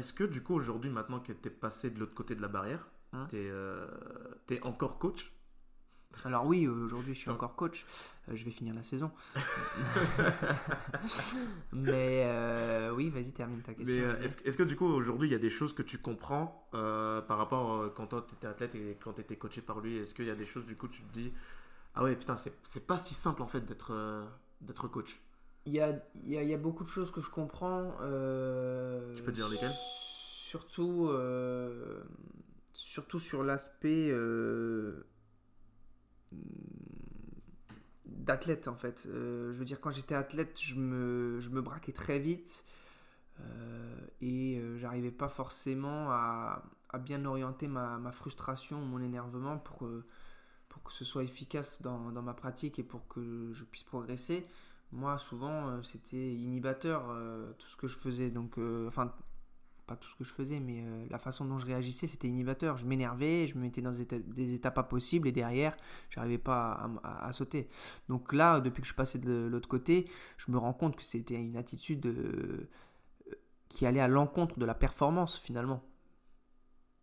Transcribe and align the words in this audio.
est-ce 0.00 0.12
que 0.12 0.24
du 0.24 0.42
coup, 0.42 0.54
aujourd'hui, 0.54 0.90
maintenant 0.90 1.20
que 1.20 1.32
tu 1.32 1.48
es 1.48 1.50
passé 1.50 1.90
de 1.90 2.00
l'autre 2.00 2.14
côté 2.14 2.34
de 2.34 2.42
la 2.42 2.48
barrière, 2.48 2.88
Hein 3.12 3.26
tu 3.28 3.36
es, 3.36 4.62
encore 4.62 4.98
coach? 4.98 5.32
Alors 6.24 6.44
oui, 6.44 6.66
aujourd'hui 6.66 7.14
je 7.14 7.20
suis 7.20 7.30
encore 7.30 7.54
coach. 7.54 7.86
Euh, 8.28 8.36
je 8.36 8.44
vais 8.44 8.50
finir 8.50 8.74
la 8.74 8.82
saison. 8.82 9.12
Mais 11.72 12.24
euh, 12.26 12.92
oui, 12.92 13.10
vas-y, 13.10 13.32
termine 13.32 13.62
ta 13.62 13.74
question. 13.74 13.94
Euh, 14.02 14.16
est-ce 14.20 14.56
que 14.56 14.64
du 14.64 14.76
coup, 14.76 14.86
aujourd'hui, 14.86 15.28
il 15.28 15.32
y 15.32 15.36
a 15.36 15.38
des 15.38 15.50
choses 15.50 15.72
que 15.72 15.82
tu 15.82 15.98
comprends 15.98 16.68
euh, 16.74 17.20
par 17.22 17.38
rapport 17.38 17.74
euh, 17.74 17.92
quand 17.94 18.08
toi, 18.08 18.26
tu 18.28 18.34
étais 18.34 18.48
athlète 18.48 18.74
et 18.74 18.98
quand 19.02 19.14
tu 19.14 19.20
étais 19.20 19.36
coaché 19.36 19.60
par 19.60 19.80
lui 19.80 19.98
Est-ce 19.98 20.14
qu'il 20.14 20.26
y 20.26 20.30
a 20.30 20.34
des 20.34 20.46
choses, 20.46 20.66
du 20.66 20.76
coup, 20.76 20.88
tu 20.88 21.02
te 21.02 21.12
dis 21.12 21.32
Ah 21.94 22.02
ouais, 22.02 22.16
putain, 22.16 22.36
c'est 22.36 22.54
c'est 22.64 22.86
pas 22.86 22.98
si 22.98 23.14
simple 23.14 23.42
en 23.42 23.48
fait 23.48 23.64
d'être 23.64 23.92
euh, 23.92 24.24
d'être 24.60 24.88
coach? 24.88 25.20
Il 25.66 25.74
y 25.74 25.80
a, 25.80 25.90
y, 26.26 26.36
a, 26.36 26.42
y 26.42 26.54
a 26.54 26.58
beaucoup 26.58 26.84
de 26.84 26.88
choses 26.88 27.10
que 27.10 27.20
je 27.20 27.30
comprends. 27.30 27.94
euh, 28.00 29.14
Tu 29.14 29.22
peux 29.22 29.32
dire 29.32 29.48
lesquelles? 29.48 29.74
Surtout, 30.48 31.08
euh, 31.10 32.02
surtout 32.72 33.20
sur 33.20 33.44
l'aspect 33.44 34.08
euh, 34.10 35.06
d'athlète 38.06 38.68
en 38.68 38.74
fait. 38.74 39.06
Euh, 39.06 39.52
je 39.52 39.58
veux 39.58 39.64
dire, 39.64 39.80
quand 39.80 39.90
j'étais 39.90 40.14
athlète, 40.14 40.58
je 40.60 40.74
me, 40.74 41.38
je 41.40 41.50
me 41.50 41.60
braquais 41.60 41.92
très 41.92 42.18
vite 42.18 42.64
et 44.20 44.62
j'arrivais 44.76 45.10
pas 45.10 45.28
forcément 45.28 46.10
à, 46.10 46.62
à 46.90 46.98
bien 46.98 47.24
orienter 47.24 47.68
ma, 47.68 47.96
ma 47.96 48.12
frustration, 48.12 48.78
mon 48.80 49.00
énervement 49.00 49.56
pour, 49.56 49.88
pour 50.68 50.82
que 50.82 50.92
ce 50.92 51.06
soit 51.06 51.24
efficace 51.24 51.80
dans, 51.80 52.12
dans 52.12 52.20
ma 52.20 52.34
pratique 52.34 52.78
et 52.78 52.82
pour 52.82 53.08
que 53.08 53.50
je 53.54 53.64
puisse 53.64 53.82
progresser. 53.84 54.46
Moi, 54.92 55.18
souvent, 55.18 55.68
euh, 55.68 55.82
c'était 55.82 56.34
inhibateur 56.34 57.04
euh, 57.10 57.52
tout 57.58 57.68
ce 57.68 57.76
que 57.76 57.86
je 57.86 57.96
faisais. 57.96 58.30
Donc, 58.30 58.58
euh, 58.58 58.88
enfin, 58.88 59.12
pas 59.86 59.96
tout 59.96 60.08
ce 60.08 60.16
que 60.16 60.24
je 60.24 60.32
faisais, 60.32 60.60
mais 60.60 60.84
la 61.10 61.18
façon 61.18 61.44
dont 61.44 61.58
je 61.58 61.66
réagissais, 61.66 62.06
c'était 62.06 62.28
inhibateur. 62.28 62.76
Je 62.76 62.86
m'énervais, 62.86 63.48
je 63.48 63.56
me 63.56 63.62
mettais 63.62 63.82
dans 63.82 63.92
des 63.92 64.54
états, 64.54 64.70
pas 64.70 64.84
possibles 64.84 65.26
et 65.26 65.32
derrière, 65.32 65.76
j'arrivais 66.10 66.38
pas 66.38 66.88
à, 67.02 67.32
sauter. 67.32 67.68
Donc 68.08 68.32
là, 68.32 68.60
depuis 68.60 68.82
que 68.82 68.86
je 68.86 68.92
suis 68.92 68.96
passé 68.96 69.18
de 69.18 69.48
l'autre 69.50 69.68
côté, 69.68 70.08
je 70.36 70.52
me 70.52 70.58
rends 70.58 70.74
compte 70.74 70.94
que 70.94 71.02
c'était 71.02 71.34
une 71.34 71.56
attitude 71.56 72.06
qui 73.68 73.84
allait 73.84 74.00
à 74.00 74.06
l'encontre 74.06 74.60
de 74.60 74.64
la 74.64 74.74
performance 74.74 75.38
finalement. 75.38 75.82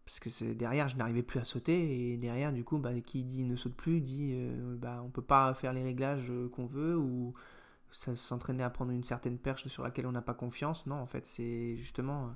Parce 0.08 0.22
que 0.22 0.54
derrière, 0.54 0.88
je 0.88 0.96
n'arrivais 0.96 1.22
plus 1.22 1.42
à 1.42 1.44
sauter 1.44 2.14
et 2.14 2.18
derrière, 2.18 2.54
du 2.54 2.64
coup, 2.64 2.78
bah, 2.78 2.98
qui 3.02 3.26
dit 3.26 3.44
ne 3.44 3.58
saute 3.58 3.76
plus 3.76 4.00
dit 4.00 4.32
euh, 4.36 4.78
bah, 4.78 5.02
on 5.06 5.10
peut 5.10 5.22
pas 5.22 5.54
faire 5.54 5.74
les 5.74 5.84
réglages 5.84 6.32
qu'on 6.54 6.66
veut 6.66 6.98
ou 6.98 7.34
s'entraîner 7.92 8.64
à 8.64 8.70
prendre 8.70 8.92
une 8.92 9.04
certaine 9.04 9.38
perche 9.40 9.68
sur 9.68 9.84
laquelle 9.84 10.08
on 10.08 10.12
n'a 10.12 10.22
pas 10.22 10.34
confiance. 10.34 10.86
Non, 10.88 10.96
en 10.98 11.06
fait, 11.08 11.26
c'est 11.26 11.76
justement. 11.78 12.28
euh, 12.28 12.32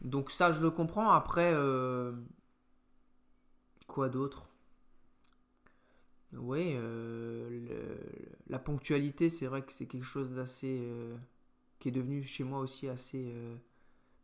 Donc, 0.00 0.30
ça, 0.30 0.52
je 0.52 0.60
le 0.60 0.70
comprends. 0.70 1.10
Après, 1.10 1.52
euh, 1.52 2.12
quoi 3.88 4.08
d'autre? 4.08 4.46
Oui, 6.34 6.72
euh, 6.74 7.96
la 8.48 8.58
ponctualité, 8.58 9.30
c'est 9.30 9.46
vrai 9.46 9.62
que 9.62 9.72
c'est 9.72 9.86
quelque 9.86 10.04
chose 10.04 10.32
d'assez. 10.34 10.86
qui 11.80 11.88
est 11.88 11.92
devenu 11.92 12.24
chez 12.24 12.44
moi 12.44 12.60
aussi 12.60 12.88
assez. 12.88 13.32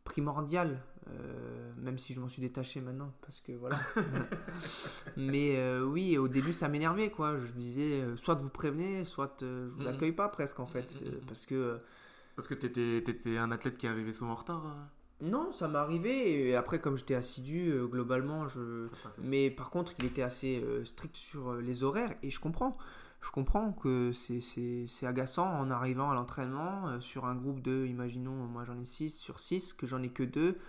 Primordial, 0.05 0.79
euh, 1.09 1.73
même 1.77 1.97
si 1.97 2.13
je 2.13 2.21
m'en 2.21 2.29
suis 2.29 2.41
détaché 2.41 2.79
maintenant, 2.79 3.11
parce 3.21 3.41
que 3.41 3.51
voilà. 3.51 3.77
Mais 5.17 5.57
euh, 5.57 5.83
oui, 5.83 6.17
au 6.17 6.29
début 6.29 6.53
ça 6.53 6.69
m'énervait 6.69 7.11
quoi. 7.11 7.37
Je 7.37 7.51
me 7.53 7.59
disais, 7.59 8.01
euh, 8.01 8.15
soit 8.15 8.35
vous 8.35 8.49
prévenez, 8.49 9.03
soit 9.03 9.37
je 9.41 9.69
vous 9.75 9.87
accueille 9.87 10.13
pas 10.13 10.29
presque 10.29 10.59
en 10.61 10.65
fait, 10.65 11.03
parce 11.27 11.45
que 11.45 11.81
Parce 12.37 12.47
que 12.47 12.53
tu 12.53 12.67
étais, 12.67 13.37
un 13.37 13.51
athlète 13.51 13.77
qui 13.77 13.87
arrivé 13.87 14.13
souvent 14.13 14.31
en 14.31 14.35
retard 14.35 14.63
non, 15.21 15.51
ça 15.51 15.67
m'est 15.67 15.77
arrivé. 15.77 16.47
Et 16.47 16.55
après, 16.55 16.79
comme 16.79 16.97
j'étais 16.97 17.15
assidu, 17.15 17.71
euh, 17.71 17.87
globalement, 17.87 18.47
je. 18.47 18.87
Mais 19.21 19.49
par 19.49 19.69
contre, 19.69 19.93
il 19.99 20.05
était 20.05 20.21
assez 20.21 20.61
euh, 20.61 20.83
strict 20.83 21.15
sur 21.15 21.51
euh, 21.51 21.61
les 21.61 21.83
horaires 21.83 22.11
et 22.21 22.29
je 22.29 22.39
comprends. 22.39 22.77
Je 23.21 23.31
comprends 23.31 23.71
que 23.73 24.11
c'est- 24.13 25.05
agaçant 25.05 25.47
en 25.47 25.71
arrivant 25.71 26.11
à 26.11 26.13
l'entraînement 26.13 26.87
euh, 26.87 26.99
sur 27.01 27.25
un 27.25 27.35
groupe 27.35 27.61
de, 27.61 27.85
imaginons, 27.85 28.31
moi 28.47 28.63
j'en 28.65 28.79
ai 28.79 28.85
6 28.85 29.09
sur 29.17 29.39
6, 29.39 29.73
que 29.73 29.87
j'en 29.87 30.01
ai 30.03 30.09
que 30.09 30.23
2 30.23 30.59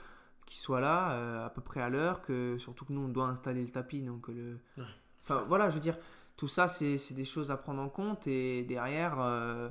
qui 0.47 0.59
soient 0.59 0.81
là 0.81 1.13
euh, 1.13 1.45
à 1.47 1.51
peu 1.51 1.61
près 1.61 1.81
à 1.83 1.89
l'heure, 1.91 2.23
que 2.23 2.57
surtout 2.59 2.85
que 2.87 2.93
nous 2.93 3.03
on 3.03 3.09
doit 3.09 3.27
installer 3.29 3.63
le 3.63 3.71
tapis. 3.71 4.01
Donc 4.03 4.29
le... 4.29 4.59
Ouais. 4.79 4.85
Enfin 5.23 5.45
voilà, 5.49 5.69
je 5.71 5.75
veux 5.75 5.81
dire, 5.81 5.99
tout 6.37 6.49
ça 6.49 6.69
c'est 6.69 6.97
des 7.15 7.25
choses 7.25 7.51
à 7.51 7.57
prendre 7.57 7.83
en 7.83 7.89
compte 7.89 8.27
et 8.27 8.63
derrière. 8.65 9.21
euh, 9.21 9.69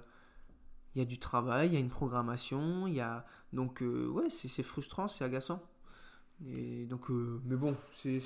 il 0.95 0.99
y 0.99 1.01
a 1.01 1.05
du 1.05 1.19
travail, 1.19 1.67
il 1.69 1.73
y 1.73 1.77
a 1.77 1.79
une 1.79 1.89
programmation, 1.89 2.87
il 2.87 2.93
y 2.93 3.01
a 3.01 3.25
donc 3.53 3.81
ouais 3.81 4.29
c'est 4.29 4.63
frustrant, 4.63 5.07
c'est 5.09 5.23
agaçant. 5.25 5.61
Et 6.47 6.85
donc 6.85 7.09
mais 7.09 7.55
bon 7.55 7.75
c'est 7.91 8.19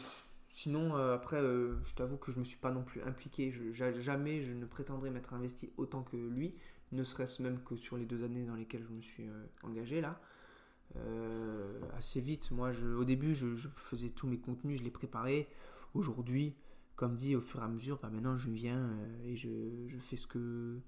sinon 0.49 0.97
euh, 0.97 1.15
après 1.15 1.37
euh, 1.37 1.81
je 1.83 1.93
t'avoue 1.95 2.17
que 2.17 2.31
je 2.31 2.39
me 2.39 2.43
suis 2.43 2.57
pas 2.57 2.71
non 2.71 2.83
plus 2.83 3.01
impliqué. 3.03 3.51
Je, 3.51 3.71
jamais 3.99 4.41
je 4.41 4.51
ne 4.51 4.65
prétendrai 4.65 5.09
m'être 5.09 5.33
investi 5.33 5.71
autant 5.77 6.03
que 6.03 6.17
lui, 6.17 6.51
ne 6.91 7.03
serait-ce 7.03 7.41
même 7.41 7.63
que 7.63 7.75
sur 7.75 7.97
les 7.97 8.05
deux 8.05 8.23
années 8.23 8.45
dans 8.45 8.55
lesquelles 8.55 8.83
je 8.83 8.93
me 8.93 9.01
suis 9.01 9.27
euh, 9.27 9.45
engagé 9.63 10.01
là. 10.01 10.19
Assez 11.95 12.19
vite, 12.19 12.49
moi 12.49 12.73
je, 12.73 12.87
au 12.87 13.05
début 13.05 13.35
je, 13.35 13.55
je 13.55 13.67
faisais 13.75 14.09
tous 14.09 14.25
mes 14.25 14.39
contenus, 14.39 14.79
je 14.79 14.83
les 14.83 14.89
préparais. 14.89 15.47
Aujourd'hui, 15.93 16.55
comme 16.95 17.15
dit 17.15 17.35
au 17.35 17.41
fur 17.41 17.59
et 17.59 17.63
à 17.63 17.67
mesure, 17.67 17.99
bah 18.01 18.09
maintenant 18.09 18.37
je 18.37 18.49
viens 18.49 18.89
et 19.23 19.35
je, 19.35 19.49
je 19.87 19.97
fais 19.99 20.15
ce 20.15 20.25
que 20.25 20.79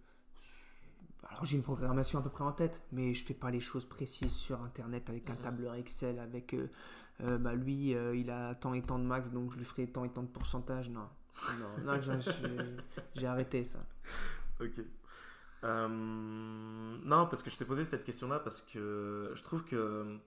alors 1.30 1.46
j'ai 1.46 1.56
une 1.56 1.64
programmation 1.64 2.18
à 2.18 2.24
peu 2.24 2.32
près 2.32 2.44
en 2.44 2.52
tête, 2.52 2.82
mais 2.92 3.14
je 3.14 3.24
fais 3.24 3.36
pas 3.36 3.52
les 3.52 3.60
choses 3.60 3.86
précises 3.86 4.34
sur 4.34 4.64
internet 4.64 5.08
avec 5.10 5.30
un 5.30 5.36
tableur 5.36 5.76
Excel, 5.76 6.18
avec 6.18 6.56
euh, 7.24 7.38
bah 7.38 7.54
lui 7.54 7.96
euh, 7.96 8.16
il 8.16 8.30
a 8.30 8.56
tant 8.56 8.74
et 8.74 8.82
tant 8.82 8.98
de 9.00 9.04
max 9.04 9.30
donc 9.30 9.52
je 9.54 9.58
lui 9.58 9.66
ferai 9.66 9.88
tant 9.88 10.04
et 10.06 10.10
tant 10.10 10.24
de 10.24 10.28
pourcentage. 10.28 10.90
Non, 10.90 11.08
non, 11.60 11.94
non 11.94 12.00
j'ai- 13.16 13.26
arrêté 13.26 13.64
ça. 13.64 13.80
Ok. 14.60 14.82
Euh, 15.64 15.88
non, 15.88 17.28
parce 17.28 17.44
que 17.44 17.52
je 17.52 17.58
t'ai 17.58 17.66
posé 17.66 17.86
cette 17.86 18.04
question-là 18.04 18.40
parce 18.40 18.62
que 18.62 19.32
je 19.36 19.42
trouve 19.44 19.64
que. 19.64 20.18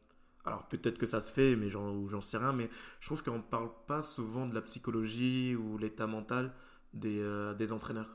Alors 0.45 0.69
peut-être 0.69 0.99
que 0.99 1.07
ça 1.07 1.21
se 1.21 1.33
fait, 1.33 1.57
mais 1.57 1.71
j'en, 1.71 2.21
sais 2.21 2.37
rien, 2.37 2.53
mais 2.53 2.69
je 3.01 3.07
trouve 3.07 3.23
qu'on 3.23 3.39
ne 3.39 3.43
parle 3.43 3.71
pas 3.87 4.03
souvent 4.03 4.47
de 4.47 4.55
la 4.55 4.61
psychologie 4.61 5.57
ou 5.57 5.79
l'état 5.79 6.07
mental 6.07 6.53
des, 6.93 7.25
des 7.57 7.73
entraîneurs. 7.73 8.15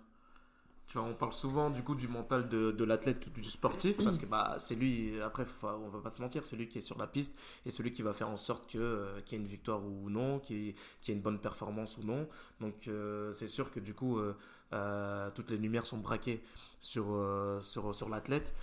On 0.96 1.14
parle 1.14 1.34
souvent 1.34 1.70
du 1.70 1.84
coup 1.84 1.94
du 1.94 2.08
mental 2.08 2.50
de, 2.50 2.84
l'athlète 2.84 3.28
ou 3.28 3.30
du 3.30 3.50
sportif 3.50 3.98
parce 4.04 4.18
que 4.18 4.26
bah, 4.26 4.56
c'est 4.58 4.74
lui, 4.74 5.22
après 5.22 5.46
on 5.62 5.90
va 5.90 6.00
pas 6.00 6.10
se 6.10 6.20
mentir, 6.22 6.46
c'est 6.46 6.56
lui 6.56 6.68
qui 6.68 6.80
est 6.80 6.82
sur 6.82 6.98
la 6.98 7.06
piste 7.06 7.38
et 7.66 7.72
celui 7.72 7.92
qui 7.92 8.02
va 8.02 8.14
faire 8.14 8.30
en 8.30 8.38
sorte 8.38 8.76
euh, 8.76 9.22
qu'il 9.22 9.38
y 9.38 9.42
ait 9.42 9.44
une 9.44 9.50
victoire 9.50 9.86
ou 9.86 10.10
non, 10.10 10.40
qu'il 10.40 10.58
y 10.58 10.70
ait, 10.70 11.14
une 11.14 11.22
bonne 11.22 11.40
performance 11.40 11.98
ou 11.98 12.04
non. 12.04 12.28
Donc 12.60 12.88
euh, 12.88 13.34
c'est 13.34 13.48
sûr 13.48 13.72
que 13.72 13.80
du 13.80 13.94
coup 13.94 14.20
euh, 14.20 15.30
toutes 15.36 15.52
les 15.52 15.58
lumières 15.58 15.86
sont 15.86 16.00
braquées 16.00 16.44
sur, 16.80 17.06
sur, 17.62 17.94
sur 17.94 18.10
l'athlète. 18.10 18.56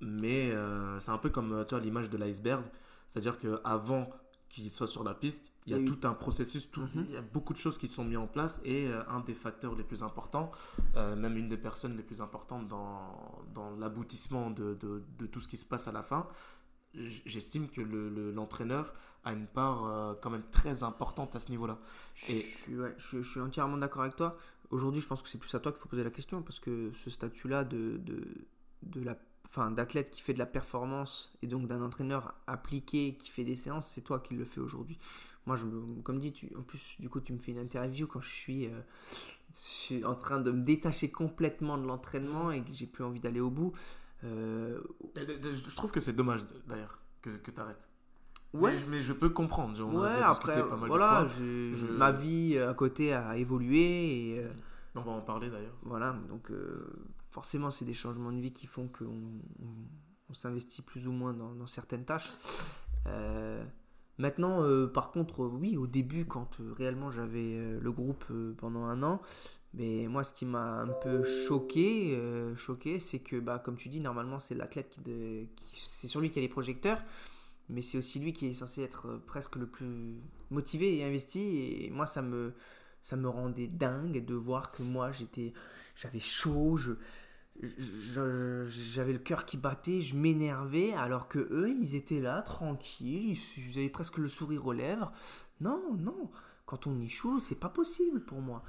Mais 0.00 0.52
c'est 1.00 1.10
un 1.10 1.18
peu 1.18 1.30
comme 1.30 1.66
l'image 1.82 2.08
de 2.08 2.18
l'iceberg. 2.18 2.62
C'est-à-dire 3.08 3.36
qu'avant 3.38 4.08
qu'il 4.50 4.70
soit 4.70 4.86
sur 4.88 5.02
la 5.04 5.14
piste, 5.14 5.52
il 5.66 5.72
y 5.72 5.74
a 5.74 5.78
Oui. 5.78 5.84
tout 5.86 6.06
un 6.06 6.12
processus, 6.12 6.70
tout, 6.70 6.80
Mhm. 6.82 7.06
il 7.08 7.14
y 7.14 7.16
a 7.16 7.22
beaucoup 7.22 7.52
de 7.54 7.58
choses 7.58 7.78
qui 7.78 7.88
sont 7.88 8.04
mises 8.04 8.18
en 8.18 8.26
place 8.26 8.60
et 8.64 8.88
euh, 8.88 9.02
un 9.08 9.20
des 9.20 9.32
facteurs 9.34 9.74
les 9.76 9.84
plus 9.84 10.02
importants, 10.02 10.50
euh, 10.96 11.14
même 11.16 11.36
une 11.38 11.48
des 11.48 11.56
personnes 11.56 11.96
les 11.96 12.02
plus 12.02 12.20
importantes 12.20 12.66
dans, 12.68 13.42
dans 13.54 13.70
l'aboutissement 13.76 14.50
de, 14.50 14.74
de, 14.74 15.02
de 15.18 15.26
tout 15.26 15.40
ce 15.40 15.48
qui 15.48 15.56
se 15.56 15.64
passe 15.64 15.86
à 15.88 15.92
la 15.92 16.02
fin, 16.02 16.26
j'estime 16.94 17.68
que 17.68 17.80
le- 17.80 18.08
le- 18.10 18.32
l'entraîneur 18.32 18.92
a 19.24 19.32
une 19.32 19.46
part 19.46 19.84
euh, 19.84 20.14
quand 20.20 20.30
même 20.30 20.42
très 20.50 20.82
importante 20.82 21.36
à 21.36 21.38
ce 21.38 21.50
niveau-là. 21.50 21.78
Et- 22.28 22.40
Je, 22.40 22.46
suis- 22.62 22.76
ouais, 22.78 22.94
je, 22.98 23.22
je 23.22 23.30
suis 23.30 23.40
entièrement 23.40 23.76
d'accord 23.76 24.02
avec 24.02 24.16
toi. 24.16 24.36
Aujourd'hui, 24.70 25.00
je 25.00 25.06
pense 25.06 25.22
que 25.22 25.28
c'est 25.28 25.38
plus 25.38 25.54
à 25.54 25.60
toi 25.60 25.72
qu'il 25.72 25.80
faut 25.80 25.88
poser 25.88 26.04
la 26.04 26.10
question 26.10 26.42
parce 26.42 26.58
que 26.60 26.90
ce 26.94 27.10
statut-là 27.10 27.64
de, 27.64 27.98
de, 27.98 28.24
de 28.82 29.00
la, 29.02 29.16
enfin, 29.50 29.70
d'athlète 29.70 30.10
qui 30.10 30.20
fait 30.22 30.32
de 30.32 30.38
la 30.38 30.46
performance 30.46 31.32
et 31.42 31.46
donc 31.46 31.66
d'un 31.66 31.82
entraîneur 31.82 32.34
appliqué 32.46 33.16
qui 33.18 33.30
fait 33.30 33.44
des 33.44 33.56
séances, 33.56 33.86
c'est 33.88 34.00
toi 34.02 34.20
qui 34.20 34.34
le 34.34 34.44
fais 34.44 34.60
aujourd'hui. 34.60 34.98
Moi, 35.46 35.56
je, 35.56 35.64
comme 36.02 36.20
dit, 36.20 36.32
tu, 36.32 36.52
en 36.56 36.62
plus, 36.62 36.96
du 37.00 37.08
coup, 37.08 37.20
tu 37.20 37.32
me 37.32 37.38
fais 37.38 37.52
une 37.52 37.58
interview 37.58 38.06
quand 38.06 38.20
je 38.20 38.28
suis, 38.28 38.66
euh, 38.66 38.80
je 39.50 39.56
suis 39.58 40.04
en 40.04 40.14
train 40.14 40.38
de 40.38 40.50
me 40.52 40.60
détacher 40.62 41.10
complètement 41.10 41.78
de 41.78 41.86
l'entraînement 41.86 42.50
et 42.50 42.60
que 42.62 42.72
j'ai 42.72 42.86
plus 42.86 43.02
envie 43.04 43.20
d'aller 43.20 43.40
au 43.40 43.50
bout. 43.50 43.72
Euh, 44.22 44.80
de- 45.16 45.36
de- 45.38 45.52
Je 45.52 45.74
trouve 45.74 45.90
que 45.90 46.00
c'est 46.00 46.12
dommage 46.12 46.42
d'ailleurs 46.66 46.98
que, 47.22 47.30
que 47.30 47.50
tu 47.50 47.58
arrêtes. 47.58 47.88
ouais, 48.52 48.72
Mais, 48.72 48.78
je- 48.78 48.86
mais 48.86 49.02
je 49.02 49.12
peux 49.14 49.30
comprendre. 49.30 49.74
genre, 49.76 49.92
ouais. 49.94 50.08
Après, 50.22 50.60
pas 50.62 50.76
mal 50.76 50.82
de 50.82 50.86
voilà, 50.88 51.08
fois. 51.08 51.26
j'ai- 51.38 51.74
Je- 51.74 51.86
ma 51.86 52.12
vie 52.12 52.58
à 52.58 52.74
côté 52.74 53.12
a 53.14 53.36
évolué 53.38 54.34
et. 54.34 54.38
euh, 54.40 54.52
On 54.94 55.00
va 55.00 55.12
en 55.12 55.20
parler 55.22 55.48
d'ailleurs. 55.48 55.76
Voilà, 55.82 56.16
donc 56.28 56.50
forcément, 57.30 57.70
c'est 57.70 57.84
des 57.84 57.94
changements 57.94 58.32
de 58.32 58.40
vie 58.40 58.52
qui 58.52 58.66
font 58.66 58.88
qu'on 58.88 59.40
on, 60.28 60.34
s'investit 60.34 60.82
plus 60.82 61.08
ou 61.08 61.12
moins 61.12 61.32
dans, 61.32 61.66
certaines 61.66 62.04
tâches. 62.04 62.32
Euh, 63.06 63.64
maintenant, 64.18 64.62
euh, 64.62 64.86
par 64.86 65.10
contre, 65.10 65.42
euh, 65.42 65.48
oui, 65.48 65.76
au 65.76 65.86
début, 65.86 66.24
quand 66.24 66.58
réellement 66.76 67.10
j'avais 67.10 67.58
le 67.80 67.92
groupe 67.92 68.24
pendant 68.58 68.84
un 68.84 69.02
an, 69.02 69.20
mais 69.74 70.06
moi, 70.08 70.22
ce 70.22 70.32
qui 70.32 70.46
m'a 70.46 70.80
un 70.82 70.88
peu 70.88 71.24
choqué, 71.24 72.20
choqué, 72.56 72.98
c'est 72.98 73.20
que, 73.20 73.40
bah, 73.40 73.58
comme 73.58 73.76
tu 73.76 73.88
dis, 73.88 74.00
normalement, 74.00 74.38
c'est 74.38 74.54
l'athlète 74.54 74.98
qui, 75.56 75.80
c'est 75.80 76.08
sur 76.08 76.20
lui 76.20 76.30
qui 76.30 76.38
a 76.38 76.42
les 76.42 76.48
projecteurs. 76.48 77.02
mais 77.68 77.82
c'est 77.82 77.98
aussi 77.98 78.18
lui 78.18 78.32
qui 78.32 78.46
est 78.46 78.52
censé 78.52 78.82
être 78.82 79.20
presque 79.26 79.56
le 79.56 79.66
plus 79.66 80.20
motivé 80.50 80.98
et 80.98 81.04
investi. 81.04 81.84
Et 81.84 81.90
moi, 81.90 82.06
ça 82.06 82.22
me, 82.22 82.52
ça 83.02 83.16
me 83.16 83.28
rendait 83.28 83.68
dingue 83.68 84.24
de 84.24 84.34
voir 84.34 84.72
que 84.72 84.82
moi, 84.82 85.12
j'étais, 85.12 85.52
j'avais 85.94 86.20
chaud, 86.20 86.76
j'avais 87.62 89.12
le 89.12 89.18
cœur 89.18 89.44
qui 89.44 89.56
battait, 89.56 90.00
je 90.00 90.16
m'énervais, 90.16 90.92
alors 90.94 91.28
que 91.28 91.38
eux, 91.38 91.70
ils 91.70 91.94
étaient 91.94 92.20
là, 92.20 92.42
tranquilles, 92.42 93.38
ils, 93.56 93.78
avaient 93.78 93.88
presque 93.88 94.18
le 94.18 94.28
sourire 94.28 94.66
aux 94.66 94.72
lèvres. 94.72 95.12
Non, 95.60 95.94
non, 95.98 96.30
quand 96.66 96.86
on 96.86 97.06
chaud, 97.08 97.38
c'est 97.40 97.58
pas 97.58 97.68
possible 97.68 98.24
pour 98.24 98.40
moi. 98.40 98.62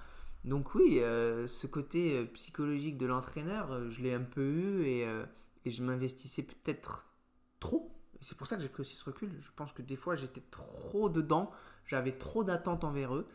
Donc 0.44 0.74
oui, 0.76 1.00
euh, 1.00 1.48
ce 1.48 1.68
côté 1.68 2.18
euh, 2.18 2.26
psychologique 2.26 2.98
de 2.98 3.06
l'entraîneur, 3.06 3.72
euh, 3.72 3.90
je 3.90 4.02
l'ai 4.02 4.14
un 4.14 4.24
peu 4.24 4.42
eu 4.42 4.86
et, 4.86 5.08
je 5.66 5.84
m'investissais 5.84 6.42
peut-être 6.42 7.08
trop. 7.60 7.96
C'est 8.22 8.36
pour 8.38 8.48
ça 8.48 8.56
que 8.56 8.62
j'ai 8.62 8.70
pris 8.70 8.82
aussi 8.82 8.96
ce 8.96 9.06
recul. 9.06 9.30
Je 9.40 9.52
pense 9.56 9.72
que 9.72 9.82
des 9.82 9.96
fois, 9.96 10.16
j'étais 10.16 10.42
trop 10.52 11.10
dedans, 11.10 11.52
j'avais 11.86 12.18
trop 12.18 12.44
d'attentes 12.44 12.84
envers 12.84 13.16
eux. 13.16 13.28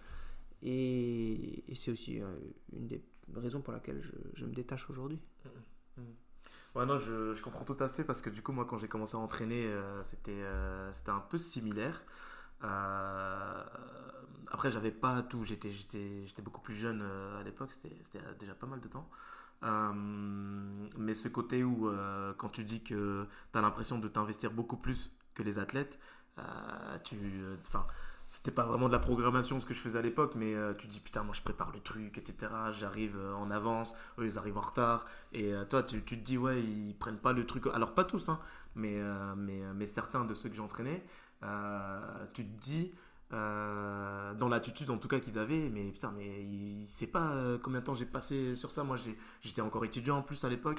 Et, 0.62 1.64
c'est 1.76 1.92
aussi 1.92 2.20
une 2.72 2.86
des 2.88 3.02
raisons 3.34 3.60
pour 3.60 3.72
laquelle 3.72 4.02
je, 4.34 4.44
me 4.44 4.52
détache 4.52 4.88
aujourd'hui. 4.90 5.20
Ouais, 6.74 6.84
non, 6.84 6.98
je, 6.98 7.40
comprends 7.42 7.64
tout 7.64 7.76
à 7.80 7.88
fait 7.88 8.04
parce 8.04 8.20
que 8.20 8.28
du 8.28 8.42
coup, 8.42 8.52
moi, 8.52 8.66
quand 8.66 8.78
j'ai 8.78 8.88
commencé 8.88 9.16
à 9.16 9.18
entraîner, 9.18 9.64
euh, 9.66 10.02
c'était 10.02 10.32
euh, 10.32 10.92
c'était 10.92 11.10
un 11.10 11.20
peu 11.20 11.38
similaire. 11.38 12.02
Euh, 12.64 13.64
après, 14.50 14.70
j'avais 14.70 14.90
pas 14.90 15.22
tout. 15.22 15.42
J'étais 15.44 15.70
j'étais 15.70 16.26
j'étais 16.26 16.42
beaucoup 16.42 16.60
plus 16.60 16.76
jeune 16.76 17.02
à 17.02 17.42
l'époque. 17.44 17.72
C'était 17.72 17.96
c'était 18.04 18.20
déjà 18.38 18.54
pas 18.54 18.66
mal 18.66 18.80
de 18.80 18.88
temps. 18.88 19.08
Mais 20.98 21.14
ce 21.14 21.28
côté 21.28 21.64
où, 21.64 21.90
quand 22.36 22.50
tu 22.50 22.64
dis 22.64 22.82
que 22.82 23.26
tu 23.52 23.58
as 23.58 23.62
l'impression 23.62 23.98
de 23.98 24.08
t'investir 24.08 24.52
beaucoup 24.52 24.76
plus 24.76 25.10
que 25.34 25.42
les 25.42 25.58
athlètes, 25.58 25.98
tu. 27.04 27.16
Enfin. 27.66 27.86
C'était 28.28 28.50
pas 28.50 28.64
vraiment 28.64 28.88
de 28.88 28.92
la 28.92 28.98
programmation 28.98 29.60
ce 29.60 29.66
que 29.66 29.74
je 29.74 29.78
faisais 29.78 29.98
à 29.98 30.02
l'époque, 30.02 30.34
mais 30.34 30.54
euh, 30.54 30.74
tu 30.74 30.88
dis 30.88 30.98
putain, 30.98 31.22
moi 31.22 31.34
je 31.34 31.42
prépare 31.42 31.70
le 31.72 31.80
truc, 31.80 32.18
etc. 32.18 32.52
J'arrive 32.72 33.16
euh, 33.16 33.34
en 33.34 33.50
avance, 33.50 33.94
eux 34.18 34.26
ils 34.26 34.38
arrivent 34.38 34.58
en 34.58 34.62
retard. 34.62 35.06
Et 35.32 35.52
euh, 35.52 35.64
toi, 35.64 35.82
tu, 35.82 36.02
te 36.02 36.14
dis, 36.14 36.36
ouais, 36.36 36.60
ils 36.60 36.94
prennent 36.94 37.18
pas 37.18 37.32
le 37.32 37.46
truc. 37.46 37.66
Alors, 37.72 37.94
pas 37.94 38.04
tous, 38.04 38.28
hein, 38.28 38.40
mais, 38.74 39.00
mais, 39.36 39.60
mais 39.74 39.86
certains 39.86 40.24
de 40.24 40.34
ceux 40.34 40.48
que 40.48 40.56
j'entraînais, 40.56 41.04
tu 42.34 42.44
te 42.44 42.60
dis, 42.60 42.92
dans 43.30 44.48
l'attitude 44.48 44.90
en 44.90 44.98
tout 44.98 45.08
cas 45.08 45.20
qu'ils 45.20 45.38
avaient, 45.38 45.68
mais 45.70 45.90
putain, 45.92 46.12
mais 46.16 46.42
il 46.42 46.86
sait 46.88 47.06
pas 47.06 47.32
combien 47.62 47.80
de 47.80 47.84
temps 47.84 47.94
j'ai 47.94 48.06
passé 48.06 48.54
sur 48.54 48.70
ça. 48.72 48.84
Moi, 48.84 48.96
j'étais 49.42 49.62
encore 49.62 49.84
étudiant 49.84 50.18
en 50.18 50.22
plus 50.22 50.44
à 50.44 50.48
l'époque. 50.48 50.78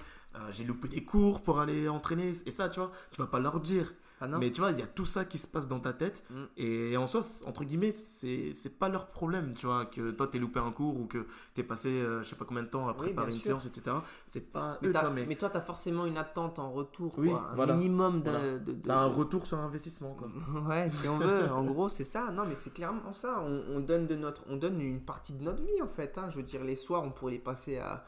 J'ai 0.51 0.63
loupé 0.63 0.87
des 0.89 1.03
cours 1.03 1.41
pour 1.41 1.59
aller 1.59 1.87
entraîner. 1.87 2.33
Et 2.45 2.51
ça, 2.51 2.69
tu 2.69 2.79
vois, 2.79 2.91
tu 3.11 3.21
vas 3.21 3.27
pas 3.27 3.39
leur 3.39 3.59
dire. 3.59 3.93
Ah 4.19 4.27
non 4.27 4.39
Mais 4.39 4.51
tu 4.51 4.61
vois, 4.61 4.71
il 4.71 4.79
y 4.79 4.81
a 4.81 4.87
tout 4.87 5.05
ça 5.05 5.25
qui 5.25 5.37
se 5.37 5.45
passe 5.45 5.67
dans 5.67 5.79
ta 5.79 5.93
tête. 5.93 6.23
Mm. 6.31 6.43
Et 6.57 6.97
en 6.97 7.05
soi, 7.05 7.21
entre 7.45 7.63
guillemets, 7.63 7.91
c'est 7.91 8.51
c'est 8.53 8.77
pas 8.79 8.89
leur 8.89 9.07
problème, 9.07 9.53
tu 9.53 9.67
vois, 9.67 9.85
que 9.85 10.09
toi 10.11 10.27
t'es 10.27 10.39
loupé 10.39 10.59
un 10.59 10.71
cours 10.71 10.99
ou 10.99 11.05
que 11.05 11.27
t'es 11.53 11.61
passé 11.63 11.89
euh, 11.89 12.23
je 12.23 12.29
sais 12.29 12.35
pas 12.35 12.45
combien 12.45 12.63
de 12.63 12.67
temps 12.69 12.87
à 12.87 12.93
préparer 12.95 13.27
une 13.31 13.37
sûr. 13.37 13.45
séance, 13.61 13.65
etc. 13.67 13.95
C'est 14.25 14.51
pas 14.51 14.79
mais, 14.81 14.87
eux, 14.87 14.91
t'as- 14.93 15.01
vois, 15.01 15.09
mais, 15.11 15.25
mais 15.27 15.35
toi, 15.35 15.49
tu 15.51 15.57
as 15.57 15.61
forcément 15.61 16.05
une 16.07 16.17
attente 16.17 16.57
en 16.57 16.71
retour, 16.71 17.13
Oui, 17.19 17.29
quoi, 17.29 17.47
un 17.51 17.55
voilà. 17.55 17.75
minimum 17.75 18.21
d'un- 18.23 18.31
Voilà. 18.31 18.57
de, 18.59 18.71
de- 18.73 18.81
c'est 18.83 18.91
un 18.91 19.05
retour 19.05 19.45
sur 19.45 19.59
investissement, 19.59 20.13
quoi. 20.15 20.27
Ouais, 20.67 20.89
si 20.89 21.07
on 21.07 21.19
veut, 21.19 21.51
en 21.51 21.63
gros, 21.63 21.87
c'est 21.89 22.03
ça. 22.03 22.31
Non, 22.31 22.43
mais 22.47 22.55
c'est 22.55 22.73
clairement 22.73 23.13
ça. 23.13 23.39
On, 23.45 23.61
on 23.75 23.79
donne 23.81 24.07
de 24.07 24.15
notre, 24.15 24.41
on 24.49 24.57
donne 24.57 24.81
une 24.81 25.01
partie 25.01 25.33
de 25.33 25.43
notre 25.43 25.61
vie 25.61 25.81
en 25.81 25.87
fait. 25.87 26.17
hein. 26.17 26.29
Je 26.31 26.37
veux 26.37 26.43
dire, 26.43 26.63
les 26.63 26.75
soirs, 26.75 27.03
on 27.03 27.11
pourrait 27.11 27.33
les 27.33 27.37
passer 27.39 27.77
à, 27.77 28.03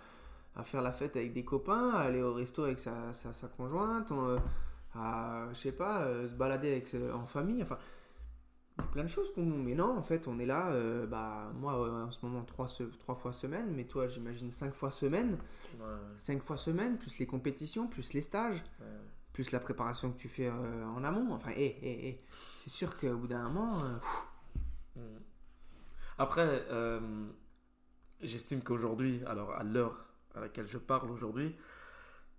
à 0.56 0.64
faire 0.64 0.82
la 0.82 0.92
fête 0.92 1.16
avec 1.16 1.34
des 1.34 1.46
copains, 1.46 1.92
à 1.92 2.00
aller 2.00 2.22
au 2.24 2.34
resto 2.34 2.64
avec 2.64 2.80
sa, 2.80 3.14
sa, 3.14 3.32
sa 3.32 3.48
conjointe, 3.48 4.12
on, 4.12 4.28
euh, 4.30 4.38
à, 5.00 5.48
je 5.54 5.58
sais 5.60 5.72
pas, 5.72 6.02
euh, 6.04 6.28
se 6.28 6.34
balader 6.34 6.72
avec, 6.72 6.88
ses- 6.88 7.12
en 7.12 7.26
famille. 7.26 7.62
Enfin, 7.64 7.78
il 8.78 8.82
y 8.82 8.88
a 8.88 8.88
plein 8.92 9.04
de 9.04 9.10
choses 9.10 9.34
qu'on. 9.34 9.46
Mais 9.46 9.76
non, 9.76 9.98
en 9.98 10.02
fait, 10.02 10.28
on 10.28 10.40
est 10.40 10.46
là. 10.46 10.70
euh, 10.72 11.06
bah, 11.08 11.52
moi, 11.56 11.74
euh, 11.76 12.06
en 12.06 12.12
ce 12.12 12.26
moment, 12.26 12.44
trois, 12.44 12.68
fois 13.16 13.34
semaine, 13.34 13.74
mais 13.76 13.86
toi, 13.86 14.08
j'imagine 14.08 14.52
cinq 14.52 14.74
fois 14.74 14.92
semaine. 14.92 15.38
Ouais, 15.80 15.86
Cinq 16.18 16.42
fois 16.44 16.58
semaine, 16.58 16.98
plus 16.98 17.20
les 17.20 17.26
compétitions, 17.26 17.88
plus 17.88 18.14
les 18.14 18.22
stages 18.22 18.64
ouais. 18.80 18.86
plus 19.34 19.52
la 19.52 19.60
préparation 19.60 20.12
que 20.12 20.18
tu 20.18 20.28
fais 20.28 20.48
euh, 20.48 20.86
en 20.88 21.04
amont. 21.04 21.34
Enfin, 21.34 21.52
hé, 21.52 21.78
hé, 21.82 22.08
hé, 22.10 22.18
c'est 22.54 22.70
sûr 22.70 22.98
qu'au 22.98 23.16
bout 23.16 23.28
d'un 23.28 23.44
moment, 23.50 23.84
euh, 23.84 23.98
Mm. 24.96 25.20
Après, 26.18 26.66
euh, 26.72 27.00
j'estime 28.22 28.62
qu'aujourd'hui, 28.62 29.22
alors 29.26 29.52
à 29.54 29.64
l'heure 29.64 30.06
à 30.36 30.42
laquelle 30.42 30.68
je 30.68 30.78
parle 30.78 31.10
aujourd'hui, 31.12 31.56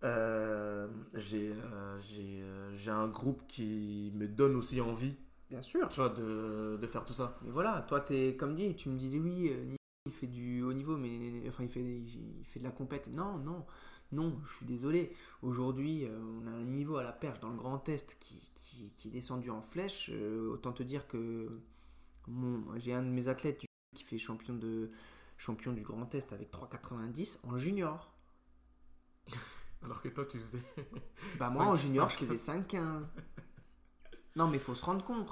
euh, 0.05 0.89
j'ai 1.15 1.53
euh, 1.53 2.01
j'ai, 2.01 2.41
euh, 2.43 2.75
j'ai 2.77 2.91
un 2.91 3.09
groupe 3.09 3.43
qui 3.49 4.13
me 4.15 4.27
donne 4.29 4.57
aussi 4.57 4.81
envie, 4.81 5.17
bien 5.51 5.63
sûr. 5.63 5.89
tu 5.91 5.97
vois, 6.01 6.09
de, 6.11 6.79
de 6.81 6.87
faire 6.87 7.05
tout 7.05 7.13
ça. 7.13 7.39
Mais 7.43 7.51
voilà, 7.51 7.83
toi, 7.89 8.01
t'es 8.01 8.37
comme 8.37 8.55
dit, 8.55 8.75
tu 8.77 8.89
me 8.89 8.99
disais 8.99 9.19
oui, 9.19 9.53
il 10.07 10.13
fait 10.13 10.27
du 10.27 10.63
haut 10.63 10.73
niveau, 10.73 10.97
mais 10.97 11.43
enfin, 11.49 11.65
il 11.65 11.69
fait, 11.71 11.81
il 11.83 12.45
fait 12.45 12.61
de 12.61 12.65
la 12.65 12.71
compète. 12.71 13.09
Non, 13.09 13.39
non, 13.39 13.67
non, 14.13 14.41
je 14.47 14.57
suis 14.57 14.67
désolé. 14.67 15.13
Aujourd'hui, 15.43 16.07
on 16.43 16.47
a 16.47 16.51
un 16.51 16.65
niveau 16.65 16.97
à 16.97 17.03
la 17.03 17.13
perche 17.13 17.41
dans 17.41 17.51
le 17.51 17.57
Grand 17.57 17.87
Est 17.89 18.17
qui, 18.19 18.51
qui, 18.55 18.93
qui 18.97 19.09
est 19.09 19.11
descendu 19.11 19.51
en 19.51 19.63
flèche. 19.63 20.11
Autant 20.51 20.73
te 20.73 20.83
dire 20.83 21.07
que 21.07 21.61
mon- 22.29 22.65
j'ai 22.79 22.93
un 22.95 23.03
de 23.03 23.09
mes 23.11 23.29
athlètes 23.29 23.65
qui 23.95 24.05
fait 24.05 24.19
champion, 24.19 24.55
de, 24.55 24.91
champion 25.39 25.73
du 25.73 25.83
Grand 25.83 26.15
Est 26.15 26.33
avec 26.33 26.51
3,90 26.51 27.39
en 27.45 27.59
junior. 27.59 28.13
Alors 29.85 30.03
que 30.03 30.09
toi, 30.09 30.25
tu 30.27 30.39
faisais. 30.39 30.63
Bah 31.39 31.49
moi 31.51 31.65
en 31.67 31.77
junior 31.77 32.09
je 32.11 32.17
faisais 32.25 32.53
5-15. 32.53 32.79
Non 34.37 34.47
mais 34.47 34.59
il 34.59 34.61
faut 34.61 34.75
se 34.77 34.85
rendre 34.85 35.05
compte. 35.05 35.29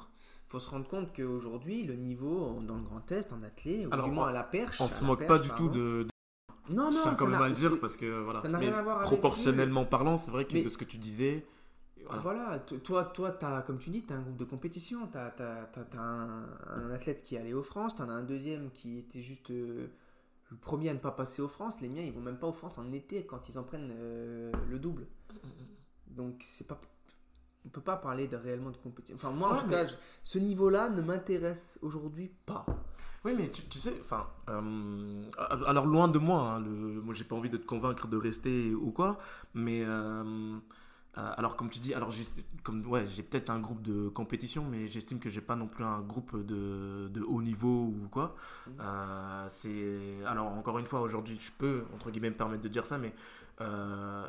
faut 0.49 0.59
se 0.59 0.69
rendre 0.69 0.89
compte 0.89 1.15
qu'aujourd'hui 1.15 1.85
le 1.85 1.95
niveau 1.95 2.59
dans 2.67 2.75
le 2.77 2.83
Grand 2.83 3.11
Est 3.13 3.33
en 3.33 3.43
athlé, 3.45 3.87
ou 3.87 3.93
Alors, 3.93 4.07
du 4.07 4.13
moins 4.13 4.25
on- 4.25 4.29
à 4.29 4.33
la 4.33 4.43
perche. 4.43 4.81
On 4.81 4.89
se 4.89 5.05
moque 5.05 5.21
perche, 5.21 5.29
pas 5.29 5.39
du 5.39 5.49
pardon. 5.49 5.69
tout 5.69 5.73
de, 5.73 6.07
Non 6.69 6.87
non, 6.87 6.93
ça 6.93 7.15
quand 7.17 7.27
même 7.29 7.41
à 7.41 7.49
le 7.49 7.55
dire 7.55 7.79
parce 7.81 7.97
que 7.97 8.07
voilà. 8.23 8.41
ça 8.41 8.49
Mais 8.49 8.59
rien 8.59 8.75
à 8.75 8.83
voir 8.83 8.97
avec 8.99 9.07
proportionnellement 9.07 9.85
parlant, 9.85 10.17
c'est 10.17 10.31
vrai 10.33 10.45
que 10.47 10.55
Mais- 10.55 10.63
de 10.63 10.69
ce 10.69 10.77
que 10.77 10.85
tu 10.85 10.99
disais, 10.99 11.47
voilà. 12.07 12.23
Voilà, 12.23 12.59
toi, 12.83 13.05
toi 13.05 13.39
as, 13.43 13.63
comme 13.63 13.79
tu 13.79 13.91
dis, 13.91 14.05
tu 14.05 14.13
as 14.13 14.17
un 14.17 14.23
groupe 14.23 14.37
de 14.37 14.45
compétition, 14.45 15.07
tu 15.09 15.17
as, 15.19 15.35
un, 15.97 16.47
un 16.69 16.91
athlète 16.91 17.23
qui 17.23 17.37
est 17.37 17.39
allé 17.39 17.55
aux 17.55 17.63
France, 17.63 17.95
tu 17.97 18.03
en 18.03 18.09
as 18.09 18.13
un 18.13 18.23
deuxième 18.25 18.71
qui 18.73 18.99
était 18.99 19.23
juste 19.23 19.51
euh, 19.51 19.87
le 20.51 20.57
premier 20.57 20.89
à 20.91 20.95
ne 20.95 20.99
pas 20.99 21.11
passer 21.11 21.43
aux 21.43 21.49
France. 21.49 21.81
Les 21.81 21.89
miens, 21.89 22.03
ils 22.03 22.13
vont 22.13 22.21
même 22.21 22.39
pas 22.39 22.47
aux 22.47 22.53
France 22.53 22.79
en 22.79 22.93
été 22.93 23.25
quand 23.27 23.49
ils 23.49 23.59
en 23.59 23.65
prennent 23.65 23.93
euh, 23.93 24.51
le 24.71 24.79
double. 24.79 25.07
Donc, 26.07 26.37
c'est 26.41 26.67
pas. 26.67 26.81
On 27.65 27.69
peut 27.69 27.81
pas 27.83 27.97
parler 27.97 28.29
de 28.29 28.37
réellement 28.37 28.71
de 28.71 28.77
compétition. 28.79 29.17
Enfin, 29.17 29.31
moi, 29.31 29.49
en 29.51 29.53
Ouais, 29.55 29.59
tout 29.61 29.67
mais- 29.67 29.73
cas, 29.85 29.87
ce 30.23 30.39
niveau-là 30.39 30.89
ne 30.89 31.03
m'intéresse 31.03 31.79
aujourd'hui 31.83 32.31
pas. 32.47 32.65
Oui, 33.25 33.33
mais 33.37 33.51
tu, 33.51 33.63
tu 33.69 33.79
sais, 33.79 33.95
enfin, 34.01 34.27
euh, 34.49 35.23
alors 35.67 35.85
loin 35.87 36.07
de 36.09 36.19
moi, 36.21 36.41
hein, 36.53 36.61
le, 36.61 36.69
moi 37.03 37.15
j'ai 37.15 37.25
pas 37.25 37.35
envie 37.35 37.51
de 37.51 37.57
te 37.57 37.67
convaincre 37.67 38.07
de 38.07 38.17
rester 38.17 38.73
ou 38.75 38.93
quoi, 38.93 39.19
mais 39.55 39.83
euh, 39.85 40.57
alors 41.37 41.57
comme 41.57 41.69
tu 41.71 41.79
dis, 41.81 41.95
alors 41.95 42.11
j'ai, 42.11 42.25
comme 42.63 42.87
ouais, 42.87 43.07
j'ai 43.07 43.23
peut-être 43.23 43.51
un 43.51 43.61
groupe 43.61 43.83
de 43.83 44.09
compétition, 44.09 44.65
mais 44.65 44.89
j'estime 44.89 45.19
que 45.21 45.31
j'ai 45.31 45.41
pas 45.41 45.57
non 45.57 45.67
plus 45.67 45.85
un 45.85 46.01
groupe 46.01 46.37
de, 46.47 47.09
de 47.13 47.23
haut 47.23 47.43
niveau 47.43 47.87
ou 47.87 48.09
quoi. 48.11 48.37
Euh, 48.81 49.47
c'est, 49.49 50.25
alors 50.27 50.49
encore 50.53 50.79
une 50.79 50.87
fois, 50.87 51.01
aujourd'hui, 51.01 51.39
je 51.41 51.51
peux 51.59 51.85
entre 51.95 52.11
guillemets 52.11 52.31
me 52.31 52.37
permettre 52.37 52.63
de 52.63 52.69
dire 52.69 52.87
ça, 52.87 52.99
mais 52.99 53.15
euh, 53.61 54.27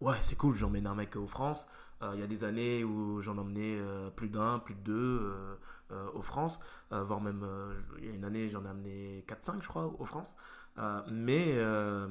ouais, 0.00 0.16
c'est 0.22 0.36
cool, 0.36 0.54
j'emmène 0.54 0.86
un 0.86 0.94
mec 0.94 1.16
aux 1.16 1.26
France. 1.26 1.66
Euh, 2.02 2.12
Il 2.14 2.20
y 2.20 2.22
a 2.22 2.26
des 2.26 2.44
années 2.44 2.84
où 2.84 3.20
j'en 3.22 3.36
emmenais 3.38 3.76
euh, 3.78 4.10
plus 4.10 4.28
d'un, 4.28 4.58
plus 4.58 4.74
de 4.74 4.80
deux 4.80 4.92
euh, 5.22 5.54
euh, 5.92 6.06
aux 6.14 6.22
France, 6.22 6.60
euh, 6.92 7.02
voire 7.04 7.20
même 7.20 7.42
euh, 7.44 7.74
il 7.98 8.06
y 8.06 8.08
a 8.10 8.12
une 8.14 8.24
année 8.24 8.48
j'en 8.48 8.64
ai 8.64 8.68
amené 8.68 9.24
4-5 9.28 9.62
je 9.62 9.68
crois 9.68 9.86
aux 9.98 10.04
France. 10.06 10.34
Euh, 10.78 11.02
mais 11.10 11.54
euh, 11.58 12.08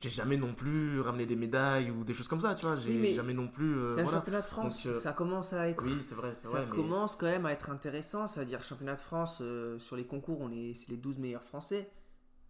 j'ai 0.00 0.10
jamais 0.10 0.36
non 0.36 0.54
plus 0.54 1.00
ramené 1.00 1.24
des 1.26 1.36
médailles 1.36 1.90
ou 1.90 2.04
des 2.04 2.12
choses 2.14 2.28
comme 2.28 2.40
ça, 2.40 2.54
tu 2.54 2.66
vois. 2.66 2.76
J'ai 2.76 3.00
Oui, 3.00 3.14
jamais 3.14 3.34
non 3.34 3.48
plus. 3.48 3.76
euh, 3.76 3.88
c'est 3.88 4.00
un 4.00 4.04
voilà. 4.04 4.18
championnat 4.18 4.40
de 4.42 4.46
France, 4.46 4.86
Donc, 4.86 4.94
euh, 4.94 5.00
ça 5.00 5.12
commence 5.12 5.52
à 5.52 5.68
être. 5.68 5.84
Oui, 5.84 5.96
c'est 6.06 6.14
vrai, 6.14 6.32
c'est 6.34 6.48
Ça 6.48 6.58
vrai. 6.58 6.66
mais- 6.66 6.76
commence 6.76 7.16
quand 7.16 7.26
même 7.26 7.46
à 7.46 7.52
être 7.52 7.70
intéressant, 7.70 8.26
ça 8.28 8.40
veut 8.40 8.46
dire 8.46 8.62
championnat 8.62 8.94
de 8.94 9.00
France 9.00 9.38
euh, 9.40 9.78
sur 9.78 9.96
les 9.96 10.04
concours, 10.04 10.40
on 10.40 10.50
est, 10.52 10.74
c'est 10.74 10.90
les 10.90 10.96
12 10.96 11.18
meilleurs 11.18 11.42
français. 11.44 11.90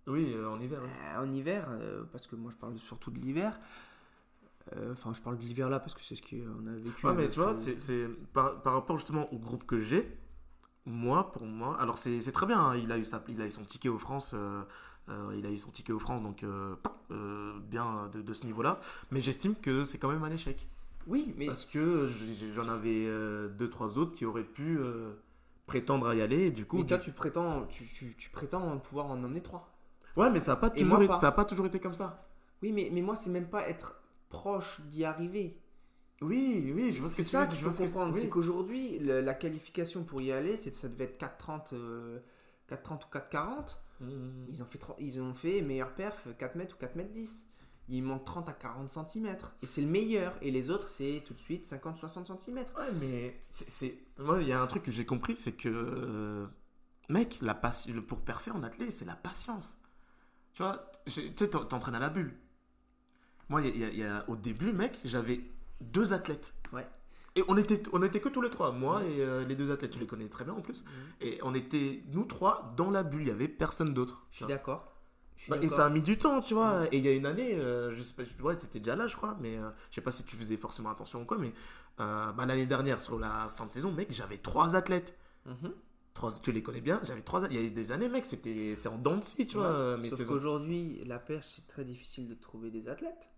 Oui, 0.08 0.36
en 0.44 0.58
hiver. 0.60 0.80
oui. 0.82 0.90
En 1.18 1.32
hiver, 1.32 1.68
parce 2.12 2.26
que 2.28 2.36
moi 2.36 2.50
je 2.52 2.56
parle 2.56 2.78
surtout 2.78 3.10
de 3.10 3.18
l'hiver. 3.18 3.58
Enfin, 4.92 5.12
je 5.14 5.20
parle 5.22 5.36
de 5.38 5.42
l'hiver 5.42 5.68
là 5.68 5.78
parce 5.80 5.94
que 5.94 6.00
c'est 6.02 6.14
ce 6.16 6.22
qu'on 6.22 6.66
a 6.66 6.72
vécu. 6.76 7.06
Ouais, 7.06 7.14
mais 7.14 7.28
tu 7.28 7.40
vois, 7.40 7.56
c'est, 7.56 8.08
par, 8.32 8.60
par 8.62 8.74
rapport 8.74 8.98
justement 8.98 9.32
au 9.32 9.38
groupe 9.38 9.64
que 9.66 9.80
j'ai, 9.80 10.16
moi, 10.84 11.32
pour 11.32 11.44
moi, 11.44 11.76
alors 11.80 11.98
c'est, 11.98 12.20
très 12.32 12.46
bien, 12.46 12.60
hein, 12.60 12.76
il, 12.76 12.90
a 12.92 12.98
eu 12.98 13.04
sa, 13.04 13.22
il 13.28 13.40
a 13.40 13.46
eu 13.46 13.50
son 13.50 13.64
ticket 13.64 13.88
aux 13.88 13.98
France, 13.98 14.34
il 15.08 15.46
a 15.46 15.50
eu 15.50 15.58
son 15.58 15.70
ticket 15.70 15.92
aux 15.92 15.98
France, 15.98 16.22
donc 16.22 16.42
euh, 16.42 16.74
euh, 17.10 17.52
bien 17.60 18.08
de, 18.12 18.22
de 18.22 18.32
ce 18.32 18.44
niveau-là, 18.44 18.80
mais 19.10 19.20
j'estime 19.20 19.54
que 19.54 19.84
c'est 19.84 19.98
quand 19.98 20.08
même 20.10 20.24
un 20.24 20.30
échec. 20.30 20.66
Oui, 21.06 21.32
mais 21.36 21.46
Parce 21.46 21.64
que 21.64 22.08
j'en 22.54 22.68
avais 22.68 23.04
euh, 23.06 23.48
deux, 23.48 23.70
trois 23.70 23.96
autres 23.98 24.12
qui 24.12 24.24
auraient 24.24 24.42
pu 24.42 24.76
euh, 24.78 25.12
prétendre 25.66 26.08
à 26.08 26.14
y 26.16 26.20
aller, 26.20 26.46
et 26.46 26.50
du 26.50 26.66
coup. 26.66 26.78
mais 26.78 26.86
toi 26.86 26.98
du- 26.98 27.04
tu 27.04 27.12
prétends, 27.12 27.64
tu, 27.66 27.84
tu- 27.86 28.14
tu 28.18 28.30
prétends 28.30 28.76
pouvoir 28.78 29.06
en 29.06 29.22
emmener 29.22 29.40
trois. 29.42 29.72
Ouais, 30.16 30.30
mais 30.30 30.40
ça 30.40 30.52
n'a 30.52 30.56
pas, 30.56 30.70
toujours 30.70 30.98
été- 31.02 31.08
pas. 31.08 31.14
ça 31.14 31.28
a 31.28 31.32
pas 31.32 31.44
toujours 31.44 31.66
été 31.66 31.78
comme 31.78 31.94
ça. 31.94 32.26
Oui, 32.62 32.72
mais, 32.72 32.88
mais 32.92 33.02
moi 33.02 33.14
c'est 33.16 33.30
même 33.30 33.46
pas 33.48 33.68
être 33.68 33.94
proche 34.30 34.80
d'y 34.90 35.04
arriver. 35.04 35.56
Oui, 36.22 36.72
oui, 36.74 36.92
je 36.94 37.00
vois 37.02 37.10
ce 37.10 37.18
que 37.18 37.22
ça 37.22 37.46
qu'il 37.46 37.60
faut 37.60 37.70
que- 37.70 37.76
comprendre. 37.76 38.14
oui. 38.14 38.22
C'est 38.22 38.28
qu'aujourd'hui, 38.28 38.98
la 39.00 39.34
qualification 39.34 40.02
pour 40.02 40.20
y 40.22 40.32
aller, 40.32 40.56
c'est- 40.56 40.74
ça 40.74 40.88
devait 40.88 41.04
être 41.04 41.18
4,30 41.18 41.72
euh, 41.74 42.18
4,30 42.68 43.04
ou 43.04 43.08
4,40. 43.10 43.76
Mhm. 44.00 44.46
Ils 44.48 44.62
ont 44.62 44.66
fait, 44.66 44.78
tro- 44.78 44.96
ils 44.98 45.20
ont 45.20 45.32
fait 45.34 45.62
meilleur 45.62 45.94
perf 45.94 46.26
4 46.38 46.54
mètres 46.56 46.74
ou 46.76 46.78
4 46.78 46.96
mètres 46.96 47.12
10. 47.12 47.46
Il 47.88 48.02
manque 48.02 48.24
30 48.24 48.48
à 48.48 48.52
40 48.52 48.88
cm. 48.88 49.36
Et 49.62 49.66
c'est 49.66 49.80
le 49.80 49.86
meilleur. 49.86 50.34
Et 50.42 50.50
les 50.50 50.70
autres, 50.70 50.88
c'est 50.88 51.22
tout 51.24 51.34
de 51.34 51.38
suite 51.38 51.64
50-60 51.64 52.26
cm. 52.40 52.58
Ouais, 52.58 52.92
mais 53.00 53.40
c'est- 53.52 53.70
c'est. 53.70 53.98
Moi, 54.18 54.42
il 54.42 54.48
y 54.48 54.52
a 54.52 54.60
un 54.60 54.66
truc 54.66 54.82
que 54.82 54.92
j'ai 54.92 55.06
compris, 55.06 55.36
c'est 55.36 55.52
que. 55.52 55.68
euh, 55.68 56.46
Mec, 57.08 57.38
la 57.40 57.54
pour 57.54 58.18
perfer 58.22 58.50
en 58.50 58.64
athlète, 58.64 58.90
c'est 58.90 59.04
la 59.04 59.14
patience. 59.14 59.78
Tu 60.54 60.62
vois, 60.64 60.90
tu 61.06 61.12
sais, 61.36 61.48
t'en- 61.48 61.64
t'entraînes 61.64 61.94
à 61.94 62.00
la 62.00 62.08
bulle. 62.10 62.34
Moi, 63.48 63.62
il 63.62 63.76
y 63.78 63.84
a- 63.84 63.88
il 63.90 63.98
y 63.98 64.02
a- 64.02 64.24
au 64.28 64.34
début, 64.34 64.72
mec, 64.72 64.98
j'avais 65.04 65.40
deux 65.80 66.12
athlètes. 66.12 66.52
Ouais. 66.72 66.84
Et 67.36 67.44
on 67.48 67.56
était, 67.56 67.82
on 67.92 68.02
était 68.02 68.20
que 68.20 68.28
tous 68.28 68.40
les 68.40 68.50
trois, 68.50 68.72
moi 68.72 69.04
et 69.04 69.20
euh, 69.20 69.44
les 69.44 69.54
deux 69.54 69.70
athlètes. 69.70 69.92
Tu 69.92 70.00
les 70.00 70.06
connais 70.06 70.28
très 70.28 70.44
bien 70.44 70.54
en 70.54 70.62
plus. 70.62 70.84
Mhm. 70.84 70.90
Et 71.20 71.38
on 71.42 71.54
était, 71.54 72.02
nous 72.12 72.24
trois, 72.24 72.74
dans 72.76 72.90
la 72.90 73.02
bulle. 73.02 73.22
Il 73.22 73.28
y 73.28 73.30
avait 73.30 73.48
personne 73.48 73.92
d'autre. 73.94 74.26
Je 74.30 74.36
suis 74.38 74.46
d'accord. 74.46 74.92
Bah, 75.48 75.58
et 75.60 75.68
ça 75.68 75.86
a 75.86 75.90
mis 75.90 76.02
du 76.02 76.18
temps, 76.18 76.40
tu 76.40 76.54
vois. 76.54 76.86
Et 76.92 76.98
il 76.98 77.04
y 77.04 77.08
a 77.08 77.12
une 77.12 77.26
année, 77.26 77.54
euh, 77.54 77.94
je 77.94 78.02
sais 78.02 78.14
pas, 78.14 78.22
ouais, 78.42 78.56
t'étais 78.56 78.78
déjà 78.78 78.96
là, 78.96 79.06
je 79.06 79.16
crois, 79.16 79.36
mais 79.40 79.58
euh, 79.58 79.68
je 79.90 79.96
sais 79.96 80.00
pas 80.00 80.10
si 80.12 80.24
tu 80.24 80.34
faisais 80.34 80.56
forcément 80.56 80.90
attention 80.90 81.20
ou 81.22 81.24
quoi, 81.26 81.36
mais 81.38 81.52
euh, 82.00 82.32
bah, 82.32 82.46
l'année 82.46 82.66
dernière, 82.66 83.00
sur 83.02 83.18
la 83.18 83.50
fin 83.54 83.66
de 83.66 83.72
saison, 83.72 83.92
mec, 83.92 84.08
j'avais 84.10 84.38
trois 84.38 84.74
athlètes. 84.74 85.16
Mhm. 85.44 85.72
Trois, 86.14 86.32
tu 86.42 86.50
les 86.50 86.62
connais 86.62 86.80
bien, 86.80 87.00
j'avais 87.04 87.20
trois. 87.20 87.46
Il 87.50 87.62
y 87.62 87.66
a 87.66 87.68
des 87.68 87.92
années, 87.92 88.08
mec, 88.08 88.24
c'était, 88.24 88.74
c'est 88.74 88.88
en 88.88 88.96
dents 88.96 89.18
de 89.18 89.22
scie, 89.24 89.46
tu 89.46 89.58
vois. 89.58 89.66
euh, 89.66 89.98
mes 89.98 90.08
Sauf 90.08 90.26
qu'aujourd'hui, 90.26 91.04
la 91.04 91.18
perche, 91.18 91.46
c'est 91.56 91.66
très 91.68 91.84
difficile 91.84 92.26
de 92.28 92.34
trouver 92.34 92.70
des 92.70 92.88
athlètes. 92.88 93.28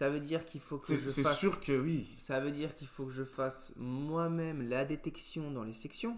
Ça 0.00 0.08
veut 0.08 0.20
dire 0.20 0.46
qu'il 0.46 0.62
faut 0.62 0.78
que 0.78 0.96
je 0.96 1.08
c'est 1.08 1.22
fasse. 1.22 1.38
sûr 1.38 1.60
que 1.60 1.78
oui. 1.78 2.08
Ça 2.16 2.40
veut 2.40 2.52
dire 2.52 2.74
qu'il 2.74 2.86
faut 2.88 3.04
que 3.04 3.12
je 3.12 3.22
fasse 3.22 3.74
moi-même 3.76 4.62
la 4.62 4.86
détection 4.86 5.50
dans 5.50 5.62
les 5.62 5.74
sections. 5.74 6.16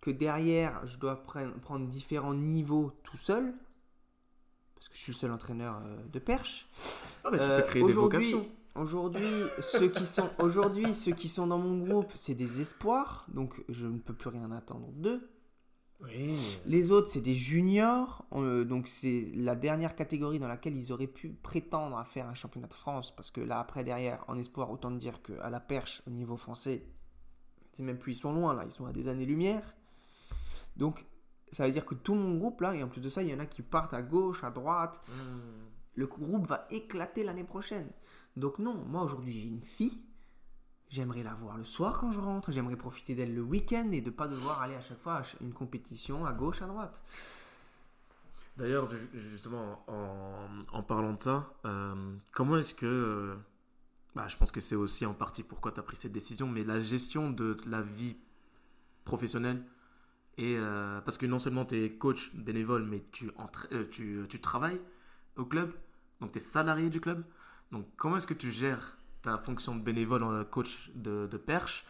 Que 0.00 0.10
derrière, 0.10 0.86
je 0.86 0.96
dois 0.96 1.22
prendre, 1.22 1.52
prendre 1.60 1.86
différents 1.86 2.32
niveaux 2.32 2.90
tout 3.02 3.18
seul. 3.18 3.52
Parce 4.74 4.88
que 4.88 4.94
je 4.96 5.02
suis 5.02 5.12
le 5.12 5.18
seul 5.18 5.32
entraîneur 5.32 5.82
euh, 5.84 5.98
de 6.10 6.18
perche. 6.18 6.66
Ah, 7.24 7.28
mais 7.30 7.38
tu 7.40 7.44
Euh, 7.44 7.60
peux 7.60 7.66
créer 7.68 7.84
des 7.84 7.92
vocations. 7.92 8.48
Aujourd'hui, 8.74 9.28
ceux 9.60 9.90
qui 9.90 10.06
sont 10.06 10.30
aujourd'hui 10.38 10.94
ceux 10.94 11.12
qui 11.12 11.28
sont 11.28 11.46
dans 11.46 11.58
mon 11.58 11.76
groupe, 11.84 12.10
c'est 12.14 12.34
des 12.34 12.62
espoirs, 12.62 13.26
donc 13.28 13.52
je 13.68 13.86
ne 13.86 13.98
peux 13.98 14.14
plus 14.14 14.30
rien 14.30 14.50
attendre 14.50 14.88
d'eux. 14.92 15.28
Oui. 16.00 16.36
Les 16.64 16.90
autres, 16.92 17.08
c'est 17.08 17.20
des 17.20 17.34
juniors, 17.34 18.24
euh, 18.32 18.64
donc 18.64 18.86
c'est 18.86 19.32
la 19.34 19.56
dernière 19.56 19.96
catégorie 19.96 20.38
dans 20.38 20.46
laquelle 20.46 20.76
ils 20.76 20.92
auraient 20.92 21.08
pu 21.08 21.30
prétendre 21.30 21.98
à 21.98 22.04
faire 22.04 22.28
un 22.28 22.34
championnat 22.34 22.68
de 22.68 22.74
France, 22.74 23.14
parce 23.14 23.30
que 23.32 23.40
là, 23.40 23.58
après, 23.58 23.82
derrière, 23.82 24.24
en 24.28 24.38
espoir, 24.38 24.70
autant 24.70 24.90
te 24.92 24.96
dire 24.98 25.20
qu'à 25.22 25.50
la 25.50 25.60
perche, 25.60 26.02
au 26.06 26.10
niveau 26.10 26.36
français, 26.36 26.86
c'est 27.72 27.82
même 27.82 27.98
plus, 27.98 28.12
ils 28.12 28.20
sont 28.20 28.32
loin, 28.32 28.54
là, 28.54 28.64
ils 28.64 28.70
sont 28.72 28.86
à 28.86 28.92
des 28.92 29.08
années-lumière. 29.08 29.74
Donc, 30.76 31.04
ça 31.50 31.66
veut 31.66 31.72
dire 31.72 31.84
que 31.84 31.94
tout 31.96 32.14
mon 32.14 32.36
groupe, 32.36 32.60
là, 32.60 32.74
et 32.74 32.82
en 32.82 32.88
plus 32.88 33.00
de 33.00 33.08
ça, 33.08 33.22
il 33.22 33.30
y 33.30 33.34
en 33.34 33.40
a 33.40 33.46
qui 33.46 33.62
partent 33.62 33.94
à 33.94 34.02
gauche, 34.02 34.44
à 34.44 34.50
droite, 34.50 35.00
Hmm. 35.08 35.66
le 35.94 36.06
groupe 36.06 36.46
va 36.46 36.66
éclater 36.70 37.24
l'année 37.24 37.44
prochaine. 37.44 37.90
Donc 38.36 38.60
non, 38.60 38.74
moi 38.86 39.02
aujourd'hui 39.02 39.36
j'ai 39.36 39.48
une 39.48 39.62
fille, 39.62 40.04
j'aimerais 40.90 41.22
la 41.22 41.34
voir 41.34 41.56
le 41.56 41.64
soir 41.64 41.98
quand 42.00 42.12
je 42.12 42.20
rentre, 42.20 42.50
j'aimerais 42.52 42.76
profiter 42.76 43.14
d'elle 43.14 43.34
le 43.34 43.42
week-end 43.42 43.90
et 43.92 44.00
de 44.00 44.10
pas 44.10 44.28
devoir 44.28 44.62
aller 44.62 44.74
à 44.74 44.80
chaque 44.80 44.98
fois 44.98 45.16
à 45.18 45.22
une 45.40 45.52
compétition 45.52 46.26
à 46.26 46.32
gauche, 46.32 46.62
à 46.62 46.66
droite. 46.66 46.98
D'ailleurs, 48.56 48.90
ju- 48.90 49.08
justement, 49.30 49.84
en, 50.72 50.82
parlant 50.82 51.12
de 51.12 51.20
ça, 51.20 51.52
euh, 51.64 51.94
comment 52.32 52.56
est-ce 52.58 52.74
que. 52.74 52.86
euh, 52.86 53.36
bah, 54.16 54.26
je 54.28 54.36
pense 54.36 54.50
que 54.50 54.60
c'est 54.60 54.74
aussi 54.74 55.06
en 55.06 55.14
partie 55.14 55.44
pourquoi 55.44 55.70
tu 55.70 55.78
as 55.78 55.82
pris 55.84 55.96
cette 55.96 56.12
décision, 56.12 56.48
mais 56.48 56.64
la 56.64 56.80
gestion 56.80 57.30
de 57.30 57.56
la 57.66 57.82
vie 57.82 58.16
professionnelle. 59.04 59.62
Et, 60.38 60.56
euh, 60.58 61.00
parce 61.02 61.18
que 61.18 61.26
non 61.26 61.38
seulement 61.38 61.64
tu 61.64 61.76
es 61.84 61.92
coach 61.92 62.34
bénévole, 62.34 62.84
mais 62.84 63.04
tu, 63.12 63.30
tu, 63.90 64.24
tu 64.28 64.40
travailles 64.40 64.80
au 65.36 65.44
club, 65.44 65.72
donc 66.20 66.32
tu 66.32 66.38
es 66.38 66.40
salarié 66.40 66.90
du 66.90 67.00
club. 67.00 67.24
Donc 67.70 67.86
comment 67.96 68.16
est-ce 68.16 68.26
que 68.26 68.34
tu 68.34 68.50
gères 68.50 68.97
ta 69.22 69.38
fonction 69.38 69.76
de 69.76 69.82
bénévole 69.82 70.22
en 70.22 70.44
coach 70.44 70.90
de, 70.94 71.26
de 71.26 71.36
perche, 71.36 71.84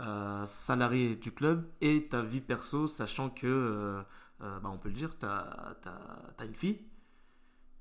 euh, 0.00 0.46
salarié 0.46 1.16
du 1.16 1.32
club, 1.32 1.66
et 1.80 2.08
ta 2.08 2.22
vie 2.22 2.40
perso, 2.40 2.86
sachant 2.86 3.30
que 3.30 3.46
euh, 3.46 4.02
euh, 4.42 4.60
bah, 4.60 4.70
on 4.72 4.78
peut 4.78 4.88
le 4.88 4.94
dire, 4.94 5.18
tu 5.18 5.26
as, 5.26 5.76
une 6.44 6.54
fille. 6.54 6.80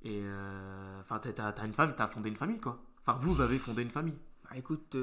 Et 0.04 0.22
euh, 0.24 1.00
enfin, 1.01 1.20
tu 1.20 1.30
as, 1.30 1.66
une 1.66 1.74
femme, 1.74 1.94
tu 1.96 2.01
as 2.01 2.08
fondé 2.08 2.30
une 2.30 2.36
famille, 2.36 2.60
quoi. 2.60 2.82
Enfin, 3.06 3.18
vous 3.20 3.42
avez 3.42 3.58
fondé 3.58 3.84
une 3.84 3.89
famille. 3.89 4.18
Bah, 4.44 4.56
écoute, 4.56 4.96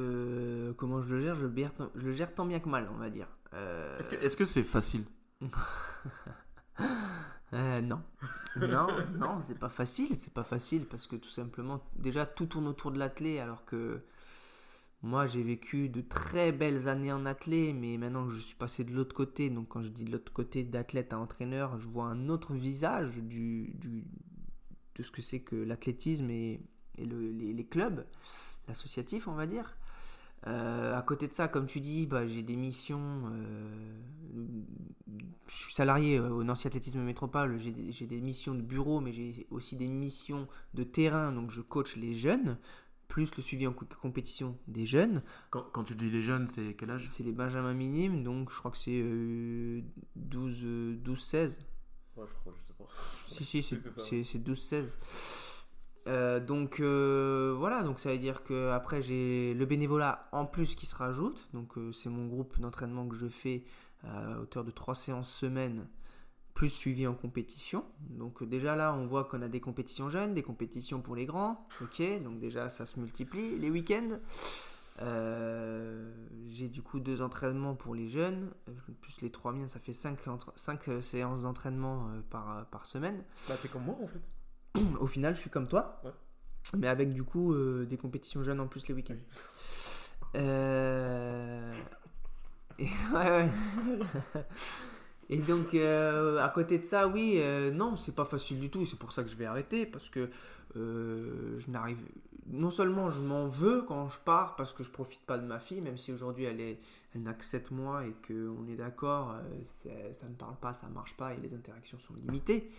comment 0.76 1.00
je 1.00 1.14
le 1.14 1.20
gère? 1.20 1.34
Je 1.36 1.46
le, 1.46 1.56
gère 1.56 1.74
tant- 1.74 1.90
je 1.94 2.06
le 2.06 2.12
gère 2.12 2.34
tant 2.34 2.46
bien 2.46 2.60
que 2.60 2.68
mal, 2.68 2.88
on 2.92 2.98
va 2.98 3.10
dire. 3.10 3.28
Est-ce 3.52 4.10
que 4.10 4.16
est-ce 4.16 4.36
que 4.36 4.44
c'est 4.44 4.64
facile? 4.64 5.04
euh, 7.54 7.80
non. 7.80 8.00
non, 8.56 8.86
non, 9.18 9.40
c'est 9.42 9.58
pas 9.58 9.68
facile, 9.68 10.16
c'est 10.18 10.32
pas 10.32 10.44
facile 10.44 10.86
parce 10.86 11.06
que 11.06 11.16
tout 11.16 11.28
simplement, 11.28 11.82
déjà 11.96 12.26
tout 12.26 12.46
tourne 12.46 12.66
autour 12.68 12.90
de 12.92 12.98
l'athlé 12.98 13.38
alors 13.38 13.64
que 13.64 14.02
moi 15.02 15.26
j'ai 15.26 15.42
vécu 15.42 15.88
de 15.88 16.00
très 16.00 16.50
belles 16.52 16.88
années 16.88 17.12
en 17.12 17.26
athlé, 17.26 17.72
mais 17.72 17.98
maintenant 17.98 18.26
que 18.26 18.32
je 18.32 18.40
suis 18.40 18.56
passé 18.56 18.84
de 18.84 18.92
l'autre 18.92 19.14
côté, 19.14 19.50
donc 19.50 19.68
quand 19.68 19.82
je 19.82 19.88
dis 19.88 20.04
de 20.04 20.10
l'autre 20.12 20.32
côté 20.32 20.64
d'athlète 20.64 21.12
à 21.12 21.18
entraîneur, 21.18 21.78
je 21.78 21.86
vois 21.88 22.06
un 22.06 22.28
autre 22.28 22.54
visage 22.54 23.18
du, 23.18 23.74
de 24.96 25.02
ce 25.02 25.10
que 25.10 25.22
c'est 25.22 25.40
que 25.40 25.56
l'athlétisme 25.56 26.30
et, 26.30 26.60
et 26.98 27.04
le- 27.04 27.30
les, 27.32 27.52
les 27.52 27.66
clubs, 27.66 28.04
l'associatif 28.68 29.28
on 29.28 29.34
va 29.34 29.46
dire. 29.46 29.76
Euh, 30.46 30.96
à 30.96 31.02
côté 31.02 31.26
de 31.26 31.32
ça, 31.32 31.48
comme 31.48 31.66
tu 31.66 31.80
dis, 31.80 32.06
bah, 32.06 32.26
j'ai 32.26 32.42
des 32.42 32.56
missions. 32.56 33.30
euh, 33.32 33.94
je 35.46 35.54
suis 35.54 35.74
salarié 35.74 36.18
euh, 36.18 36.30
au 36.30 36.44
Nancy 36.44 36.66
Athlétisme 36.66 37.00
Métropole. 37.00 37.58
J'ai 37.58 38.06
des, 38.06 38.20
missions 38.20 38.54
de 38.54 38.62
bureau, 38.62 39.00
mais 39.00 39.12
j'ai 39.12 39.46
aussi 39.50 39.76
des 39.76 39.88
missions 39.88 40.46
de 40.74 40.82
terrain. 40.84 41.32
Donc, 41.32 41.50
je 41.50 41.60
coach 41.62 41.96
les 41.96 42.14
jeunes, 42.14 42.58
plus 43.08 43.34
le 43.36 43.42
suivi 43.42 43.66
en 43.66 43.72
co- 43.72 43.86
compétition 44.00 44.58
des 44.68 44.86
jeunes. 44.86 45.22
quand, 45.50 45.62
quand 45.72 45.84
tu 45.84 45.94
dis 45.94 46.10
les 46.10 46.22
jeunes, 46.22 46.48
c'est 46.48 46.74
quel 46.74 46.90
âge? 46.90 47.06
C'est 47.06 47.22
les 47.22 47.32
benjamins 47.32 47.74
minimes. 47.74 48.22
Donc, 48.22 48.50
je 48.50 48.58
crois 48.58 48.70
que 48.70 48.78
c'est 48.78 49.00
euh, 49.02 49.80
12, 50.16 50.60
euh, 50.64 50.96
12, 50.96 51.22
16. 51.22 51.64
Ouais, 52.16 52.24
je 52.28 52.34
crois, 52.34 52.52
je 52.56 52.66
sais 52.66 52.74
pas. 52.78 52.84
Si, 53.26 53.44
si, 53.44 53.62
c'est 54.24 54.38
12-16. 54.44 54.98
Euh, 56.06 56.38
donc 56.38 56.80
euh, 56.80 57.54
voilà, 57.56 57.82
donc 57.82 57.98
ça 57.98 58.10
veut 58.10 58.18
dire 58.18 58.44
que 58.44 58.70
après 58.70 59.00
j'ai 59.00 59.54
le 59.54 59.64
bénévolat 59.64 60.28
en 60.32 60.44
plus 60.44 60.74
qui 60.74 60.86
se 60.86 60.94
rajoute. 60.94 61.48
Donc 61.52 61.78
euh, 61.78 61.92
c'est 61.92 62.10
mon 62.10 62.26
groupe 62.26 62.58
d'entraînement 62.60 63.06
que 63.08 63.16
je 63.16 63.26
fais 63.26 63.64
à 64.02 64.38
hauteur 64.38 64.64
de 64.64 64.70
3 64.70 64.94
séances 64.94 65.32
semaine, 65.32 65.86
plus 66.52 66.68
suivi 66.68 67.06
en 67.06 67.14
compétition. 67.14 67.84
Donc 68.10 68.44
déjà 68.44 68.76
là, 68.76 68.94
on 68.94 69.06
voit 69.06 69.24
qu'on 69.24 69.40
a 69.40 69.48
des 69.48 69.60
compétitions 69.60 70.10
jeunes, 70.10 70.34
des 70.34 70.42
compétitions 70.42 71.00
pour 71.00 71.16
les 71.16 71.24
grands. 71.24 71.66
Ok, 71.80 72.02
donc 72.22 72.38
déjà 72.38 72.68
ça 72.68 72.84
se 72.84 73.00
multiplie. 73.00 73.58
Les 73.58 73.70
week-ends, 73.70 74.18
j'ai 76.46 76.68
du 76.68 76.82
coup 76.82 77.00
deux 77.00 77.22
entraînements 77.22 77.74
pour 77.74 77.94
les 77.94 78.08
jeunes, 78.08 78.50
plus 79.00 79.22
les 79.22 79.30
trois 79.30 79.52
miens, 79.52 79.68
ça 79.68 79.80
fait 79.80 79.94
5 79.94 80.18
séances 81.00 81.42
d'entraînement 81.42 82.10
par, 82.28 82.66
par 82.66 82.84
semaine. 82.84 83.24
Bah, 83.48 83.54
t'es 83.60 83.68
comme 83.68 83.84
moi 83.84 83.96
en 84.02 84.06
fait. 84.06 84.20
Au 85.00 85.06
final, 85.06 85.34
je 85.36 85.40
suis 85.40 85.50
comme 85.50 85.68
toi, 85.68 86.00
Ouais. 86.04 86.10
mais 86.76 86.88
avec 86.88 87.12
du 87.12 87.22
coup 87.22 87.52
euh, 87.52 87.86
des 87.86 87.96
compétitions 87.96 88.42
jeunes 88.42 88.60
en 88.60 88.66
plus 88.66 88.86
les 88.88 88.94
week-ends. 88.94 89.14
Euh, 90.36 91.74
Et, 92.78 92.88
ouais, 93.12 93.30
ouais. 93.30 93.48
Et 95.30 95.38
donc, 95.38 95.74
euh, 95.74 96.42
à 96.42 96.48
côté 96.48 96.78
de 96.78 96.84
ça, 96.84 97.06
oui, 97.06 97.40
non, 97.72 97.96
c'est 97.96 98.14
pas 98.14 98.24
facile 98.24 98.58
du 98.60 98.68
tout. 98.68 98.84
C'est 98.84 98.98
pour 98.98 99.12
ça 99.12 99.22
que 99.22 99.30
je 99.30 99.36
vais 99.36 99.46
arrêter 99.46 99.86
parce 99.86 100.10
que 100.10 100.28
je 100.74 101.70
n'arrive. 101.70 101.98
Non 102.46 102.68
seulement 102.70 103.08
je 103.10 103.22
m'en 103.22 103.46
veux 103.48 103.82
quand 103.88 104.10
je 104.10 104.18
pars 104.18 104.54
parce 104.56 104.74
que 104.74 104.84
je 104.84 104.90
profite 104.90 105.22
pas 105.24 105.38
de 105.38 105.46
ma 105.46 105.58
fille, 105.60 105.80
même 105.80 105.96
si 105.96 106.12
aujourd'hui 106.12 106.44
elle 106.44 106.60
est, 106.60 106.78
elle 107.14 107.22
n'a 107.22 107.32
que 107.32 107.42
7 107.42 107.70
mois 107.70 108.04
et 108.04 108.14
qu'on 108.26 108.66
est 108.68 108.76
d'accord, 108.76 109.34
ça 110.12 110.28
ne 110.28 110.34
parle 110.34 110.56
pas, 110.56 110.74
ça 110.74 110.86
marche 110.88 111.16
pas 111.16 111.32
et 111.32 111.38
les 111.38 111.54
interactions 111.54 111.98
sont 111.98 112.12
limitées. 112.16 112.70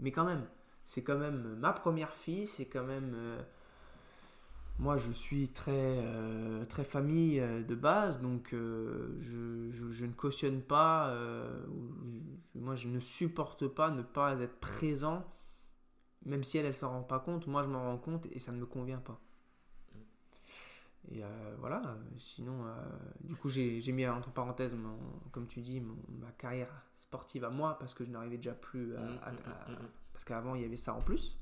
Mais 0.00 0.12
quand 0.12 0.26
même, 0.26 0.44
c'est 0.86 1.02
quand 1.02 1.18
même 1.18 1.56
ma 1.58 1.72
première 1.72 2.14
fille, 2.14 2.46
c'est 2.46 2.66
quand 2.66 2.84
même. 2.84 3.12
euh, 3.14 3.42
moi, 4.78 4.98
je 4.98 5.10
suis 5.10 5.48
très, 5.48 5.72
euh, 5.74 6.64
très 6.66 6.84
famille 6.84 7.40
euh, 7.40 7.62
de 7.62 7.74
base, 7.74 8.20
donc 8.20 8.52
euh, 8.52 9.16
je, 9.22 9.70
je- 9.70 9.90
je 9.90 10.04
ne 10.04 10.12
cautionne 10.12 10.60
pas, 10.60 11.08
euh, 11.08 11.64
je- 12.54 12.60
moi 12.60 12.74
je 12.74 12.88
ne 12.88 13.00
supporte 13.00 13.66
pas 13.68 13.90
ne 13.90 14.02
pas 14.02 14.34
être 14.38 14.56
présent, 14.60 15.24
même 16.26 16.44
si 16.44 16.58
elle, 16.58 16.66
elle 16.66 16.74
s'en 16.74 16.90
rend 16.90 17.02
pas 17.02 17.20
compte, 17.20 17.46
moi 17.46 17.62
je 17.62 17.68
m'en 17.68 17.84
rends 17.84 17.96
compte 17.96 18.26
et 18.32 18.38
ça 18.38 18.52
ne 18.52 18.58
me 18.58 18.66
convient 18.66 18.98
pas. 18.98 19.18
Et 21.12 21.22
euh, 21.24 21.28
voilà, 21.58 21.80
euh, 21.86 21.94
sinon, 22.18 22.66
euh, 22.66 22.74
du 23.20 23.34
coup, 23.36 23.48
j'ai 23.48 23.80
mis 23.92 24.06
entre 24.06 24.30
parenthèses, 24.30 24.74
mon- 24.74 24.98
comme 25.30 25.46
tu 25.46 25.60
dis, 25.60 25.80
mon- 25.80 25.96
ma 26.20 26.32
carrière 26.32 26.68
sportive 26.98 27.44
à 27.44 27.50
moi, 27.50 27.78
parce 27.78 27.94
que 27.94 28.04
je 28.04 28.10
n'arrivais 28.10 28.36
déjà 28.38 28.52
plus 28.52 28.94
à- 28.96 29.00
Mm, 29.00 29.18
à- 29.22 29.32
mm, 29.32 29.36
à- 29.46 29.70
mm, 29.70 29.72
mm. 29.74 29.88
Parce 30.16 30.24
qu'avant 30.24 30.54
il 30.54 30.62
y 30.62 30.64
avait 30.64 30.78
ça 30.78 30.94
en 30.94 31.02
plus. 31.02 31.36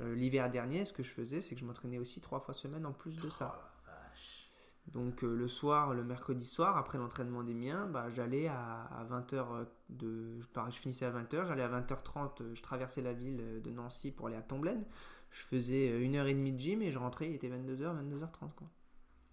L'hiver 0.00 0.50
dernier, 0.50 0.84
ce 0.84 0.92
que 0.92 1.02
je 1.02 1.10
faisais, 1.10 1.40
c'est 1.40 1.54
que 1.54 1.60
je 1.60 1.64
m'entraînais 1.64 1.98
aussi 1.98 2.20
trois 2.20 2.40
fois 2.40 2.52
semaine 2.52 2.84
en 2.84 2.92
plus 2.92 3.18
de 3.18 3.30
ça. 3.30 3.54
Oh, 3.56 3.68
la 3.86 3.92
vache. 3.94 4.50
Donc 4.88 5.22
euh, 5.24 5.34
le 5.34 5.48
soir, 5.48 5.94
le 5.94 6.02
mercredi 6.04 6.44
soir, 6.44 6.76
après 6.76 6.98
l'entraînement 6.98 7.42
des 7.42 7.54
miens, 7.54 7.86
bah, 7.86 8.10
j'allais 8.10 8.48
à, 8.48 9.06
20h 9.08 9.64
de... 9.90 10.40
Je, 10.40 10.78
finissais 10.78 11.06
à 11.06 11.10
20h, 11.12 11.46
j'allais 11.46 11.62
à 11.62 11.68
20h30, 11.80 12.42
euh, 12.42 12.54
je 12.54 12.62
traversais 12.62 13.00
la 13.00 13.12
ville 13.12 13.38
euh, 13.40 13.60
de 13.60 13.70
Nancy 13.70 14.10
pour 14.10 14.26
aller 14.26 14.36
à 14.36 14.42
Tomblaine. 14.42 14.84
Je 15.30 15.42
faisais 15.42 15.90
euh, 15.90 16.02
une 16.02 16.16
heure 16.16 16.26
et 16.26 16.34
demie 16.34 16.52
de 16.52 16.58
gym 16.60 16.82
et 16.82 16.90
je 16.90 16.98
rentrais, 16.98 17.28
il 17.28 17.34
était 17.36 17.48
22h, 17.48 17.96
22h30 17.96 18.50
quoi. 18.56 18.68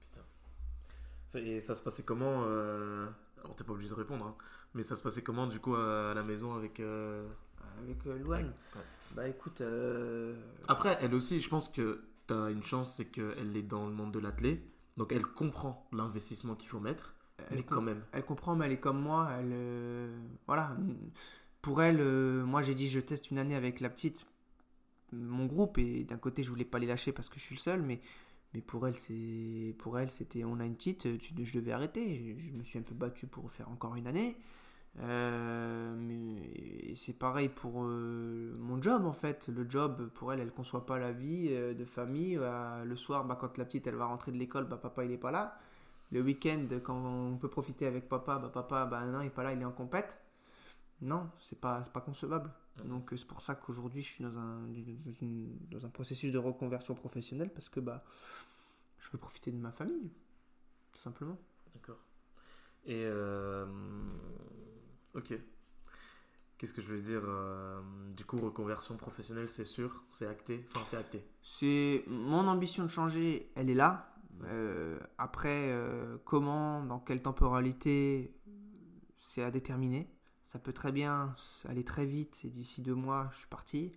Putain. 0.02 0.22
Ça- 1.26 1.40
Et 1.42 1.62
ça 1.62 1.74
se 1.74 1.82
passait 1.82 2.04
comment 2.04 2.44
euh, 2.46 3.08
Alors, 3.44 3.56
t'es 3.56 3.64
pas 3.64 3.74
obligé 3.74 3.90
de 3.90 3.96
répondre, 3.96 4.26
hein, 4.26 4.36
mais 4.76 4.84
ça 4.84 4.96
se 4.96 5.02
passait 5.02 5.24
comment 5.24 5.48
du 5.48 5.60
coup 5.60 5.76
à 5.76 6.14
la 6.14 6.22
maison 6.24 6.54
avec. 6.54 6.80
euh, 6.80 7.28
Avec 7.84 8.06
euh, 8.08 8.18
Louane. 8.20 8.54
Ouais. 8.76 8.82
Bah 9.16 9.28
écoute, 9.28 9.62
euh, 9.62 10.36
Après, 10.68 10.98
elle 11.02 11.14
aussi, 11.16 11.42
je 11.42 11.50
pense 11.50 11.68
que 11.70 12.04
t'as 12.28 12.52
une 12.52 12.64
chance, 12.64 12.96
c'est 12.96 13.06
qu'elle 13.06 13.56
est 13.58 13.64
dans 13.64 13.88
le 13.88 13.94
monde 13.94 14.12
de 14.12 14.20
l'athlé, 14.20 14.62
donc 14.98 15.12
elle 15.12 15.26
comprend 15.26 15.88
l'investissement 15.92 16.54
qu'il 16.56 16.70
faut 16.70 16.80
mettre, 16.80 17.16
elle, 17.50 17.58
mais 17.58 17.64
quand 17.64 17.82
même. 17.82 18.02
elle 18.12 18.24
comprend, 18.24 18.56
mais 18.56 18.68
elle 18.68 18.74
est 18.74 18.80
comme 18.80 19.02
moi. 19.02 19.30
Elle, 19.40 19.50
euh, 19.52 20.16
voilà. 20.46 20.78
Pour 21.62 21.82
elle, 21.82 22.00
euh, 22.02 22.46
moi 22.46 22.62
j'ai 22.62 22.76
dit 22.76 22.88
je 22.88 23.00
teste 23.00 23.32
une 23.32 23.40
année 23.40 23.56
avec 23.56 23.80
la 23.80 23.90
petite, 23.90 24.26
mon 25.12 25.46
groupe, 25.48 25.78
et 25.80 26.04
d'un 26.04 26.18
côté 26.18 26.44
je 26.44 26.50
voulais 26.50 26.64
pas 26.66 26.78
les 26.80 26.88
lâcher 26.88 27.12
parce 27.12 27.30
que 27.30 27.36
je 27.40 27.44
suis 27.44 27.56
le 27.56 27.60
seul, 27.60 27.82
mais, 27.82 28.00
mais 28.54 28.62
pour 28.62 28.88
elle, 28.88 28.96
c'est 28.96 29.74
pour 29.80 29.98
elle 29.98 30.12
c'était 30.12 30.44
on 30.44 30.60
a 30.60 30.66
une 30.66 30.76
petite, 30.76 31.18
tu- 31.20 31.34
je 31.46 31.60
devais 31.60 31.72
arrêter. 31.72 32.36
Je, 32.38 32.46
je 32.46 32.52
me 32.52 32.64
suis 32.64 32.78
un 32.78 32.84
peu 32.84 32.94
battu 32.96 33.26
pour 33.26 33.52
faire 33.52 33.70
encore 33.70 33.96
une 33.96 34.06
année. 34.08 34.38
Euh, 35.00 35.96
mais 35.98 36.96
c'est 36.96 37.14
pareil 37.18 37.48
pour 37.50 37.84
euh, 37.84 38.56
mon 38.60 38.82
job 38.82 39.06
en 39.06 39.14
fait. 39.14 39.48
Le 39.48 39.70
job, 39.70 40.10
pour 40.10 40.34
elle, 40.34 40.40
elle 40.40 40.52
conçoit 40.52 40.86
pas 40.86 40.98
la 41.00 41.12
vie 41.12 41.48
euh, 41.52 41.74
de 41.74 41.86
famille. 41.86 42.36
Le 42.86 42.96
soir, 42.96 43.26
bah, 43.26 43.38
quand 43.40 43.58
la 43.58 43.66
petite 43.66 43.88
elle 43.88 43.96
va 43.96 44.06
rentrer 44.06 44.32
de 44.32 44.38
l'école, 44.38 44.66
bah, 44.66 44.78
papa 44.78 45.06
il 45.06 45.12
est 45.12 45.18
pas 45.18 45.32
là. 45.32 45.58
Le 46.12 46.22
week-end, 46.22 46.68
quand 46.84 46.96
on 46.98 47.38
peut 47.38 47.50
profiter 47.50 47.88
avec 47.88 48.10
papa, 48.10 48.40
bah, 48.40 48.50
papa 48.54 48.86
bah, 48.86 49.06
non, 49.06 49.22
il 49.22 49.28
est 49.28 49.30
pas 49.30 49.44
là, 49.44 49.54
il 49.54 49.62
est 49.62 49.66
en 49.66 49.72
compète. 49.72 50.18
Non, 51.02 51.30
c'est 51.42 51.60
pas, 51.60 51.82
pas 51.82 52.02
concevable. 52.02 52.52
Mhm. 52.84 52.90
Donc 52.90 53.14
c'est 53.18 53.28
pour 53.28 53.42
ça 53.42 53.56
qu'aujourd'hui 53.56 54.02
je 54.02 54.08
suis 54.10 54.24
dans 54.24 54.38
un, 54.38 54.62
dans, 55.06 55.14
une- 55.22 55.58
dans 55.72 55.86
un 55.86 55.90
processus 55.90 56.32
de 56.34 56.38
reconversion 56.40 56.96
professionnelle 56.96 57.52
parce 57.54 57.70
que 57.70 57.80
bah, 57.80 58.04
je 59.00 59.10
veux 59.12 59.18
profiter 59.20 59.52
de 59.52 59.58
ma 59.58 59.72
famille, 59.72 60.12
tout 60.94 61.00
simplement. 61.00 61.38
D'accord. 61.74 62.00
Et. 62.86 63.04
euh, 63.06 63.66
Ok. 65.16 65.34
Qu'est-ce 66.58 66.74
que 66.74 66.82
je 66.82 66.88
veux 66.94 67.02
dire 67.02 67.22
euh, 67.26 67.82
Du 68.16 68.26
coup, 68.26 68.38
reconversion 68.38 68.96
professionnelle, 68.98 69.48
c'est 69.50 69.64
sûr, 69.64 70.04
c'est 70.12 70.28
acté. 70.28 70.66
Enfin, 70.70 70.82
c'est 70.86 70.98
acté. 70.98 71.24
C'est 71.42 72.04
mon 72.08 72.48
ambition 72.48 72.84
de 72.84 72.90
changer, 72.90 73.52
elle 73.56 73.70
est 73.70 73.76
là. 73.76 74.14
Euh, 74.44 75.00
après, 75.18 75.72
euh, 75.72 76.18
comment, 76.26 76.84
dans 76.84 77.00
quelle 77.00 77.22
temporalité, 77.22 78.36
c'est 79.18 79.42
à 79.42 79.52
déterminer. 79.52 80.10
Ça 80.46 80.60
peut 80.60 80.74
très 80.74 80.92
bien 80.92 81.36
aller 81.66 81.84
très 81.86 82.06
vite 82.06 82.42
et 82.44 82.50
d'ici 82.50 82.82
deux 82.82 82.96
mois, 82.96 83.30
je 83.34 83.40
suis 83.40 83.48
parti. 83.48 83.94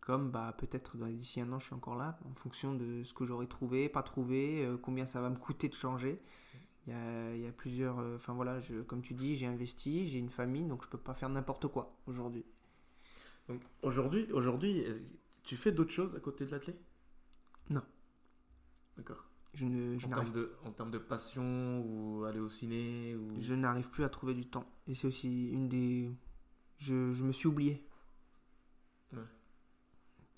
Comme 0.00 0.30
bah, 0.30 0.54
peut-être 0.56 0.96
dans- 0.96 1.08
d'ici 1.08 1.40
un 1.40 1.52
an, 1.52 1.58
je 1.58 1.66
suis 1.66 1.74
encore 1.74 1.96
là, 1.96 2.18
en 2.30 2.34
fonction 2.34 2.74
de 2.74 3.02
ce 3.04 3.12
que 3.12 3.24
j'aurai 3.26 3.46
trouvé, 3.48 3.88
pas 3.88 4.02
trouvé, 4.02 4.64
euh, 4.64 4.76
combien 4.78 5.04
ça 5.04 5.20
va 5.20 5.28
me 5.30 5.36
coûter 5.36 5.68
de 5.68 5.74
changer. 5.74 6.16
Il 6.86 6.92
y 6.92 6.94
a, 6.94 7.34
il 7.34 7.42
y 7.42 7.46
a 7.46 7.52
plusieurs. 7.52 7.98
euh, 7.98 8.14
Enfin 8.16 8.32
voilà, 8.34 8.60
je, 8.60 8.82
comme 8.82 9.02
tu 9.02 9.14
dis, 9.14 9.36
j'ai 9.36 9.46
investi, 9.46 10.06
j'ai 10.06 10.18
une 10.18 10.30
famille, 10.30 10.64
donc 10.64 10.84
je 10.84 10.88
peux 10.88 10.98
pas 10.98 11.14
faire 11.14 11.28
n'importe 11.28 11.66
quoi 11.68 11.96
aujourd'hui. 12.06 12.44
Donc, 13.48 13.60
aujourd'hui, 13.82 14.30
aujourd'hui 14.32 14.84
tu 15.42 15.56
fais 15.56 15.72
d'autres 15.72 15.92
choses 15.92 16.14
à 16.16 16.20
côté 16.20 16.44
de 16.46 16.50
l'athlé? 16.50 16.74
Non. 17.70 17.82
D'accord. 18.96 19.24
Je 19.54 19.64
ne- 19.66 19.98
je 19.98 20.06
En 20.06 20.10
n'arrive 20.10 20.32
termes, 20.32 20.44
de, 20.44 20.52
en 20.64 20.70
termes 20.72 20.90
de 20.90 20.98
passion 20.98 21.80
ou 21.86 22.24
aller 22.24 22.40
au 22.40 22.48
ciné 22.48 23.14
ou... 23.16 23.30
Je 23.40 23.54
n'arrive 23.54 23.88
plus 23.90 24.04
à 24.04 24.08
trouver 24.08 24.34
du 24.34 24.46
temps. 24.46 24.66
Et 24.86 24.94
c'est 24.94 25.06
aussi 25.06 25.48
une 25.50 25.68
des. 25.68 26.10
Je, 26.78 27.12
je 27.12 27.24
me 27.24 27.32
suis 27.32 27.48
oublié. 27.48 27.86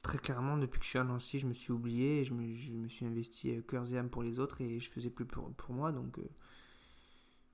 Très 0.09 0.17
clairement, 0.17 0.57
depuis 0.57 0.79
que 0.79 0.85
je 0.87 0.89
suis 0.89 0.99
à 0.99 1.05
Nancy, 1.05 1.39
je 1.39 1.47
me 1.47 1.53
suis 1.53 1.71
oublié. 1.71 2.25
Je 2.25 2.33
me, 2.33 2.55
je 2.55 2.73
me 2.73 2.89
suis 2.89 3.05
investi 3.05 3.51
euh, 3.51 3.61
cœur 3.61 3.93
et 3.93 3.99
âme 3.99 4.09
pour 4.09 4.23
les 4.23 4.39
autres 4.39 4.63
et 4.63 4.81
je 4.81 4.91
faisais 4.91 5.11
plus 5.11 5.27
pour, 5.27 5.53
pour 5.53 5.75
moi. 5.75 5.93
Donc, 5.93 6.19
euh, 6.19 6.23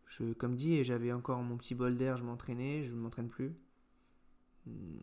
je, 0.07 0.33
comme 0.35 0.55
dit, 0.55 0.85
j'avais 0.85 1.11
encore 1.13 1.43
mon 1.43 1.57
petit 1.57 1.75
bol 1.75 1.97
d'air, 1.97 2.17
je 2.17 2.23
m'entraînais, 2.23 2.85
je 2.85 2.93
ne 2.93 2.97
m'entraîne 2.97 3.29
plus. 3.29 3.57
Hum, 4.69 5.01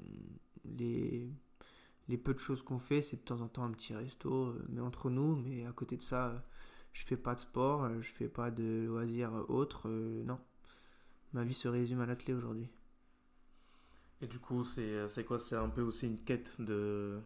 Les, 0.63 1.29
les 2.07 2.17
peu 2.17 2.33
de 2.33 2.39
choses 2.39 2.63
qu'on 2.63 2.79
fait, 2.79 3.01
c'est 3.01 3.17
de 3.17 3.21
temps 3.21 3.41
en 3.41 3.49
temps 3.49 3.65
un 3.65 3.71
petit 3.71 3.93
resto, 3.93 4.45
euh, 4.45 4.65
mais 4.69 4.79
entre 4.79 5.09
nous. 5.09 5.35
Mais 5.35 5.65
à 5.65 5.73
côté 5.73 5.97
de 5.97 6.03
ça, 6.03 6.45
je 6.93 7.03
fais 7.05 7.17
pas 7.17 7.35
de 7.35 7.41
sport, 7.41 7.89
je 8.01 8.11
fais 8.13 8.29
pas 8.29 8.49
de 8.49 8.85
loisirs 8.87 9.33
autres. 9.49 9.89
non. 9.89 10.39
Ma 11.33 11.43
vie 11.43 11.53
se 11.53 11.67
résume 11.67 11.99
à 12.01 12.05
l'athlé 12.05 12.33
aujourd'hui. 12.33 12.69
Et 14.21 14.27
du 14.27 14.39
coup, 14.39 14.63
c'est 14.63 15.25
quoi? 15.25 15.39
C'est 15.39 15.55
un 15.55 15.69
peu 15.69 15.81
aussi 15.81 16.07
une 16.07 16.19
quête 16.23 16.55
de, 16.61 17.19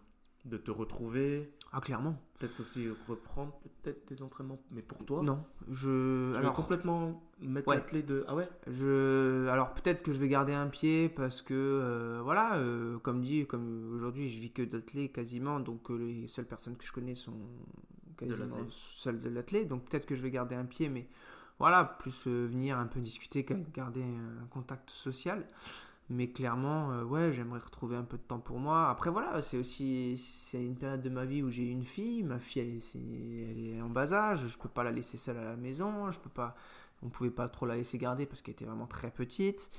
de 0.45 0.57
te 0.57 0.69
retrouver, 0.71 1.51
Ah, 1.71 1.81
clairement. 1.81 2.15
peut-être 2.39 2.59
aussi 2.59 2.87
reprendre 3.07 3.53
peut-être 3.81 4.07
des 4.07 4.21
entraînements, 4.21 4.59
mais 4.71 4.81
pour 4.81 5.03
toi 5.05 5.21
Non. 5.23 5.43
Je. 5.69 5.87
Tu 5.87 5.87
veux 6.33 6.37
Alors, 6.37 6.53
complètement 6.53 7.23
mettre 7.41 7.67
Ouais. 7.67 7.75
l'athlé 7.77 8.03
de... 8.03 8.23
Ah 8.27 8.35
ouais? 8.35 8.47
Je, 8.67 9.47
alors 9.47 9.73
peut-être 9.73 10.03
que 10.03 10.11
je 10.13 10.19
vais 10.19 10.27
garder 10.27 10.53
un 10.53 10.67
pied 10.67 11.09
parce 11.09 11.41
que 11.41 11.53
euh, 11.53 12.21
voilà, 12.23 12.55
euh, 12.57 12.97
comme 12.99 13.21
dit, 13.21 13.45
comme 13.47 13.93
aujourd'hui 13.95 14.29
je 14.29 14.39
vis 14.39 14.51
que 14.51 14.61
d'athlètes 14.61 15.11
quasiment, 15.13 15.59
donc 15.59 15.89
euh, 15.89 15.97
les 15.97 16.27
seules 16.27 16.45
personnes 16.45 16.77
que 16.77 16.85
je 16.85 16.91
connais 16.91 17.15
sont 17.15 17.33
quasiment 18.17 18.55
celles 18.97 19.19
de 19.19 19.29
l'athlète, 19.29 19.67
donc 19.67 19.85
peut-être 19.89 20.05
que 20.05 20.15
je 20.15 20.21
vais 20.21 20.31
garder 20.31 20.55
un 20.55 20.65
pied, 20.65 20.89
mais 20.89 21.07
voilà, 21.59 21.83
plus 21.99 22.27
venir 22.27 22.77
un 22.77 22.85
peu 22.87 22.99
discuter, 22.99 23.45
garder 23.73 24.03
un 24.03 24.45
contact 24.47 24.89
social. 24.91 25.45
Mais 26.09 26.29
clairement, 26.29 26.91
euh, 26.91 27.03
ouais, 27.03 27.33
j'aimerais 27.33 27.59
retrouver 27.59 27.95
un 27.97 28.03
peu 28.03 28.17
de 28.17 28.23
temps 28.23 28.39
pour 28.39 28.59
moi. 28.59 28.89
Après, 28.89 29.09
voilà, 29.09 29.41
c'est 29.41 29.57
aussi 29.57 30.17
c'est 30.17 30.63
une 30.63 30.75
période 30.75 31.01
de 31.01 31.09
ma 31.09 31.25
vie 31.25 31.41
où 31.41 31.49
j'ai 31.49 31.63
une 31.63 31.83
fille. 31.83 32.21
Ma 32.23 32.39
fille, 32.39 32.61
elle 32.61 32.75
est, 32.75 33.51
elle 33.51 33.75
est 33.77 33.81
en 33.81 33.89
bas 33.89 34.13
âge. 34.13 34.47
Je 34.47 34.57
peux 34.57 34.69
pas 34.69 34.83
la 34.83 34.91
laisser 34.91 35.17
seule 35.17 35.37
à 35.37 35.43
la 35.43 35.55
maison. 35.55 36.11
Je 36.11 36.19
peux 36.19 36.29
pas, 36.29 36.55
on 37.01 37.09
pouvait 37.09 37.31
pas 37.31 37.49
trop 37.49 37.65
la 37.65 37.75
laisser 37.75 37.97
garder 37.97 38.27
parce 38.27 38.41
qu'elle 38.43 38.53
était 38.53 38.65
vraiment 38.65 38.87
très 38.87 39.09
petite. 39.09 39.71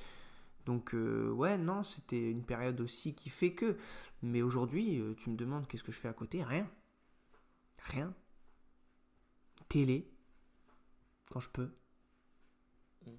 Donc, 0.67 0.95
euh, 0.95 1.31
ouais, 1.31 1.59
non, 1.59 1.85
c'était 1.85 2.31
une 2.31 2.43
période 2.45 2.81
aussi 2.81 3.15
qui 3.15 3.31
fait 3.31 3.53
que. 3.55 3.77
Mais 4.23 4.43
aujourd'hui, 4.43 5.01
euh, 5.01 5.15
tu 5.17 5.31
me 5.31 5.37
demandes 5.37 5.67
qu'est-ce 5.69 5.85
que 5.85 5.93
je 5.93 5.99
fais 5.99 6.09
à 6.09 6.13
côté? 6.13 6.43
Rien. 6.43 6.69
Rien. 7.83 8.13
Télé. 9.69 10.11
Quand 11.31 11.41
je 11.41 11.51
peux. 11.51 11.71
Mm. 13.07 13.11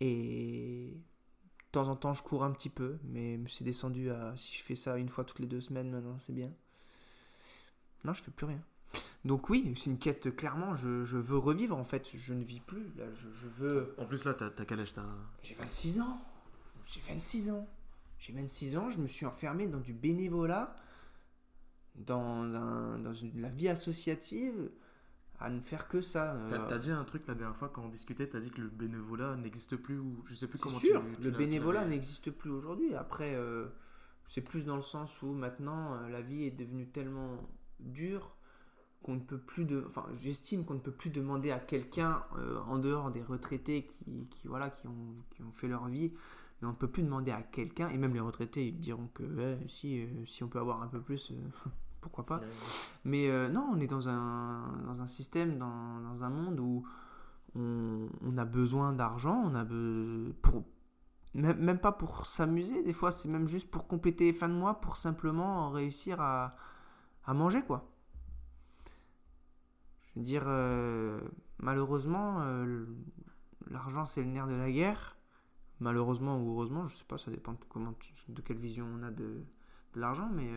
Et 0.00 1.00
de 1.72 1.78
temps 1.78 1.88
en 1.88 1.94
temps, 1.96 2.14
je 2.14 2.22
cours 2.22 2.42
un 2.42 2.50
petit 2.50 2.68
peu, 2.68 2.98
mais 3.04 3.38
c'est 3.48 3.62
descendu 3.64 4.10
à. 4.10 4.34
Si 4.36 4.56
je 4.56 4.62
fais 4.62 4.74
ça 4.74 4.96
une 4.98 5.08
fois 5.08 5.24
toutes 5.24 5.38
les 5.38 5.46
deux 5.46 5.60
semaines 5.60 5.90
maintenant, 5.90 6.18
c'est 6.26 6.32
bien. 6.32 6.50
Non, 8.04 8.12
je 8.12 8.22
fais 8.22 8.30
plus 8.32 8.46
rien. 8.46 8.60
Donc, 9.24 9.50
oui, 9.50 9.72
c'est 9.76 9.90
une 9.90 9.98
quête, 9.98 10.34
clairement, 10.34 10.74
je, 10.74 11.04
je 11.04 11.16
veux 11.18 11.38
revivre 11.38 11.76
en 11.76 11.84
fait. 11.84 12.08
Je 12.16 12.34
ne 12.34 12.42
vis 12.42 12.58
plus. 12.60 12.92
Là, 12.96 13.04
je, 13.14 13.28
je 13.34 13.46
veux. 13.48 13.94
En 13.98 14.04
plus, 14.06 14.24
là, 14.24 14.34
t'as 14.34 14.50
quel 14.64 14.80
âge 14.80 14.92
t'as... 14.94 15.04
J'ai 15.44 15.54
26 15.54 16.00
ans. 16.00 16.20
J'ai 16.86 17.00
26 17.06 17.50
ans. 17.50 17.68
J'ai 18.18 18.32
26 18.32 18.76
ans, 18.76 18.90
je 18.90 18.98
me 18.98 19.06
suis 19.06 19.24
enfermé 19.26 19.66
dans 19.68 19.78
du 19.80 19.92
bénévolat, 19.94 20.74
dans, 21.94 22.42
un- 22.54 22.98
dans 22.98 23.14
une- 23.14 23.40
la 23.40 23.48
vie 23.48 23.68
associative, 23.68 24.70
à 25.40 25.48
ne 25.48 25.60
faire 25.60 25.88
que 25.88 26.00
ça. 26.00 26.36
T'as 26.50 26.58
Euh, 26.58 26.66
t'as 26.68 26.78
dit 26.78 26.90
un 26.90 27.04
truc 27.04 27.26
la 27.26 27.34
dernière 27.34 27.56
fois 27.56 27.70
quand 27.70 27.82
on 27.82 27.88
discutait, 27.88 28.28
t'as 28.28 28.40
dit 28.40 28.50
que 28.50 28.60
le 28.60 28.68
bénévolat 28.68 29.36
n'existe 29.36 29.76
plus 29.76 29.98
ou 29.98 30.22
je 30.26 30.34
sais 30.34 30.46
plus 30.46 30.58
comment 30.58 30.78
sûr, 30.78 31.02
tu, 31.14 31.22
tu 31.22 31.30
le 31.30 31.30
bénévolat 31.30 31.86
n'existe 31.86 32.30
plus 32.30 32.50
aujourd'hui. 32.50 32.94
Après, 32.94 33.34
euh, 33.34 33.66
c'est 34.28 34.42
plus 34.42 34.66
dans 34.66 34.76
le 34.76 34.82
sens 34.82 35.22
où 35.22 35.32
maintenant 35.32 35.94
euh, 35.94 36.08
la 36.10 36.20
vie 36.20 36.44
est 36.44 36.50
devenue 36.50 36.86
tellement 36.86 37.38
dure 37.80 38.36
qu'on 39.02 39.14
ne 39.14 39.20
peut 39.20 39.38
plus 39.38 39.64
de, 39.64 39.82
enfin, 39.86 40.04
j'estime 40.20 40.66
qu'on 40.66 40.74
ne 40.74 40.80
peut 40.80 40.92
plus 40.92 41.08
demander 41.08 41.50
à 41.50 41.58
quelqu'un 41.58 42.22
en 42.66 42.76
dehors 42.78 43.10
des 43.10 43.22
retraités 43.22 43.86
qui, 43.86 44.28
qui, 44.28 44.46
voilà, 44.46 44.68
qui 44.68 44.88
ont, 44.88 45.14
qui 45.30 45.42
ont 45.42 45.52
fait 45.52 45.68
leur 45.68 45.88
vie, 45.88 46.12
mais 46.60 46.68
on 46.68 46.72
ne 46.72 46.76
peut 46.76 46.86
plus 46.86 47.02
demander 47.02 47.30
à 47.30 47.40
quelqu'un 47.40 47.88
et 47.88 47.96
même 47.96 48.12
les 48.12 48.20
retraités 48.20 48.68
ils 48.68 48.78
diront 48.78 49.08
que 49.14 49.22
ouais, 49.22 49.58
si, 49.68 50.06
si 50.26 50.44
on 50.44 50.48
peut 50.48 50.58
avoir 50.58 50.82
un 50.82 50.88
peu 50.88 51.00
plus, 51.00 51.32
pourquoi 52.00 52.26
pas. 52.26 52.38
Ouais. 52.38 52.46
Mais 53.04 53.30
euh, 53.30 53.48
non, 53.48 53.68
on 53.72 53.80
est 53.80 53.86
dans 53.86 54.08
un, 54.08 54.76
dans 54.86 55.00
un 55.00 55.06
système, 55.06 55.58
dans, 55.58 56.00
dans 56.00 56.24
un 56.24 56.30
monde 56.30 56.60
où 56.60 56.86
on, 57.54 58.08
on 58.22 58.38
a 58.38 58.44
besoin 58.44 58.92
d'argent, 58.92 59.40
on 59.44 59.54
a 59.54 59.64
be- 59.64 60.32
pour 60.42 60.64
même, 61.34 61.58
même 61.58 61.78
pas 61.78 61.92
pour 61.92 62.26
s'amuser, 62.26 62.82
des 62.82 62.92
fois 62.92 63.12
c'est 63.12 63.28
même 63.28 63.46
juste 63.46 63.70
pour 63.70 63.86
compléter 63.86 64.24
les 64.24 64.32
fins 64.32 64.48
de 64.48 64.54
mois, 64.54 64.80
pour 64.80 64.96
simplement 64.96 65.70
réussir 65.70 66.20
à, 66.20 66.56
à 67.24 67.34
manger 67.34 67.62
quoi. 67.62 67.90
Je 70.14 70.20
veux 70.20 70.24
dire, 70.24 70.42
euh, 70.46 71.20
malheureusement, 71.58 72.40
euh, 72.40 72.84
l'argent 73.70 74.06
c'est 74.06 74.22
le 74.22 74.28
nerf 74.28 74.48
de 74.48 74.54
la 74.54 74.70
guerre. 74.70 75.16
Malheureusement 75.82 76.38
ou 76.38 76.50
heureusement, 76.50 76.88
je 76.88 76.94
sais 76.94 77.06
pas, 77.08 77.16
ça 77.16 77.30
dépend 77.30 77.52
de 77.52 77.58
comment, 77.70 77.94
tu- 77.94 78.12
de 78.28 78.42
quelle 78.42 78.58
vision 78.58 78.86
on 78.98 79.02
a 79.02 79.10
de, 79.10 79.42
de 79.94 80.00
l'argent, 80.00 80.28
mais 80.30 80.50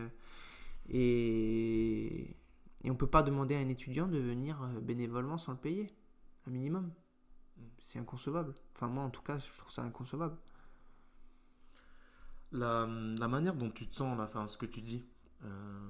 Et, 0.88 2.36
et 2.82 2.90
on 2.90 2.94
peut 2.96 3.06
pas 3.06 3.22
demander 3.22 3.54
à 3.54 3.58
un 3.58 3.68
étudiant 3.68 4.06
de 4.06 4.18
venir 4.18 4.62
euh, 4.62 4.80
bénévolement 4.80 5.38
sans 5.38 5.52
le 5.52 5.58
payer, 5.58 5.94
un 6.46 6.50
minimum. 6.50 6.92
Mm. 7.56 7.62
C'est 7.78 7.98
inconcevable. 7.98 8.54
Enfin, 8.74 8.88
moi, 8.88 9.04
en 9.04 9.10
tout 9.10 9.22
cas, 9.22 9.38
je 9.38 9.48
trouve 9.58 9.72
ça 9.72 9.82
inconcevable. 9.82 10.36
La, 12.52 12.86
la 13.18 13.28
manière 13.28 13.54
dont 13.56 13.70
tu 13.70 13.88
te 13.88 13.94
sens, 13.96 14.16
là, 14.16 14.24
enfin, 14.24 14.46
ce 14.46 14.56
que 14.56 14.66
tu 14.66 14.80
dis. 14.80 15.04
euh, 15.44 15.88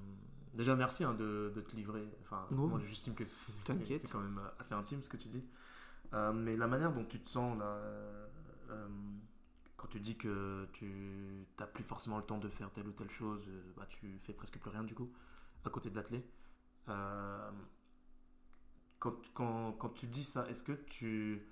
déjà, 0.55 0.75
merci 0.77 1.05
hein, 1.05 1.13
de, 1.15 1.53
de 1.55 1.61
te 1.61 1.77
livrer. 1.77 2.09
Enfin, 2.23 2.47
Non. 2.53 2.69
moi, 2.69 2.81
j'estime 2.87 3.15
que 3.15 3.25
c'est- 3.25 4.09
quand 4.11 4.21
même 4.21 4.41
assez 4.59 4.73
intime 4.75 5.03
ce 5.03 5.09
que 5.11 5.17
tu 5.19 5.29
dis. 5.29 5.45
Euh, 6.15 6.33
mais 6.33 6.57
la 6.57 6.67
manière 6.67 6.93
dont 6.93 7.05
tu 7.05 7.21
te 7.21 7.29
sens, 7.29 7.59
là, 7.59 7.65
euh, 8.71 8.89
quand 9.85 9.91
tu 9.91 10.01
dis 10.01 10.17
que 10.17 10.67
tu 10.73 11.47
n'as 11.61 11.67
plus 11.67 11.85
forcément 11.85 12.17
le 12.17 12.23
temps 12.23 12.39
de 12.39 12.49
faire 12.49 12.73
telle 12.73 12.89
ou 12.89 12.93
telle 12.93 13.11
chose, 13.11 13.45
euh, 13.49 13.73
bah, 13.77 13.85
tu 13.87 14.19
fais 14.23 14.33
presque 14.33 14.59
plus 14.59 14.71
rien 14.71 14.83
du 14.83 14.95
coup, 14.95 15.13
à 15.63 15.69
côté 15.69 15.91
de 15.91 15.95
l'athlé. 15.95 16.25
Euh, 16.89 17.51
quand, 18.99 19.15
quand, 19.35 19.73
quand 19.73 19.91
tu 19.91 20.07
dis 20.07 20.25
ça, 20.25 20.49
est-ce 20.49 20.63
que 20.63 20.73
tu, 20.73 21.47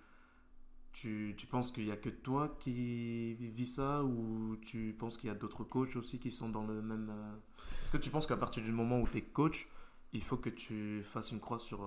tu, 0.95 1.35
tu 1.37 1.47
penses 1.47 1.71
qu'il 1.73 1.85
n'y 1.85 1.90
a 1.90 1.97
que 1.99 2.09
toi 2.09 2.57
qui 2.59 3.35
vis 3.35 3.66
ça 3.66 4.03
ou 4.03 4.57
tu 4.64 4.97
penses 4.99 5.18
qu'il 5.18 5.29
y 5.29 5.31
a 5.31 5.35
d'autres 5.35 5.64
coachs 5.64 5.95
aussi 5.97 6.18
qui 6.18 6.31
sont 6.31 6.49
dans 6.49 6.66
le 6.66 6.81
même... 6.81 7.11
euh, 7.11 7.35
Est-ce 7.83 7.92
que 7.92 7.99
tu 7.99 8.09
penses 8.09 8.27
qu'à 8.27 8.38
partir 8.38 8.62
du 8.62 8.73
moment 8.73 8.99
où 8.99 9.07
tu 9.07 9.18
es 9.18 9.23
coach, 9.23 9.68
il 10.14 10.25
faut 10.25 10.38
que 10.38 10.49
tu 10.49 11.03
fasses 11.05 11.33
une 11.33 11.40
croix 11.40 11.59
sur... 11.59 11.87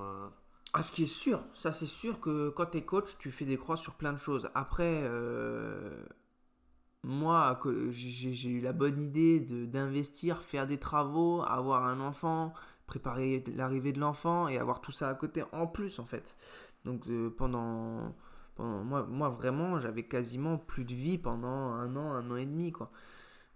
Ah, 0.73 0.83
ce 0.83 0.91
qui 0.91 1.03
est 1.03 1.07
sûr, 1.07 1.43
ça 1.55 1.71
c'est 1.71 1.87
sûr 1.87 2.19
que 2.19 2.49
quand 2.49 2.67
tu 2.67 2.77
es 2.77 2.85
coach, 2.85 3.17
tu 3.17 3.31
fais 3.31 3.45
des 3.45 3.57
croix 3.57 3.77
sur 3.77 3.95
plein 3.95 4.13
de 4.13 4.19
choses. 4.19 4.47
Après, 4.53 5.09
moi, 7.05 7.59
j'ai 7.91 8.49
eu 8.49 8.61
la 8.61 8.73
bonne 8.73 8.99
idée 8.99 9.39
d'investir, 9.39 10.41
faire 10.41 10.65
des 10.65 10.79
travaux, 10.79 11.43
avoir 11.43 11.85
un 11.85 11.99
enfant, 11.99 12.51
préparer 12.87 13.43
l'arrivée 13.55 13.93
de 13.93 13.99
l'enfant 13.99 14.47
et 14.47 14.57
avoir 14.57 14.81
tout 14.81 14.91
ça 14.91 15.09
à 15.09 15.13
côté 15.13 15.43
en 15.51 15.67
plus 15.67 15.99
en 15.99 16.05
fait. 16.05 16.35
Donc 16.83 17.07
euh, 17.07 17.29
pendant, 17.29 18.15
pendant- 18.55 18.83
moi, 18.83 19.05
moi 19.07 19.29
vraiment, 19.29 19.77
j'avais 19.79 20.03
quasiment 20.03 20.57
plus 20.57 20.83
de 20.83 20.95
vie 20.95 21.17
pendant 21.19 21.47
un 21.73 21.95
an, 21.95 22.11
un 22.13 22.31
an 22.31 22.35
et 22.37 22.45
demi 22.47 22.71
quoi. 22.71 22.91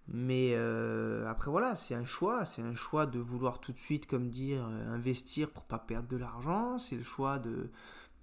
Mais 0.07 0.53
euh, 0.55 1.27
après 1.27 1.51
voilà, 1.51 1.75
c'est 1.75 1.95
un 1.95 2.05
choix, 2.05 2.45
c'est 2.45 2.61
un 2.63 2.75
choix 2.75 3.05
de 3.07 3.19
vouloir 3.19 3.59
tout 3.59 3.71
de 3.71 3.77
suite, 3.77 4.07
comme 4.07 4.29
dire, 4.29 4.65
euh, 4.67 4.93
investir 4.93 5.49
pour 5.49 5.65
pas 5.65 5.79
perdre 5.79 6.07
de 6.07 6.17
l'argent, 6.17 6.79
c'est 6.79 6.95
le 6.97 7.03
choix 7.03 7.39
de 7.39 7.69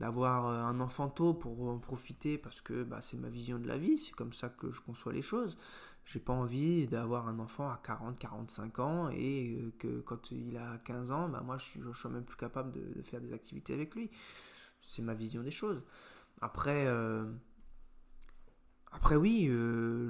d'avoir 0.01 0.47
euh, 0.47 0.63
un 0.63 0.81
enfant 0.81 1.09
tôt 1.09 1.35
pour 1.35 1.69
en 1.69 1.79
profiter 1.79 2.39
parce 2.39 2.61
que 2.61 2.85
bah, 2.85 3.01
c'est 3.01 3.17
ma 3.17 3.29
vision 3.29 3.59
de 3.59 3.67
la 3.67 3.79
vie, 3.79 3.99
c'est 3.99 4.13
comme 4.13 4.33
ça 4.33 4.49
que 4.49 4.71
je 4.71 4.81
conçois 4.81 5.13
les 5.13 5.23
choses. 5.23 5.57
J'ai 6.05 6.21
pas 6.21 6.33
envie 6.33 6.87
d'avoir 6.87 7.27
un 7.29 7.39
enfant 7.41 7.69
à 7.69 7.81
40, 7.83 8.19
45 8.19 8.79
ans 8.79 9.09
et 9.11 9.59
euh, 9.59 9.73
que 9.79 10.01
quand 10.01 10.31
il 10.31 10.57
a 10.57 10.79
15 10.85 11.11
ans, 11.11 11.29
bah, 11.29 11.43
moi 11.45 11.59
je 11.59 11.65
suis, 11.65 11.81
je 11.81 11.99
suis 11.99 12.09
même 12.09 12.25
plus 12.25 12.37
capable 12.37 12.73
de, 12.73 13.03
faire 13.03 13.21
des 13.21 13.33
activités 13.33 13.75
avec 13.75 13.95
lui. 13.95 14.11
C'est 14.83 15.03
ma 15.03 15.15
vision 15.15 15.43
des 15.43 15.51
choses. 15.51 15.83
Après, 16.41 16.87
euh, 16.87 17.25
après 18.93 19.17
oui, 19.17 19.51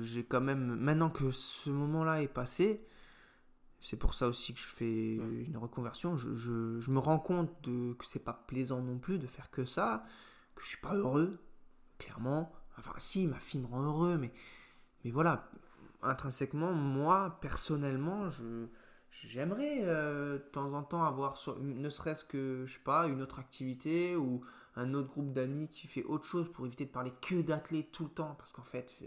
j'ai 0.03 0.25
quand 0.25 0.41
même, 0.41 0.77
maintenant 0.77 1.09
que 1.09 1.31
ce 1.31 1.71
moment-là 1.71 2.23
est 2.23 2.29
passé, 2.29 2.85
c'est 3.81 3.97
pour 3.99 4.15
ça 4.15 4.29
aussi 4.29 4.55
que 4.55 4.61
je 4.61 4.67
fais 4.67 5.19
Ouais. 5.19 5.45
une 5.47 5.57
reconversion. 5.57 6.17
Je, 6.17 6.35
je- 6.37 6.81
je 6.81 6.91
me 6.91 6.99
rends 6.99 7.19
compte 7.19 7.51
de, 7.65 7.93
que 7.95 8.07
c'est 8.07 8.25
pas 8.25 8.45
plaisant 8.47 8.81
non 8.83 8.99
plus 8.99 9.19
de 9.19 9.27
faire 9.27 9.51
que 9.51 9.65
ça, 9.65 10.05
que 10.55 10.63
je 10.63 10.69
suis 10.69 10.81
pas 10.81 10.95
heureux, 10.95 11.39
clairement. 11.99 12.53
Enfin, 12.79 12.93
si, 12.99 13.27
ma 13.27 13.41
fille 13.41 13.61
me 13.61 13.67
rend 13.67 13.83
heureux, 13.83 14.19
mais, 14.19 14.33
mais 15.05 15.11
voilà, 15.11 15.49
intrinsèquement, 16.03 16.73
moi, 16.73 17.39
personnellement, 17.41 18.31
je, 18.31 18.67
j'aimerais 19.25 19.81
euh, 19.83 20.35
de 20.39 20.45
temps 20.45 20.73
en 20.75 20.83
temps 20.83 21.05
avoir, 21.05 21.37
ne 21.61 21.91
serait-ce 21.91 22.25
que, 22.25 22.65
je 22.67 22.75
sais 22.75 22.85
pas, 22.85 23.07
une 23.09 23.23
autre 23.23 23.39
activité 23.39 24.17
ou 24.17 24.43
un 24.77 24.95
autre 24.95 25.09
groupe 25.09 25.33
d'amis 25.33 25.69
qui 25.69 25.87
fait 25.87 26.05
autre 26.05 26.27
chose 26.27 26.51
pour 26.53 26.67
éviter 26.67 26.85
de 26.87 26.91
parler 26.91 27.13
que 27.23 27.41
d'athlètes 27.43 27.93
tout 27.93 28.05
le 28.05 28.11
temps, 28.11 28.35
parce 28.39 28.53
qu'en 28.53 28.63
fait, 28.65 28.95
euh, 29.03 29.07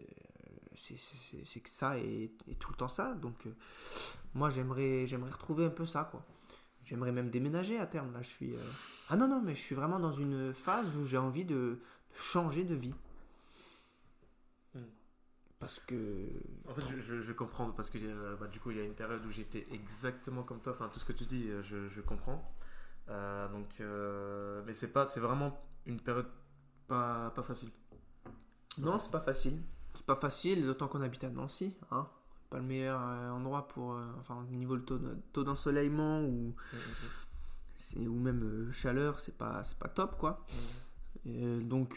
c'est, 0.76 1.60
que 1.60 1.70
ça 1.70 1.98
et, 1.98 2.32
et 2.48 2.56
tout 2.56 2.72
le 2.72 2.78
temps 2.78 2.88
ça. 2.88 3.14
Donc, 3.14 3.46
euh, 3.46 3.52
moi, 4.34 4.50
j'aimerais, 4.50 5.06
j'aimerais 5.08 5.32
retrouver 5.32 5.66
un 5.66 5.70
peu 5.70 5.86
ça, 5.86 6.08
quoi. 6.12 6.26
J'aimerais 6.86 7.12
même 7.12 7.30
déménager 7.30 7.78
à 7.80 7.86
terme. 7.86 8.14
Là, 8.14 8.22
je 8.22 8.30
suis. 8.30 8.56
euh, 8.56 8.64
Ah 9.10 9.16
non, 9.18 9.28
non, 9.28 9.42
mais 9.42 9.56
je 9.56 9.62
suis 9.62 9.76
vraiment 9.76 10.00
dans 10.00 10.12
une 10.14 10.54
phase 10.54 10.96
où 10.96 11.06
j'ai 11.06 11.18
envie 11.18 11.46
de, 11.46 11.56
de 11.56 11.80
changer 12.16 12.64
de 12.64 12.76
vie. 12.76 12.94
Hmm. 14.74 14.80
Parce 15.60 15.80
que. 15.80 16.28
En 16.68 16.74
fait, 16.74 16.82
je, 16.90 17.00
je- 17.02 17.22
je 17.22 17.34
comprends 17.34 17.72
parce 17.72 17.90
que 17.90 17.98
euh, 18.02 18.36
bah, 18.38 18.48
du 18.48 18.60
coup, 18.60 18.72
il 18.72 18.78
y 18.78 18.82
a 18.82 18.84
une 18.84 18.96
période 18.96 19.26
où 19.26 19.32
j'étais 19.32 19.68
exactement 19.72 20.44
comme 20.44 20.62
toi. 20.62 20.74
Enfin, 20.74 20.90
tout 20.92 21.00
ce 21.00 21.06
que 21.06 21.14
tu 21.14 21.26
dis, 21.26 21.50
euh, 21.50 21.62
je, 21.64 21.88
je 21.90 22.02
comprends. 22.02 22.54
Euh, 23.10 23.48
donc, 23.50 23.82
mais 24.66 24.74
c'est 24.74 24.94
pas, 24.94 25.08
c'est 25.08 25.20
vraiment 25.20 25.60
une 25.86 26.00
période 26.00 26.28
pas, 26.88 27.32
pas 27.32 27.44
facile. 27.44 27.70
Non, 28.80 29.00
c'est 29.00 29.12
pas 29.12 29.22
facile. 29.22 29.62
C'est 29.96 30.06
pas 30.06 30.16
facile, 30.16 30.66
d'autant 30.66 30.88
qu'on 30.88 31.02
habite 31.02 31.24
à 31.24 31.30
Nancy. 31.30 31.76
Hein. 31.92 32.08
Pas 32.50 32.58
le 32.58 32.64
meilleur 32.64 33.00
euh, 33.02 33.30
endroit 33.32 33.68
pour. 33.68 33.94
euh, 33.94 34.06
enfin, 34.20 34.38
au 34.42 34.56
niveau 34.56 34.76
le 34.76 34.84
taux, 34.84 34.98
de- 34.98 35.18
taux 35.34 35.44
d'ensoleillement 35.44 36.24
ou, 36.24 36.56
c'est- 37.76 38.08
ou 38.08 38.16
même 38.16 38.44
euh, 38.44 38.72
chaleur, 38.72 39.20
c'est 39.20 39.38
pas, 39.38 39.64
c'est 39.64 39.78
pas 39.78 39.90
top, 39.90 40.18
quoi. 40.18 40.46
Donc 41.26 41.96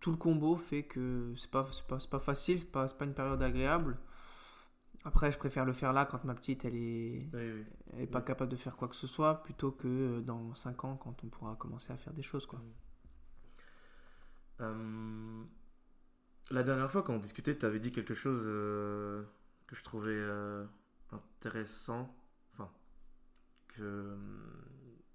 tout 0.00 0.10
le 0.10 0.16
combo 0.18 0.56
fait 0.56 0.82
que 0.84 1.32
c'est 1.36 1.50
pas, 1.50 1.66
c'est 1.72 1.86
pas, 1.86 1.98
pas 2.10 2.18
facile, 2.18 2.58
c'est 2.58 2.70
pas, 2.72 2.88
c'est 2.88 2.98
pas 2.98 3.04
une 3.04 3.14
période 3.14 3.40
agréable. 3.42 3.96
Après, 5.04 5.30
je 5.30 5.38
préfère 5.38 5.64
le 5.66 5.72
faire 5.74 5.92
là 5.92 6.06
quand 6.06 6.24
ma 6.24 6.34
petite 6.34 6.64
elle 6.64 6.74
est, 6.76 7.28
Oui, 7.34 7.52
oui. 7.56 7.64
elle 7.92 8.00
est 8.02 8.06
pas 8.06 8.22
capable 8.22 8.50
de 8.50 8.56
faire 8.56 8.74
quoi 8.76 8.88
que 8.88 8.96
ce 8.96 9.06
soit, 9.06 9.42
plutôt 9.42 9.70
que 9.70 10.20
dans 10.20 10.54
5 10.54 10.82
ans 10.84 10.96
quand 10.96 11.22
on 11.24 11.28
pourra 11.28 11.56
commencer 11.56 11.92
à 11.92 11.96
faire 11.98 12.14
des 12.14 12.22
choses. 12.22 12.46
Quoi. 12.46 12.60
La 16.50 16.62
dernière 16.62 16.90
fois, 16.90 17.02
quand 17.02 17.14
on 17.14 17.18
discutait, 17.18 17.56
tu 17.56 17.66
avais 17.66 17.80
dit 17.80 17.92
quelque 17.92 18.14
chose 18.14 18.42
euh, 18.46 19.22
que 19.66 19.76
je 19.76 19.82
trouvais 19.82 20.12
euh, 20.12 20.64
intéressant. 21.12 22.14
Enfin, 22.52 22.70
que 23.68 23.82
euh, 23.82 24.16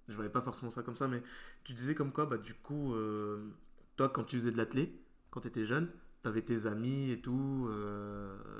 je 0.08 0.14
voyais 0.14 0.30
pas 0.30 0.40
forcément 0.42 0.70
ça 0.70 0.82
comme 0.82 0.96
ça, 0.96 1.08
mais 1.08 1.22
tu 1.64 1.72
disais 1.72 1.94
comme 1.94 2.12
quoi, 2.12 2.26
bah, 2.26 2.38
du 2.38 2.54
coup, 2.54 2.94
euh, 2.94 3.50
toi, 3.96 4.08
quand 4.08 4.24
tu 4.24 4.36
faisais 4.36 4.50
de 4.52 4.56
l'athlé, 4.56 4.92
quand 5.30 5.40
tu 5.42 5.48
étais 5.48 5.64
jeune, 5.64 5.88
tu 6.22 6.28
avais 6.28 6.42
tes 6.42 6.66
amis 6.66 7.10
et 7.12 7.20
tout. 7.20 7.68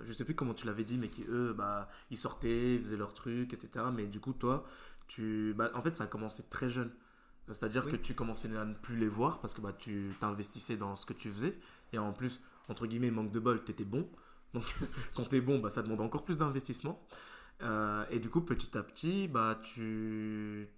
je 0.04 0.12
sais 0.12 0.24
plus 0.24 0.34
comment 0.34 0.54
tu 0.54 0.66
l'avais 0.66 0.84
dit, 0.84 0.96
mais 0.96 1.08
qui 1.08 1.24
eux, 1.28 1.52
bah, 1.52 1.88
ils 2.10 2.18
sortaient, 2.18 2.76
ils 2.76 2.82
faisaient 2.82 2.96
leurs 2.96 3.14
trucs, 3.14 3.52
etc. 3.52 3.86
Mais 3.92 4.06
du 4.06 4.20
coup, 4.20 4.32
toi, 4.32 4.64
tu, 5.08 5.54
bah, 5.56 5.70
en 5.74 5.82
fait, 5.82 5.94
ça 5.96 6.04
a 6.04 6.06
commencé 6.06 6.44
très 6.48 6.70
jeune. 6.70 6.90
C'est-à-dire 7.48 7.84
Oui. 7.84 7.92
que 7.92 7.96
tu 7.96 8.14
commençais 8.14 8.54
à 8.56 8.64
ne 8.64 8.74
plus 8.74 8.96
les 8.96 9.08
voir 9.08 9.40
parce 9.40 9.54
que 9.54 9.60
bah, 9.60 9.72
tu 9.76 10.14
t'investissais 10.20 10.76
dans 10.76 10.94
ce 10.94 11.04
que 11.04 11.12
tu 11.12 11.32
faisais. 11.32 11.58
Et 11.92 11.98
en 11.98 12.12
plus, 12.12 12.40
entre 12.68 12.86
guillemets, 12.86 13.10
manque 13.10 13.32
de 13.32 13.40
bol, 13.40 13.62
t'étais 13.64 13.84
bon. 13.84 14.08
Donc 14.54 14.64
quand 15.14 15.24
t'es 15.24 15.40
bon, 15.40 15.58
bah, 15.58 15.70
ça 15.70 15.82
demande 15.82 16.00
encore 16.00 16.24
plus 16.24 16.38
d'investissement. 16.38 17.00
Euh, 17.62 18.04
et 18.10 18.18
du 18.18 18.30
coup, 18.30 18.40
petit 18.40 18.76
à 18.76 18.82
petit, 18.82 19.28
bah, 19.28 19.60
tu... 19.62 20.68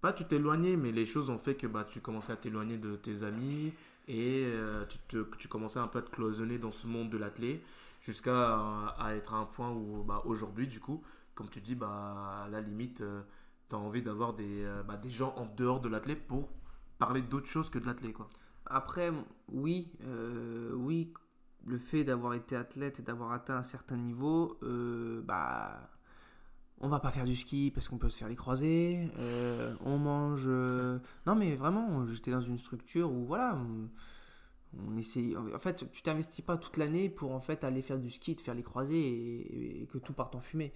Pas 0.00 0.12
tu 0.12 0.24
t'éloignais, 0.24 0.76
mais 0.76 0.92
les 0.92 1.06
choses 1.06 1.30
ont 1.30 1.38
fait 1.38 1.54
que 1.54 1.66
bah, 1.66 1.86
tu 1.88 2.00
commençais 2.00 2.32
à 2.32 2.36
t'éloigner 2.36 2.76
de 2.76 2.94
tes 2.96 3.22
amis 3.22 3.72
et 4.06 4.44
euh, 4.44 4.84
tu, 4.86 4.98
tu 5.38 5.48
commençais 5.48 5.78
un 5.78 5.88
peu 5.88 6.00
à 6.00 6.02
te 6.02 6.10
cloisonner 6.10 6.58
dans 6.58 6.70
ce 6.70 6.86
monde 6.86 7.08
de 7.08 7.16
l'athlé 7.16 7.62
jusqu'à 8.02 8.30
euh, 8.30 8.86
à 8.98 9.14
être 9.14 9.32
à 9.32 9.38
un 9.38 9.46
point 9.46 9.70
où 9.70 10.02
bah, 10.04 10.22
aujourd'hui, 10.26 10.66
du 10.66 10.78
coup, 10.78 11.02
comme 11.34 11.48
tu 11.48 11.60
dis, 11.60 11.74
bah, 11.74 12.44
à 12.44 12.48
la 12.50 12.60
limite, 12.60 13.02
tu 13.70 13.74
as 13.74 13.78
envie 13.78 14.02
d'avoir 14.02 14.34
des, 14.34 14.66
bah, 14.86 14.96
des 14.96 15.10
gens 15.10 15.34
en 15.36 15.46
dehors 15.46 15.80
de 15.80 15.88
l'athlé 15.88 16.16
pour 16.16 16.50
parler 16.98 17.22
d'autre 17.22 17.48
chose 17.48 17.70
que 17.70 17.78
de 17.78 17.86
l'athlé. 17.86 18.12
Quoi. 18.12 18.28
Après, 18.66 19.12
oui, 19.52 19.90
euh, 20.06 20.72
oui, 20.74 21.12
le 21.66 21.78
fait 21.78 22.04
d'avoir 22.04 22.34
été 22.34 22.56
athlète 22.56 23.00
et 23.00 23.02
d'avoir 23.02 23.32
atteint 23.32 23.56
un 23.58 23.62
certain 23.62 23.96
niveau, 23.96 24.58
euh, 24.62 25.22
bah, 25.22 25.90
on 26.80 26.88
va 26.88 27.00
pas 27.00 27.10
faire 27.10 27.24
du 27.24 27.36
ski 27.36 27.70
parce 27.74 27.88
qu'on 27.88 27.98
peut 27.98 28.10
se 28.10 28.18
faire 28.18 28.28
les 28.28 28.36
croisés. 28.36 29.10
euh, 29.18 29.74
on 29.84 29.98
mange. 29.98 30.44
euh, 30.46 30.98
Non, 31.26 31.34
mais 31.34 31.56
vraiment, 31.56 32.06
j'étais 32.08 32.30
dans 32.32 32.40
une 32.42 32.58
structure 32.58 33.10
où 33.12 33.24
voilà, 33.26 33.56
on, 33.56 33.88
on 34.88 34.96
essaye. 34.96 35.36
En 35.36 35.58
fait, 35.58 35.90
tu 35.92 36.02
t'investis 36.02 36.44
pas 36.44 36.56
toute 36.56 36.76
l'année 36.76 37.08
pour 37.08 37.32
en 37.32 37.40
fait 37.40 37.64
aller 37.64 37.82
faire 37.82 37.98
du 37.98 38.10
ski, 38.10 38.34
te 38.36 38.42
faire 38.42 38.54
les 38.54 38.62
croisés 38.62 39.82
et, 39.82 39.86
que 39.86 39.98
tout 39.98 40.12
parte 40.12 40.34
en 40.34 40.40
fumée. 40.40 40.72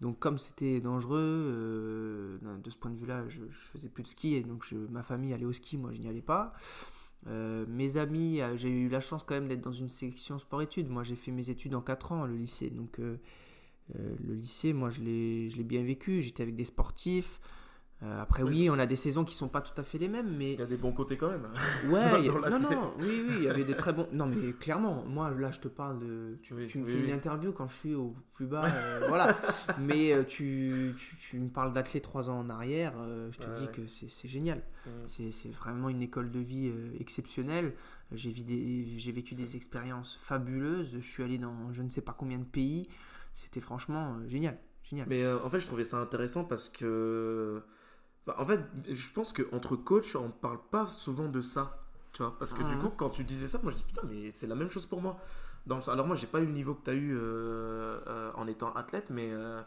Donc, 0.00 0.18
comme 0.18 0.38
c'était 0.38 0.80
dangereux, 0.80 2.40
de 2.42 2.70
ce 2.70 2.76
point 2.78 2.90
de 2.90 2.96
vue-là, 2.98 3.28
je, 3.28 3.40
je 3.50 3.58
faisais 3.72 3.88
plus 3.88 4.02
de 4.04 4.08
ski 4.08 4.34
et 4.34 4.42
donc 4.42 4.64
je- 4.64 4.76
ma 4.76 5.02
famille 5.02 5.32
allait 5.34 5.44
au 5.46 5.52
ski, 5.52 5.76
moi 5.78 5.92
je 5.92 6.00
n'y 6.00 6.08
allais 6.08 6.22
pas. 6.22 6.52
Euh, 7.28 7.64
mes 7.68 7.96
amis, 7.96 8.40
euh, 8.40 8.56
j'ai 8.56 8.70
eu 8.70 8.88
la 8.88 9.00
chance 9.00 9.24
quand 9.24 9.34
même 9.34 9.48
d'être 9.48 9.62
dans 9.62 9.72
une 9.72 9.88
section 9.88 10.38
sport-études. 10.38 10.88
Moi, 10.88 11.02
j'ai 11.02 11.16
fait 11.16 11.32
mes 11.32 11.50
études 11.50 11.74
en 11.74 11.80
4 11.80 12.12
ans, 12.12 12.24
le 12.24 12.36
lycée. 12.36 12.70
Donc, 12.70 12.98
euh, 13.00 13.16
le 13.94 14.34
lycée, 14.34 14.72
moi, 14.72 14.90
je 14.90 15.00
l'ai 15.00 15.64
bien 15.64 15.82
vécu. 15.82 16.22
J'étais 16.22 16.42
avec 16.42 16.56
des 16.56 16.64
sportifs. 16.64 17.40
Euh, 18.02 18.20
après, 18.20 18.42
oui. 18.42 18.68
on 18.68 18.78
a 18.78 18.84
des 18.84 18.96
saisons 18.96 19.24
qui 19.24 19.34
sont 19.34 19.48
pas 19.48 19.62
tout 19.62 19.72
à 19.80 19.82
fait 19.82 19.96
les 19.96 20.08
mêmes, 20.08 20.36
mais. 20.36 20.52
Il 20.52 20.58
y 20.58 20.62
a 20.62 20.66
des 20.66 20.76
bons 20.76 20.92
côtés 20.92 21.16
quand 21.16 21.30
même. 21.30 21.48
Ouais, 21.90 22.28
non, 22.50 22.58
non, 22.58 22.94
oui, 22.98 23.22
oui, 23.26 23.34
il 23.38 23.42
y 23.44 23.48
avait 23.48 23.64
des 23.64 23.76
très 23.76 23.92
bons. 23.92 24.06
Non, 24.12 24.26
mais 24.26 24.52
clairement, 24.52 25.02
moi, 25.08 25.30
là, 25.30 25.50
je 25.50 25.60
te 25.60 25.68
parle 25.68 25.98
de. 26.00 26.38
Tu, 26.42 26.54
me 26.54 26.66
fais 26.66 27.00
une 27.00 27.10
interview 27.10 27.52
quand 27.52 27.68
je 27.68 27.74
suis 27.74 27.94
au 27.94 28.14
plus 28.34 28.46
bas, 28.46 28.64
euh, 28.66 29.06
voilà. 29.08 29.38
Mais 29.78 30.12
euh, 30.12 30.24
tu, 30.24 30.94
tu, 31.20 31.38
me 31.38 31.48
parles 31.48 31.72
d'athlète 31.72 32.02
trois 32.02 32.28
ans 32.28 32.38
en 32.38 32.50
arrière, 32.50 32.92
je 33.30 33.38
te 33.38 33.58
dis 33.58 33.68
que 33.72 33.86
c'est 33.86 34.28
génial. 34.28 34.62
Mm. 34.86 34.90
C'est 35.30 35.52
vraiment 35.52 35.88
une 35.88 36.02
école 36.02 36.30
de 36.30 36.40
vie 36.40 36.70
exceptionnelle. 37.00 37.72
J'ai 38.12 39.12
vécu 39.12 39.34
des 39.34 39.56
expériences 39.56 40.18
fabuleuses. 40.20 40.92
Je 40.92 40.98
suis 40.98 41.22
allé 41.22 41.38
dans 41.38 41.72
je 41.72 41.80
ne 41.80 41.88
sais 41.88 42.02
pas 42.02 42.14
combien 42.16 42.38
de 42.38 42.44
pays. 42.44 42.88
C'était 43.34 43.60
franchement 43.60 44.18
génial. 44.28 44.58
Génial. 44.82 45.06
Mais 45.08 45.26
en 45.26 45.48
fait, 45.48 45.60
je 45.60 45.66
trouvais 45.66 45.84
ça 45.84 45.96
intéressant 45.96 46.44
parce 46.44 46.68
que 46.68 47.62
bah, 48.26 48.34
en 48.38 48.46
fait, 48.46 48.60
je 48.90 49.08
pense 49.10 49.32
qu'entre 49.32 49.76
coachs, 49.76 50.16
on 50.16 50.30
parle 50.30 50.58
pas 50.70 50.88
souvent 50.88 51.28
de 51.28 51.40
ça. 51.40 51.78
Tu 52.12 52.22
vois 52.22 52.36
Parce 52.38 52.52
que 52.52 52.62
du 52.64 52.74
mhm. 52.74 52.80
coup, 52.80 52.90
quand 52.90 53.10
tu 53.10 53.24
disais 53.24 53.46
ça, 53.46 53.60
moi 53.62 53.70
je 53.70 53.76
dis 53.76 53.84
putain, 53.84 54.02
mais 54.08 54.30
c'est 54.30 54.46
la 54.46 54.54
même 54.56 54.70
chose 54.70 54.86
pour 54.86 55.00
moi. 55.00 55.18
alors, 55.86 56.06
moi, 56.06 56.16
j'ai 56.16 56.26
pas 56.26 56.40
eu 56.40 56.46
le 56.46 56.52
niveau 56.52 56.74
que 56.74 56.84
tu 56.84 56.90
as 56.90 56.94
eu 56.94 57.14
euh, 57.14 58.00
euh, 58.06 58.32
en 58.34 58.46
étant 58.48 58.72
athlète, 58.74 59.10
mais, 59.10 59.30
euh, 59.30 59.62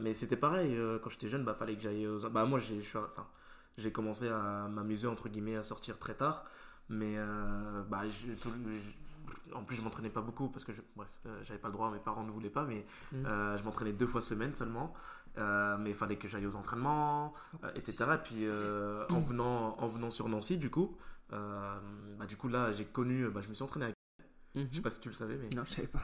mais 0.00 0.14
c'était 0.14 0.36
pareil. 0.36 0.78
quand 1.02 1.10
j'étais 1.10 1.28
jeune, 1.28 1.44
bah, 1.44 1.54
fallait 1.54 1.74
que 1.74 1.82
j'aille 1.82 2.06
aux. 2.06 2.28
Bah, 2.30 2.44
moi, 2.44 2.60
j'ai, 2.60 2.78
enfin, 2.78 3.26
commencé 3.92 4.28
à 4.28 4.68
m'amuser, 4.68 5.08
entre 5.08 5.28
guillemets, 5.28 5.56
à 5.56 5.64
sortir 5.64 5.98
très 5.98 6.14
tard. 6.14 6.44
Mais 6.88 7.16
bah, 7.88 8.02
en 9.54 9.64
plus, 9.64 9.74
je 9.74 9.82
m'entraînais 9.82 10.10
pas 10.10 10.20
beaucoup 10.20 10.48
parce 10.48 10.64
que, 10.64 10.72
je, 10.72 10.82
bref, 10.94 11.08
j'avais 11.42 11.58
pas 11.58 11.68
le 11.68 11.74
droit, 11.74 11.90
mes 11.90 11.98
parents 11.98 12.22
ne 12.22 12.30
voulaient 12.30 12.48
pas, 12.48 12.64
mais 12.64 12.86
mhm. 13.10 13.56
je 13.58 13.62
m'entraînais 13.64 13.92
deux 13.92 14.06
fois 14.06 14.20
semaine 14.20 14.54
seulement. 14.54 14.94
Euh, 15.38 15.76
mais 15.78 15.90
il 15.90 15.96
fallait 15.96 16.16
que 16.16 16.28
j'aille 16.28 16.46
aux 16.46 16.56
entraînements, 16.56 17.34
euh, 17.62 17.70
etc. 17.74 18.10
Et 18.14 18.18
puis 18.18 18.46
euh, 18.46 19.06
en, 19.10 19.20
venant, 19.20 19.76
en 19.78 19.88
venant 19.88 20.10
sur 20.10 20.28
Nancy, 20.28 20.56
du 20.56 20.70
coup, 20.70 20.96
bah, 21.30 21.80
du 22.28 22.36
coup 22.36 22.48
là, 22.48 22.72
j'ai 22.72 22.84
connu, 22.84 23.28
bah, 23.28 23.40
je 23.42 23.48
me 23.48 23.54
suis 23.54 23.62
entraîné 23.62 23.86
avec. 23.86 23.96
Je 24.54 24.76
sais 24.76 24.82
pas 24.82 24.90
si 24.90 25.00
tu 25.00 25.08
le 25.08 25.14
savais, 25.14 25.36
mais. 25.36 25.48
Non, 25.54 25.64
je 25.64 25.74
savais 25.74 25.88
pas. 25.88 26.02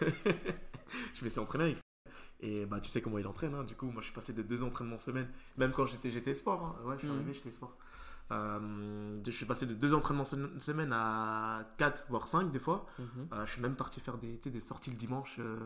je 1.14 1.24
me 1.24 1.28
suis 1.30 1.40
entraîné 1.40 1.64
avec. 1.64 1.78
Et 2.40 2.66
bah, 2.66 2.80
tu 2.80 2.90
sais 2.90 3.00
comment 3.00 3.18
il 3.18 3.26
entraîne, 3.26 3.54
hein. 3.54 3.64
du 3.64 3.74
coup, 3.74 3.86
moi 3.86 4.02
je 4.02 4.06
suis 4.06 4.14
passé 4.14 4.34
de 4.34 4.42
deux 4.42 4.62
entraînements 4.62 4.98
semaine, 4.98 5.28
même 5.56 5.72
quand 5.72 5.86
j'étais 5.86 6.10
GT 6.10 6.34
Sport, 6.34 6.62
hein. 6.62 6.86
ouais, 6.86 6.94
je 6.96 7.00
suis 7.00 7.08
mhm. 7.08 7.14
arrivé 7.14 7.32
chez 7.32 7.50
Sport. 7.50 7.74
Euh, 8.32 9.20
je 9.24 9.30
suis 9.30 9.46
passé 9.46 9.66
de 9.66 9.74
deux 9.74 9.94
entraînements 9.94 10.24
semaine 10.24 10.92
à 10.92 11.64
quatre, 11.78 12.06
voire 12.08 12.26
cinq 12.26 12.50
des 12.50 12.58
fois. 12.58 12.86
Mhm. 12.98 13.28
Euh, 13.32 13.46
je 13.46 13.52
suis 13.52 13.62
même 13.62 13.76
parti 13.76 14.00
faire 14.00 14.18
des, 14.18 14.36
des 14.36 14.60
sorties 14.60 14.90
le 14.90 14.96
dimanche 14.96 15.36
euh, 15.38 15.58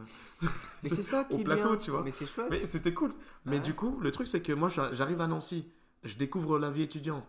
mais 0.82 0.90
c'est 0.90 1.02
ça 1.02 1.24
qui 1.30 1.36
au 1.36 1.38
plateau, 1.38 1.76
tu 1.76 1.90
vois. 1.90 2.02
Mais 2.02 2.12
c'est 2.12 2.26
chouette. 2.26 2.48
Mais 2.50 2.64
c'était 2.66 2.92
cool. 2.92 3.14
Mais 3.46 3.60
du 3.60 3.74
coup, 3.74 3.98
le 4.00 4.12
truc, 4.12 4.28
c'est 4.28 4.42
que 4.42 4.52
moi, 4.52 4.68
j'arrive 4.68 5.20
à 5.20 5.26
Nancy, 5.26 5.66
je 6.04 6.16
découvre 6.16 6.58
la 6.58 6.70
vie 6.70 6.82
étudiante, 6.82 7.24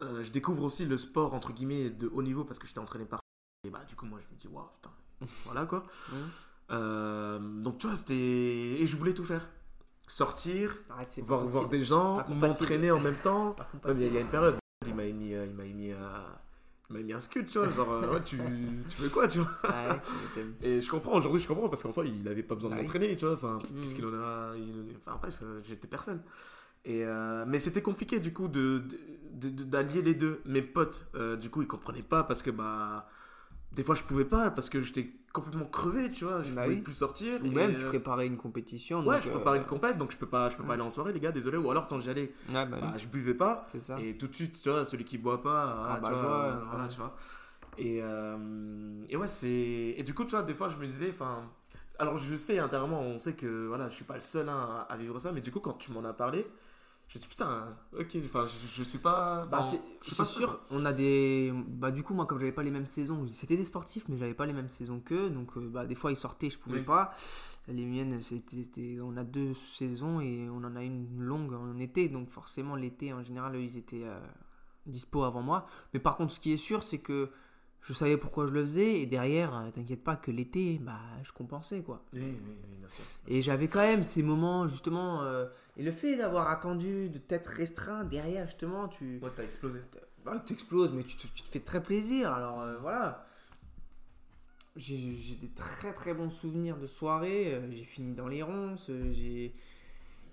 je 0.00 0.30
découvre 0.30 0.62
aussi 0.64 0.86
le 0.86 0.96
sport, 0.96 1.34
entre 1.34 1.52
guillemets, 1.52 1.90
de 1.90 2.08
haut 2.08 2.22
niveau 2.22 2.44
parce 2.44 2.58
que 2.58 2.66
j'étais 2.66 2.80
entraîné 2.80 3.04
par. 3.04 3.20
Et 3.66 3.70
bah, 3.70 3.84
du 3.88 3.94
coup, 3.94 4.06
moi, 4.06 4.20
je 4.26 4.34
me 4.34 4.38
dis, 4.38 4.48
waouh, 4.48 4.68
putain, 4.76 4.90
voilà 5.44 5.66
quoi. 5.66 5.84
donc, 6.70 7.78
tu 7.78 7.88
vois, 7.88 7.96
c'était. 7.96 8.14
Et 8.14 8.86
je 8.86 8.96
voulais 8.96 9.12
tout 9.12 9.24
faire 9.24 9.46
sortir, 10.16 10.74
voir, 11.18 11.44
voir, 11.44 11.68
des 11.68 11.84
gens, 11.84 12.26
m'entraîner 12.30 12.90
en 12.90 13.00
même 13.00 13.16
temps. 13.16 13.54
il 13.86 14.14
y, 14.14 14.16
a 14.16 14.20
une 14.20 14.28
période, 14.28 14.56
il 14.86 14.94
m'a 14.94 15.02
mis, 15.04 15.34
euh, 15.34 15.44
il 15.44 15.54
m'a 15.54 15.64
mis, 15.64 15.92
euh, 15.92 15.96
il 16.88 16.96
m'a 16.96 17.02
mis 17.02 17.12
un 17.12 17.20
scud, 17.20 17.48
tu 17.48 17.58
vois. 17.58 17.68
Genre, 17.68 17.92
euh, 17.92 18.18
tu, 18.24 18.38
tu 18.88 19.02
veux 19.02 19.10
quoi, 19.10 19.28
tu 19.28 19.40
vois? 19.40 19.50
et 20.62 20.80
je 20.80 20.90
comprends, 20.90 21.18
aujourd'hui, 21.18 21.42
je 21.42 21.46
comprends 21.46 21.68
parce 21.68 21.82
qu'en 21.82 21.92
soi, 21.92 22.06
il 22.06 22.26
avait 22.28 22.42
pas 22.42 22.54
besoin 22.54 22.70
de 22.70 22.76
m'entraîner, 22.76 23.14
tu 23.14 23.26
vois. 23.26 23.34
Enfin, 23.34 23.58
mm. 23.58 23.80
puisqu'il 23.80 24.06
en 24.06 24.14
a. 24.14 24.54
enfin, 25.06 25.18
bref, 25.20 25.42
j'étais 25.68 25.86
personne. 25.86 26.22
Et 26.86 27.04
mais 27.46 27.60
c'était 27.60 27.82
compliqué, 27.82 28.18
du 28.18 28.32
coup, 28.32 28.48
de, 28.48 28.82
d'allier 29.34 30.00
les 30.00 30.14
deux. 30.14 30.40
Mes 30.46 30.62
potes, 30.62 31.10
du 31.38 31.50
coup, 31.50 31.60
ils 31.60 31.68
comprenaient 31.68 32.02
pas 32.02 32.24
parce 32.24 32.42
que, 32.42 32.50
bah 32.50 33.06
des 33.76 33.84
fois 33.84 33.94
je 33.94 34.02
pouvais 34.02 34.24
pas 34.24 34.50
parce 34.50 34.68
que 34.68 34.80
j'étais 34.80 35.10
complètement 35.36 35.66
crevé 35.66 36.10
tu 36.10 36.24
vois 36.24 36.42
je 36.42 36.52
bah 36.52 36.64
pouvais 36.64 36.76
plus 36.76 36.94
sortir 36.94 37.40
ou 37.44 37.50
même 37.50 37.76
tu 37.76 37.84
euh, 37.84 37.88
préparais 37.88 38.26
une 38.26 38.38
compétition 38.38 39.04
ouais 39.04 39.20
je 39.22 39.28
préparais 39.28 39.58
euh, 39.58 39.60
une 39.60 39.66
compète 39.66 39.98
donc 39.98 40.10
je 40.10 40.16
peux 40.16 40.26
pas 40.26 40.48
je 40.48 40.56
peux 40.56 40.64
pas 40.64 40.72
aller 40.72 40.82
en 40.82 40.90
soirée 40.90 41.12
les 41.12 41.20
gars 41.20 41.32
désolé 41.32 41.58
ou 41.58 41.70
alors 41.70 41.86
quand 41.86 42.00
j'allais 42.00 42.32
bah 42.48 42.64
bah, 42.64 42.94
je 42.96 43.06
buvais 43.06 43.34
pas 43.34 43.64
ça. 43.78 43.98
et 44.00 44.16
tout 44.16 44.28
de 44.28 44.34
suite 44.34 44.60
tu 44.60 44.70
vois 44.70 44.84
celui 44.86 45.04
qui 45.04 45.18
boit 45.18 45.42
pas 45.42 45.86
ah, 45.88 46.00
tu 46.02 46.12
vois, 46.12 46.62
voilà, 46.70 46.88
tu 46.88 46.96
vois. 46.96 47.14
Et, 47.78 48.00
euh, 48.02 49.04
et 49.10 49.16
ouais 49.16 49.28
c'est 49.28 49.94
et 49.96 50.02
du 50.02 50.14
coup 50.14 50.24
tu 50.24 50.30
vois 50.30 50.42
des 50.42 50.54
fois 50.54 50.70
je 50.70 50.76
me 50.76 50.86
disais 50.86 51.10
enfin 51.10 51.42
alors 51.98 52.16
je 52.16 52.34
sais 52.34 52.58
intérieurement 52.58 53.02
on 53.02 53.18
sait 53.18 53.34
que 53.34 53.66
voilà 53.66 53.90
je 53.90 53.94
suis 53.94 54.04
pas 54.04 54.14
le 54.14 54.22
seul 54.22 54.48
hein, 54.48 54.86
à 54.88 54.96
vivre 54.96 55.18
ça 55.18 55.32
mais 55.32 55.42
du 55.42 55.52
coup 55.52 55.60
quand 55.60 55.74
tu 55.74 55.92
m'en 55.92 56.04
as 56.04 56.14
parlé 56.14 56.46
je 57.08 57.18
dis 57.18 57.26
putain, 57.26 57.76
ok, 57.92 58.16
enfin, 58.24 58.46
je, 58.46 58.78
je 58.78 58.82
suis 58.82 58.98
pas. 58.98 59.46
Bah, 59.46 59.62
c'est 59.62 60.24
sûr, 60.24 60.60
on 60.70 60.84
a 60.84 60.92
des. 60.92 61.52
Bah, 61.68 61.92
du 61.92 62.02
coup, 62.02 62.14
moi, 62.14 62.26
comme 62.26 62.38
j'avais 62.38 62.52
pas 62.52 62.64
les 62.64 62.72
mêmes 62.72 62.86
saisons, 62.86 63.26
c'était 63.32 63.56
des 63.56 63.64
sportifs, 63.64 64.04
mais 64.08 64.16
j'avais 64.16 64.34
pas 64.34 64.44
les 64.44 64.52
mêmes 64.52 64.68
saisons 64.68 65.00
qu'eux, 65.00 65.30
donc 65.30 65.56
euh, 65.56 65.68
bah, 65.68 65.86
des 65.86 65.94
fois 65.94 66.10
ils 66.10 66.16
sortaient, 66.16 66.50
je 66.50 66.58
pouvais 66.58 66.82
pas. 66.82 67.12
Les 67.68 67.84
miennes, 67.84 68.20
c'était. 68.22 68.98
On 69.00 69.16
a 69.16 69.24
deux 69.24 69.54
saisons 69.78 70.20
et 70.20 70.48
on 70.50 70.58
en 70.58 70.74
a 70.74 70.82
une 70.82 71.20
longue 71.20 71.54
en 71.54 71.78
été, 71.78 72.08
donc 72.08 72.28
forcément, 72.30 72.74
l'été, 72.74 73.12
en 73.12 73.22
général, 73.22 73.54
ils 73.56 73.76
étaient 73.76 74.04
euh, 74.04 74.18
dispo 74.86 75.22
avant 75.22 75.42
moi. 75.42 75.66
Mais 75.94 76.00
par 76.00 76.16
contre, 76.16 76.32
ce 76.32 76.40
qui 76.40 76.52
est 76.52 76.56
sûr, 76.58 76.82
c'est 76.82 76.98
que 76.98 77.30
je 77.82 77.92
savais 77.92 78.16
pourquoi 78.16 78.46
je 78.46 78.52
le 78.52 78.62
faisais 78.62 79.00
et 79.00 79.06
derrière 79.06 79.56
euh, 79.56 79.70
t'inquiète 79.70 80.02
pas 80.02 80.16
que 80.16 80.32
l'été 80.32 80.80
bah 80.82 80.98
je 81.22 81.30
compensais 81.30 81.82
quoi 81.82 82.02
oui, 82.12 82.20
oui, 82.20 82.38
oui 82.44 82.76
bien 82.78 82.88
sûr, 82.88 83.04
et 83.28 83.42
j'avais 83.42 83.68
quand 83.68 83.80
même 83.80 84.02
ces 84.02 84.24
moments 84.24 84.66
justement 84.66 85.22
euh, 85.22 85.46
et 85.76 85.82
le 85.82 85.90
fait 85.90 86.16
d'avoir 86.16 86.48
attendu 86.48 87.08
de 87.08 87.18
t'être 87.18 87.48
restreint 87.48 88.04
derrière 88.04 88.46
justement 88.46 88.88
tu 88.88 89.18
ouais 89.22 89.30
t'as 89.34 89.44
explosé 89.44 89.80
bah, 90.24 90.42
tu 90.46 90.52
exploses 90.52 90.92
mais 90.92 91.04
tu, 91.04 91.16
te 91.16 91.48
fais 91.48 91.60
très 91.60 91.82
plaisir 91.82 92.32
alors 92.32 92.62
euh, 92.62 92.76
voilà 92.78 93.26
j'ai 94.76 95.38
des 95.40 95.50
très 95.54 95.92
très 95.92 96.12
bons 96.14 96.30
souvenirs 96.30 96.76
de 96.76 96.86
soirée 96.86 97.60
j'ai 97.70 97.84
fini 97.84 98.14
dans 98.14 98.28
les 98.28 98.42
ronces 98.42 98.90
j'ai 99.12 99.52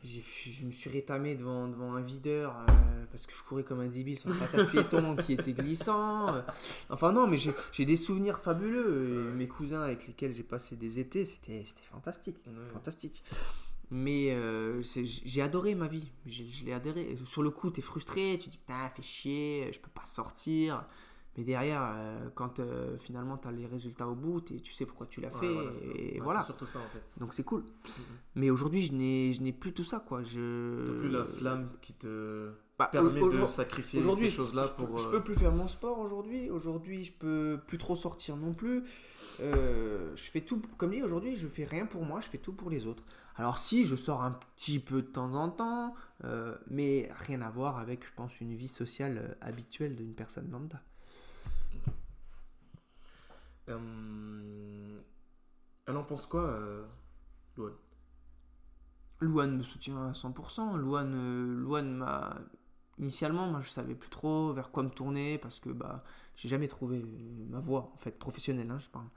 je 0.04 0.66
me 0.66 0.72
suis 0.72 0.90
rétamé 0.90 1.36
devant, 1.36 1.68
devant 1.68 1.94
un 1.94 2.02
videur 2.02 2.58
euh, 2.58 3.06
parce 3.12 3.26
que 3.26 3.34
je 3.34 3.42
courais 3.44 3.64
comme 3.64 3.80
un 3.80 3.88
débile 3.88 4.20
sur 4.20 4.30
le 4.30 4.36
passage 4.36 4.70
piéton 4.70 5.16
qui 5.24 5.34
était 5.34 5.54
glissant. 5.54 6.36
Euh. 6.36 6.42
Enfin 6.90 7.14
non, 7.14 7.28
mais 7.28 7.38
j'ai 7.38 7.86
des 7.86 7.96
souvenirs 7.96 8.40
fabuleux. 8.40 9.32
mes 9.36 9.48
cousins 9.48 9.82
avec 9.82 10.06
lesquels 10.08 10.34
j'ai 10.34 10.44
passé 10.44 10.76
des 10.76 11.00
étés, 11.00 11.26
c'était 11.26 11.64
fantastique. 11.92 12.38
fantastique. 12.74 13.24
Mais 13.96 14.32
euh, 14.32 14.82
j'ai 14.82 15.42
adoré 15.44 15.76
ma 15.76 15.88
vie. 15.88 16.12
Je 16.26 16.66
l'ai 16.66 16.74
adoré. 16.74 17.16
Sur 17.26 17.44
le 17.44 17.52
coup, 17.52 17.70
tu 17.70 17.80
es 17.80 17.84
frustré, 17.84 18.40
tu 18.40 18.46
te 18.46 18.50
dis 18.50 18.58
putain, 18.58 18.90
fais 18.90 19.04
chier, 19.04 19.70
je 19.72 19.80
peux 19.80 19.92
pas 19.94 20.06
sortir. 20.06 20.84
Mais 21.38 21.44
derrière, 21.44 21.82
euh, 21.84 22.28
quand 22.34 22.60
euh, 22.60 22.98
finalement 22.98 23.38
tu 23.38 23.48
as 23.48 23.52
les 23.52 23.68
résultats 23.68 24.08
au 24.08 24.16
bout, 24.16 24.42
tu 24.42 24.74
sais 24.74 24.88
pourquoi 24.88 25.06
tu 25.06 25.22
l'as 25.22 25.30
fait. 25.30 25.56
et 25.94 26.20
voilà. 26.20 26.40
C'est 26.40 26.48
surtout 26.48 26.66
ça 26.66 26.80
en 26.80 26.90
fait. 26.92 27.04
Donc 27.20 27.36
c'est 27.36 27.44
cool. 27.44 27.62
Mm-hmm. 27.62 28.02
Mais 28.36 28.50
aujourd'hui, 28.50 28.82
je 28.82 29.44
n'ai 29.44 29.54
plus 29.54 29.74
tout 29.74 29.84
ça. 29.84 30.00
quoi. 30.00 30.24
Je 30.24 30.84
plus 31.00 31.10
la 31.10 31.24
flamme 31.24 31.70
qui 31.80 31.94
te 31.94 32.52
bah, 32.80 32.88
permet 32.92 33.22
de 33.22 33.46
sacrifier 33.46 34.02
ces 34.16 34.30
choses-là 34.32 34.70
pour. 34.70 34.98
Je, 34.98 35.04
je 35.04 35.10
peux 35.10 35.22
plus 35.22 35.36
faire 35.36 35.52
mon 35.52 35.68
sport 35.68 36.00
aujourd'hui. 36.00 36.50
Aujourd'hui, 36.50 37.04
je 37.04 37.14
peux 37.14 37.60
plus 37.68 37.78
trop 37.78 37.96
sortir 37.96 38.38
non 38.38 38.56
plus. 38.56 38.84
Euh, 39.40 40.12
je 40.16 40.32
fais 40.32 40.42
tout, 40.42 40.62
comme 40.78 40.92
dit 40.92 41.02
aujourd'hui, 41.04 41.36
je 41.36 41.48
fais 41.48 41.64
rien 41.64 41.86
pour 41.86 42.04
moi, 42.04 42.20
je 42.20 42.28
fais 42.28 42.38
tout 42.38 42.54
pour 42.54 42.70
les 42.70 42.86
autres. 42.86 43.04
Alors 43.36 43.58
si, 43.58 43.86
je 43.86 43.96
sors 43.96 44.22
un 44.22 44.32
petit 44.32 44.80
peu 44.80 45.02
de 45.02 45.08
temps 45.08 45.34
en 45.34 45.50
temps, 45.50 45.96
mais 46.68 47.10
rien 47.16 47.42
à 47.42 47.50
voir 47.50 47.80
avec, 47.80 48.06
je 48.06 48.14
pense, 48.14 48.40
une 48.42 48.54
vie 48.54 48.68
sociale 48.68 49.38
habituelle 49.42 49.96
d'une 49.96 50.14
personne 50.14 50.50
lambda. 50.52 50.82
Euh, 53.70 55.00
elle 55.86 55.98
en 55.98 56.04
pense 56.04 56.26
quoi, 56.26 56.42
euh, 56.42 56.86
Louane 57.56 57.74
Louane 59.20 59.58
me 59.58 59.64
soutient 59.64 60.10
à 60.10 60.12
100%. 60.12 60.76
Louane, 60.78 61.14
euh, 61.16 61.56
Louane 61.56 61.96
m'a. 61.96 62.38
Initialement, 63.00 63.48
moi, 63.48 63.62
je 63.62 63.70
savais 63.70 63.96
plus 63.96 64.10
trop 64.10 64.54
vers 64.54 64.70
quoi 64.70 64.84
me 64.84 64.90
tourner 64.90 65.40
parce 65.40 65.60
que 65.60 65.70
bah, 65.70 66.04
j'ai 66.36 66.48
jamais 66.48 66.68
trouvé 66.68 67.04
ma 67.50 67.60
voie, 67.60 67.92
en 67.94 67.98
fait, 67.98 68.20
professionnelle, 68.20 68.70
hein, 68.70 68.78
je 68.80 68.90
parle. 68.90 69.08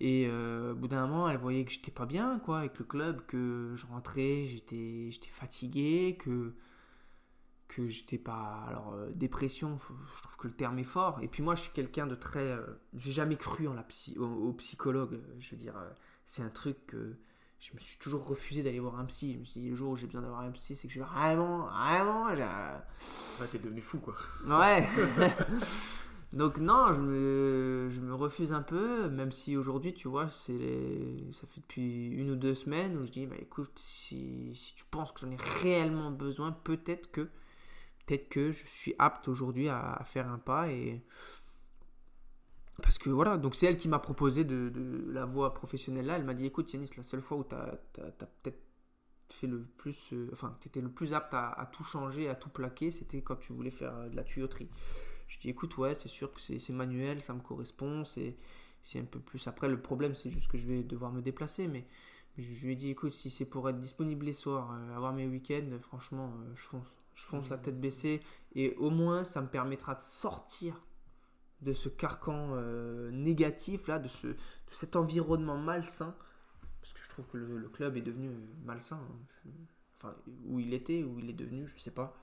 Et 0.00 0.30
au 0.30 0.74
bout 0.74 0.88
d'un 0.88 1.06
moment, 1.06 1.28
elle 1.28 1.38
voyait 1.38 1.64
que 1.64 1.72
j'étais 1.72 1.90
pas 1.90 2.06
bien, 2.06 2.38
quoi, 2.38 2.60
avec 2.60 2.78
le 2.78 2.84
club, 2.84 3.20
que 3.26 3.74
je 3.76 3.84
rentrais, 3.86 4.44
j'étais, 4.46 5.10
j'étais 5.10 5.28
fatigué, 5.28 6.16
que 6.20 6.54
que 7.68 7.86
j'étais 7.88 8.18
pas 8.18 8.64
alors 8.66 8.94
euh, 8.94 9.10
dépression 9.14 9.78
je 10.16 10.22
trouve 10.22 10.36
que 10.36 10.48
le 10.48 10.54
terme 10.54 10.78
est 10.78 10.84
fort. 10.84 11.20
Et 11.22 11.28
puis 11.28 11.42
moi 11.42 11.54
je 11.54 11.62
suis 11.62 11.72
quelqu'un 11.72 12.06
de 12.06 12.14
très 12.14 12.50
euh, 12.50 12.66
j'ai 12.94 13.12
jamais 13.12 13.36
cru 13.36 13.68
en 13.68 13.74
la 13.74 13.82
psy, 13.84 14.16
au, 14.18 14.52
psychologue 14.54 15.14
euh, 15.14 15.36
je 15.38 15.50
veux 15.52 15.60
dire 15.60 15.74
c'est 16.24 16.42
un 16.42 16.48
truc 16.48 16.86
que 16.86 17.16
je 17.60 17.74
me 17.74 17.78
suis 17.78 17.98
toujours 17.98 18.24
refusé 18.24 18.62
d'aller 18.62 18.78
voir 18.78 18.98
un 18.98 19.04
psy. 19.04 19.34
Je 19.34 19.38
me 19.38 19.44
suis 19.44 19.60
dit 19.60 19.68
le 19.68 19.76
jour 19.76 19.90
où 19.92 19.96
j'ai 19.96 20.06
besoin 20.06 20.22
d'avoir 20.22 20.40
un 20.40 20.50
psy 20.52 20.74
c'est 20.74 20.88
que 20.88 20.94
je 20.94 21.00
vais 21.00 21.06
vraiment 21.06 21.66
vraiment 21.66 22.26
ouais 22.26 23.46
t'es 23.52 23.58
devenu 23.58 23.80
fou 23.80 23.98
quoi. 23.98 24.16
Ouais 24.46 24.88
Donc 26.32 26.58
non, 26.58 26.92
je 26.92 27.00
me, 28.00 28.14
refuse 28.14 28.52
un 28.52 28.62
peu, 28.62 29.08
même 29.08 29.32
si 29.32 29.56
aujourd'hui, 29.56 29.94
tu 29.94 30.08
vois, 30.08 30.28
les- 30.48 31.32
ça 31.32 31.46
fait 31.46 31.60
depuis 31.60 32.08
une 32.08 32.30
ou 32.32 32.36
deux 32.36 32.54
semaines 32.54 32.98
où 32.98 33.06
je 33.06 33.10
dis, 33.10 33.26
bah 33.26 33.36
écoute, 33.40 33.72
si, 33.76 34.52
tu 34.76 34.84
penses 34.90 35.12
que 35.12 35.20
j'en 35.20 35.30
ai 35.30 35.38
réellement 35.62 36.10
besoin, 36.10 36.52
peut-être 36.52 37.10
que, 37.10 37.22
peut-être 38.06 38.28
que 38.28 38.52
je 38.52 38.66
suis 38.66 38.94
apte 38.98 39.28
aujourd'hui 39.28 39.68
à, 39.68 40.02
faire 40.04 40.28
un 40.28 40.38
pas 40.38 40.70
et 40.70 41.02
parce 42.82 42.98
que 42.98 43.10
voilà, 43.10 43.38
donc 43.38 43.56
c'est 43.56 43.66
elle 43.66 43.76
qui 43.76 43.88
m'a 43.88 43.98
proposé 43.98 44.44
de, 44.44 44.70
la 45.10 45.24
voie 45.24 45.52
professionnelle 45.54 46.06
là. 46.06 46.16
Elle 46.16 46.24
m'a 46.24 46.34
dit, 46.34 46.46
écoute 46.46 46.72
Yanis, 46.72 46.90
la 46.96 47.02
seule 47.02 47.22
fois 47.22 47.38
où 47.38 47.44
tu 47.44 47.54
as, 47.54 47.78
peut-être 48.42 48.60
fait 49.30 49.46
le 49.46 49.62
plus, 49.78 50.12
euh, 50.12 50.28
enfin, 50.32 50.56
tu 50.60 50.68
étais 50.68 50.80
le 50.80 50.90
plus 50.90 51.12
apte 51.12 51.34
à, 51.34 51.68
tout 51.72 51.84
changer, 51.84 52.28
à 52.28 52.34
tout 52.34 52.50
plaquer, 52.50 52.90
c'était 52.90 53.22
quand 53.22 53.36
tu 53.36 53.52
voulais 53.52 53.70
faire 53.70 54.10
de 54.10 54.16
la 54.16 54.24
tuyauterie. 54.24 54.68
Je 55.28 55.38
dis 55.38 55.50
écoute, 55.50 55.76
ouais, 55.76 55.94
c'est 55.94 56.08
sûr 56.08 56.32
que 56.32 56.40
c'est 56.40 56.72
manuel, 56.72 57.20
ça 57.20 57.34
me 57.34 57.40
correspond, 57.40 58.04
c'est 58.04 58.34
un 58.96 59.04
peu 59.04 59.20
plus. 59.20 59.46
Après, 59.46 59.68
le 59.68 59.80
problème, 59.80 60.14
c'est 60.14 60.30
juste 60.30 60.48
que 60.48 60.58
je 60.58 60.66
vais 60.66 60.82
devoir 60.82 61.12
me 61.12 61.20
déplacer, 61.20 61.68
mais, 61.68 61.86
je, 62.38 62.64
lui 62.64 62.72
ai 62.72 62.76
dit 62.76 62.90
écoute, 62.90 63.10
si 63.10 63.30
c'est 63.30 63.44
pour 63.44 63.68
être 63.68 63.78
disponible 63.78 64.24
les 64.24 64.32
soirs, 64.32 64.72
euh, 64.72 64.96
avoir 64.96 65.12
mes 65.12 65.26
week-ends, 65.26 65.70
franchement, 65.82 66.32
euh, 66.40 66.52
je 66.56 66.62
fonce. 66.62 66.86
Je 67.14 67.24
fonce 67.24 67.48
la 67.48 67.58
tête 67.58 67.80
baissée, 67.80 68.20
et 68.54 68.74
au 68.76 68.90
moins, 68.90 69.24
ça 69.24 69.42
me 69.42 69.48
permettra 69.48 69.94
de 69.94 70.00
sortir 70.00 70.80
de 71.62 71.72
ce 71.72 71.88
carcan 71.88 72.50
euh, 72.52 73.10
négatif, 73.10 73.88
là, 73.88 73.98
de, 73.98 74.06
ce, 74.06 74.28
de 74.28 74.36
cet 74.70 74.94
environnement 74.94 75.58
malsain, 75.58 76.14
parce 76.80 76.92
que 76.92 77.00
je 77.02 77.08
trouve 77.08 77.26
que 77.26 77.36
le, 77.36 77.68
club 77.68 77.96
est 77.96 78.02
devenu 78.02 78.30
malsain. 78.64 78.96
hein. 78.96 79.50
Enfin, 79.96 80.14
où 80.46 80.60
il 80.60 80.74
était, 80.74 81.02
où 81.02 81.18
il 81.18 81.28
est 81.28 81.34
devenu, 81.34 81.66
je 81.66 81.80
sais 81.80 81.90
pas. 81.90 82.16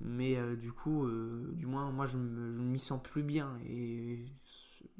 Mais 0.00 0.36
euh, 0.36 0.56
du 0.56 0.72
coup, 0.72 1.06
euh, 1.06 1.50
du 1.54 1.66
moins, 1.66 1.90
moi, 1.90 2.06
je 2.06 2.16
m'y 2.18 2.78
sens 2.78 3.02
plus 3.02 3.22
bien. 3.22 3.58
Et 3.66 4.24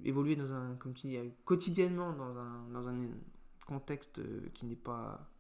évoluer 0.05 0.35
dans 0.37 0.53
un, 0.53 0.75
comme 0.77 0.93
tu 0.95 1.07
dis, 1.07 1.19
quotidiennement 1.45 2.13
dans 2.13 2.37
un, 2.37 2.69
dans 2.73 2.89
un 2.89 3.07
contexte 3.67 4.19
euh, 4.19 4.49
qui 4.55 4.67
n'est 4.67 4.77
pas. 4.77 5.31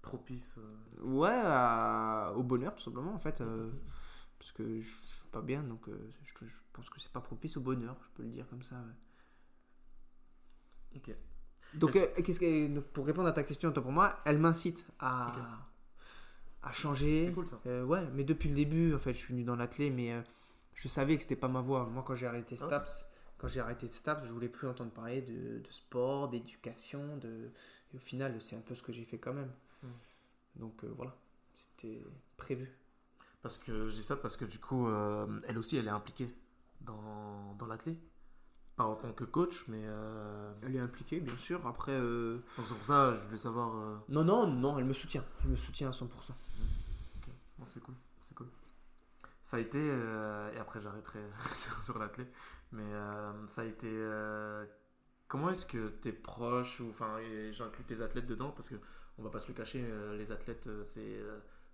Propice. 0.00 0.58
euh, 0.58 1.02
Ouais, 1.04 1.30
à- 1.32 2.32
au 2.36 2.42
bonheur, 2.42 2.74
tout 2.74 2.82
simplement, 2.82 3.14
en 3.14 3.18
fait. 3.18 3.40
euh, 3.40 3.70
parce 4.38 4.50
que 4.52 4.80
je 4.80 4.88
suis 4.88 5.28
pas 5.30 5.40
bien, 5.42 5.62
donc 5.62 5.88
euh, 5.88 6.10
je, 6.24 6.46
je 6.46 6.56
pense 6.72 6.90
que 6.90 7.00
c'est 7.00 7.12
pas 7.12 7.20
propice 7.20 7.56
au 7.56 7.60
bonheur, 7.60 7.96
je 8.02 8.08
peux 8.16 8.22
le 8.24 8.30
dire 8.30 8.48
comme 8.48 8.62
ça. 8.64 8.74
ouais. 10.92 10.96
Ok. 10.96 11.14
Donc, 11.74 11.94
Est-ce- 11.96 12.20
qu'est-ce 12.22 12.40
que, 12.40 12.66
donc, 12.74 12.84
pour 12.86 13.06
répondre 13.06 13.28
à 13.28 13.32
ta 13.32 13.44
question, 13.44 13.70
toi 13.72 13.82
pour 13.82 13.92
moi, 13.92 14.18
elle 14.24 14.38
m'incite 14.38 14.84
à, 14.98 15.32
Ok. 16.62 16.68
à 16.68 16.72
changer. 16.72 17.26
C'est 17.26 17.32
cool 17.32 17.46
ça. 17.48 17.60
Euh, 17.66 17.84
ouais, 17.84 18.06
mais 18.14 18.24
depuis 18.24 18.48
le 18.48 18.54
début, 18.54 18.94
en 18.94 18.98
fait, 18.98 19.12
je 19.14 19.18
suis 19.18 19.32
venu 19.34 19.44
dans 19.44 19.56
l'athlé, 19.56 19.90
mais 19.90 20.12
euh, 20.12 20.20
je 20.74 20.88
savais 20.88 21.16
que 21.16 21.22
c'était 21.22 21.36
pas 21.36 21.48
ma 21.48 21.60
voie. 21.60 21.86
Moi, 21.86 22.02
quand 22.06 22.14
j'ai 22.14 22.26
arrêté 22.26 22.56
Ah. 22.60 22.66
Staps, 22.66 23.06
quand 23.38 23.48
j'ai 23.48 23.60
arrêté 23.60 23.88
Staps, 23.90 24.26
je 24.26 24.32
voulais 24.32 24.48
plus 24.48 24.68
entendre 24.68 24.90
parler 24.92 25.22
de, 25.22 25.58
de 25.58 25.70
sport, 25.70 26.28
d'éducation, 26.28 27.16
de... 27.18 27.50
et 27.92 27.96
au 27.96 28.00
final, 28.00 28.40
c'est 28.40 28.56
un 28.56 28.60
peu 28.60 28.74
ce 28.74 28.82
que 28.82 28.92
j'ai 28.92 29.04
fait 29.04 29.18
quand 29.18 29.34
même. 29.34 29.50
Hmm. 29.82 29.88
Donc 30.56 30.84
euh, 30.84 30.92
voilà, 30.96 31.14
c'était 31.54 32.02
prévu. 32.36 32.70
Parce 33.42 33.56
que 33.58 33.88
je 33.88 33.94
dis 33.94 34.02
ça 34.04 34.16
parce 34.16 34.36
que 34.36 34.44
du 34.44 34.58
coup, 34.60 34.88
elle 35.48 35.58
aussi, 35.58 35.76
elle 35.76 35.86
est 35.86 35.90
impliquée 35.90 36.32
dans, 36.80 37.54
dans 37.58 37.66
l'athlé. 37.66 37.98
Pas 38.76 38.84
en 38.84 38.94
tant 38.96 39.12
que 39.12 39.24
coach, 39.24 39.64
mais. 39.68 39.82
euh, 39.84 40.52
Elle 40.62 40.76
est 40.76 40.80
impliquée, 40.80 41.20
bien 41.20 41.36
sûr. 41.36 41.66
Après, 41.66 41.92
euh, 41.92 42.38
Donc 42.56 42.66
c'est 42.66 42.74
pour 42.74 42.84
ça, 42.84 43.14
je 43.14 43.20
voulais 43.26 43.38
savoir. 43.38 43.76
euh, 43.76 43.96
non, 44.08 44.24
non, 44.24 44.46
non, 44.46 44.78
elle 44.78 44.84
me 44.86 44.92
soutient. 44.94 45.24
Elle 45.44 45.50
me 45.50 45.56
soutient 45.56 45.88
à 45.90 45.92
100%. 45.92 46.34
Bon, 47.58 47.66
c'est 47.68 47.80
cool, 47.80 47.94
c'est 48.22 48.34
cool. 48.34 48.48
Ça 49.42 49.56
a 49.58 49.60
été, 49.60 49.78
euh, 49.80 50.50
et 50.54 50.58
après 50.58 50.80
j'arrêterai 50.80 51.20
sur- 51.54 51.82
sur 51.82 51.98
l'athlé, 51.98 52.26
mais 52.72 52.90
ça 53.48 53.62
a 53.62 53.64
été. 53.64 53.88
comment 55.28 55.50
est-ce 55.50 55.66
que 55.66 55.88
tes 55.88 56.12
proches, 56.12 56.80
ou 56.80 56.88
enfin, 56.90 57.18
j'inclus 57.52 57.84
tes 57.84 58.00
athlètes 58.00 58.26
dedans, 58.26 58.50
parce 58.50 58.68
que 58.68 58.76
on 59.18 59.22
va 59.22 59.30
pas 59.30 59.38
se 59.40 59.48
le 59.48 59.54
cacher, 59.54 59.84
les 60.16 60.32
athlètes, 60.32 60.68
c'est. 60.86 61.20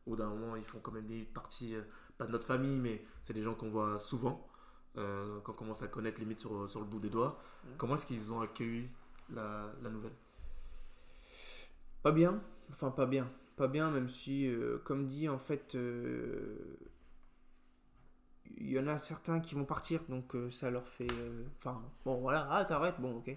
au 0.07 0.17
d'un 0.17 0.29
moment, 0.29 0.57
ils 0.57 0.65
font 0.65 0.81
quand 0.81 0.93
même 0.93 1.07
partie, 1.27 1.75
pas 2.17 2.27
de 2.27 2.33
notre 2.33 2.45
famille, 2.47 2.79
mais 2.81 3.05
c'est 3.23 3.35
des 3.35 3.43
gens 3.43 3.55
qu'on 3.55 3.71
voit 3.71 3.99
souvent, 3.99 4.48
euh, 4.97 5.41
qu'on 5.41 5.53
commence 5.53 5.83
à 5.83 5.89
connaître 5.89 6.21
limite 6.21 6.41
sur, 6.41 6.69
sur 6.69 6.81
le 6.81 6.87
bout 6.87 6.99
des 6.99 7.11
doigts. 7.11 7.39
Comment 7.77 7.95
est-ce 7.95 8.07
qu'ils 8.07 8.33
ont 8.33 8.41
accueilli 8.41 8.89
la, 9.31 9.71
la 9.83 9.91
nouvelle? 9.91 10.15
Pas 12.03 12.13
bien, 12.13 12.41
enfin 12.71 12.91
pas 12.91 13.07
bien, 13.07 13.31
pas 13.57 13.69
bien, 13.69 13.91
même 13.91 14.09
si, 14.09 14.47
euh, 14.47 14.79
comme 14.85 15.07
dit, 15.07 15.29
en 15.29 15.39
fait, 15.39 15.75
euh, 15.75 16.57
il 18.57 18.71
y 18.71 18.79
en 18.79 18.87
a 18.87 18.99
certains 18.99 19.41
qui 19.41 19.55
vont 19.55 19.65
partir, 19.65 20.01
donc 20.09 20.35
euh, 20.35 20.51
ça 20.51 20.71
leur 20.71 20.89
fait. 20.89 21.11
euh, 21.13 21.45
Enfin, 21.59 21.83
bon, 22.05 22.21
voilà, 22.21 22.49
ah, 22.51 22.65
t'arrêtes, 22.65 23.01
bon, 23.01 23.17
ok. 23.19 23.37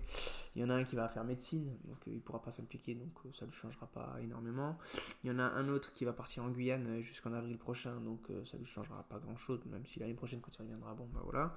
Il 0.55 0.61
y 0.61 0.65
en 0.65 0.69
a 0.69 0.75
un 0.75 0.83
qui 0.83 0.95
va 0.95 1.07
faire 1.09 1.23
médecine, 1.23 1.77
donc 1.85 1.97
euh, 2.07 2.11
il 2.13 2.21
pourra 2.21 2.41
pas 2.41 2.51
s'impliquer, 2.51 2.95
donc 2.95 3.11
euh, 3.25 3.29
ça 3.37 3.45
ne 3.45 3.51
changera 3.51 3.87
pas 3.87 4.15
énormément. 4.21 4.77
Il 5.23 5.31
y 5.31 5.33
en 5.33 5.39
a 5.39 5.43
un 5.43 5.69
autre 5.69 5.93
qui 5.93 6.05
va 6.05 6.13
partir 6.13 6.43
en 6.43 6.49
Guyane 6.49 7.01
jusqu'en 7.01 7.33
avril 7.33 7.57
prochain, 7.57 7.99
donc 8.01 8.27
ça 8.49 8.57
ne 8.57 8.65
changera 8.65 9.03
pas 9.03 9.19
grand 9.19 9.37
chose, 9.37 9.63
même 9.65 9.85
si 9.85 9.99
l'année 9.99 10.13
prochaine, 10.13 10.41
quand 10.41 10.51
il 10.57 10.61
reviendra, 10.61 10.93
bon, 10.93 11.07
bah 11.13 11.21
voilà. 11.23 11.55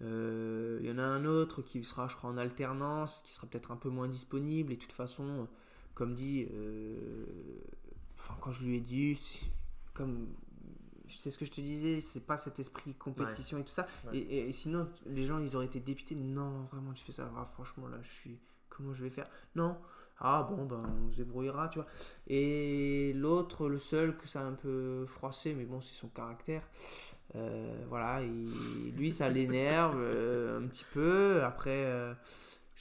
Il 0.00 0.86
y 0.86 0.90
en 0.90 0.98
a 0.98 1.04
un 1.04 1.24
autre 1.24 1.62
qui 1.62 1.82
sera, 1.84 2.08
je 2.08 2.16
crois, 2.16 2.30
en 2.30 2.36
alternance, 2.36 3.20
qui 3.24 3.32
sera 3.32 3.46
peut-être 3.46 3.70
un 3.70 3.76
peu 3.76 3.88
moins 3.88 4.08
disponible, 4.08 4.72
et 4.72 4.76
de 4.76 4.80
toute 4.80 4.92
façon 4.92 5.48
comme 5.94 6.14
dit, 6.14 6.48
enfin 8.18 8.34
quand 8.40 8.52
je 8.52 8.64
lui 8.64 8.76
ai 8.76 8.80
dit, 8.80 9.18
comme 9.94 10.26
c'est 11.08 11.30
ce 11.30 11.38
que 11.38 11.44
je 11.44 11.50
te 11.50 11.60
disais, 11.60 12.00
c'est 12.00 12.26
pas 12.26 12.36
cet 12.36 12.58
esprit 12.58 12.94
compétition 12.94 13.58
et 13.58 13.64
tout 13.64 13.72
ça. 13.72 13.86
Ouais. 14.06 14.18
Et, 14.18 14.48
et 14.48 14.52
sinon, 14.52 14.88
les 15.06 15.24
gens 15.24 15.38
ils 15.38 15.54
auraient 15.56 15.66
été 15.66 15.80
dépités. 15.80 16.14
Non, 16.14 16.68
vraiment, 16.72 16.92
tu 16.92 17.04
fais 17.04 17.12
ça. 17.12 17.30
Ah, 17.36 17.48
franchement, 17.52 17.88
là, 17.88 17.98
je 18.02 18.10
suis. 18.10 18.38
Comment 18.68 18.92
je 18.94 19.04
vais 19.04 19.10
faire? 19.10 19.28
Non. 19.54 19.76
Ah 20.18 20.46
bon, 20.48 20.64
ben 20.64 20.82
on 21.06 21.10
se 21.10 21.16
débrouillera, 21.16 21.68
tu 21.68 21.80
vois. 21.80 21.88
Et 22.26 23.12
l'autre, 23.14 23.68
le 23.68 23.78
seul 23.78 24.16
que 24.16 24.28
ça 24.28 24.40
a 24.40 24.44
un 24.44 24.52
peu 24.54 25.06
froissé, 25.06 25.54
mais 25.54 25.64
bon, 25.64 25.80
c'est 25.80 25.94
son 25.94 26.08
caractère. 26.08 26.62
Euh, 27.34 27.84
voilà, 27.88 28.22
et 28.22 28.28
lui, 28.96 29.10
ça 29.10 29.28
l'énerve 29.28 29.98
euh, 29.98 30.60
un 30.60 30.66
petit 30.68 30.84
peu. 30.92 31.42
Après. 31.42 32.14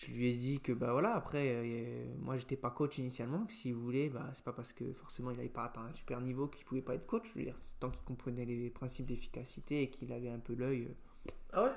Je 0.07 0.11
lui 0.11 0.27
ai 0.29 0.33
dit 0.33 0.59
que 0.59 0.71
bah 0.71 0.91
voilà 0.91 1.15
après 1.15 1.49
euh, 1.53 2.05
moi 2.19 2.37
j'étais 2.37 2.55
pas 2.57 2.69
coach 2.71 2.97
initialement 2.97 3.45
que 3.45 3.53
s'il 3.53 3.75
voulait 3.75 4.09
bah 4.09 4.29
c'est 4.33 4.43
pas 4.43 4.53
parce 4.53 4.73
que 4.73 4.93
forcément 4.93 5.31
il 5.31 5.39
avait 5.39 5.49
pas 5.49 5.65
atteint 5.65 5.85
un 5.85 5.91
super 5.91 6.21
niveau 6.21 6.47
qu'il 6.47 6.65
pouvait 6.65 6.81
pas 6.81 6.95
être 6.95 7.05
coach 7.05 7.29
je 7.33 7.39
veux 7.39 7.45
dire 7.45 7.55
c'est 7.59 7.79
tant 7.79 7.89
qu'il 7.89 8.03
comprenait 8.03 8.45
les 8.45 8.69
principes 8.69 9.05
d'efficacité 9.05 9.81
et 9.83 9.89
qu'il 9.89 10.11
avait 10.11 10.29
un 10.29 10.39
peu 10.39 10.53
l'œil 10.55 10.83
euh. 10.83 11.31
Ah 11.53 11.63
ouais? 11.63 11.71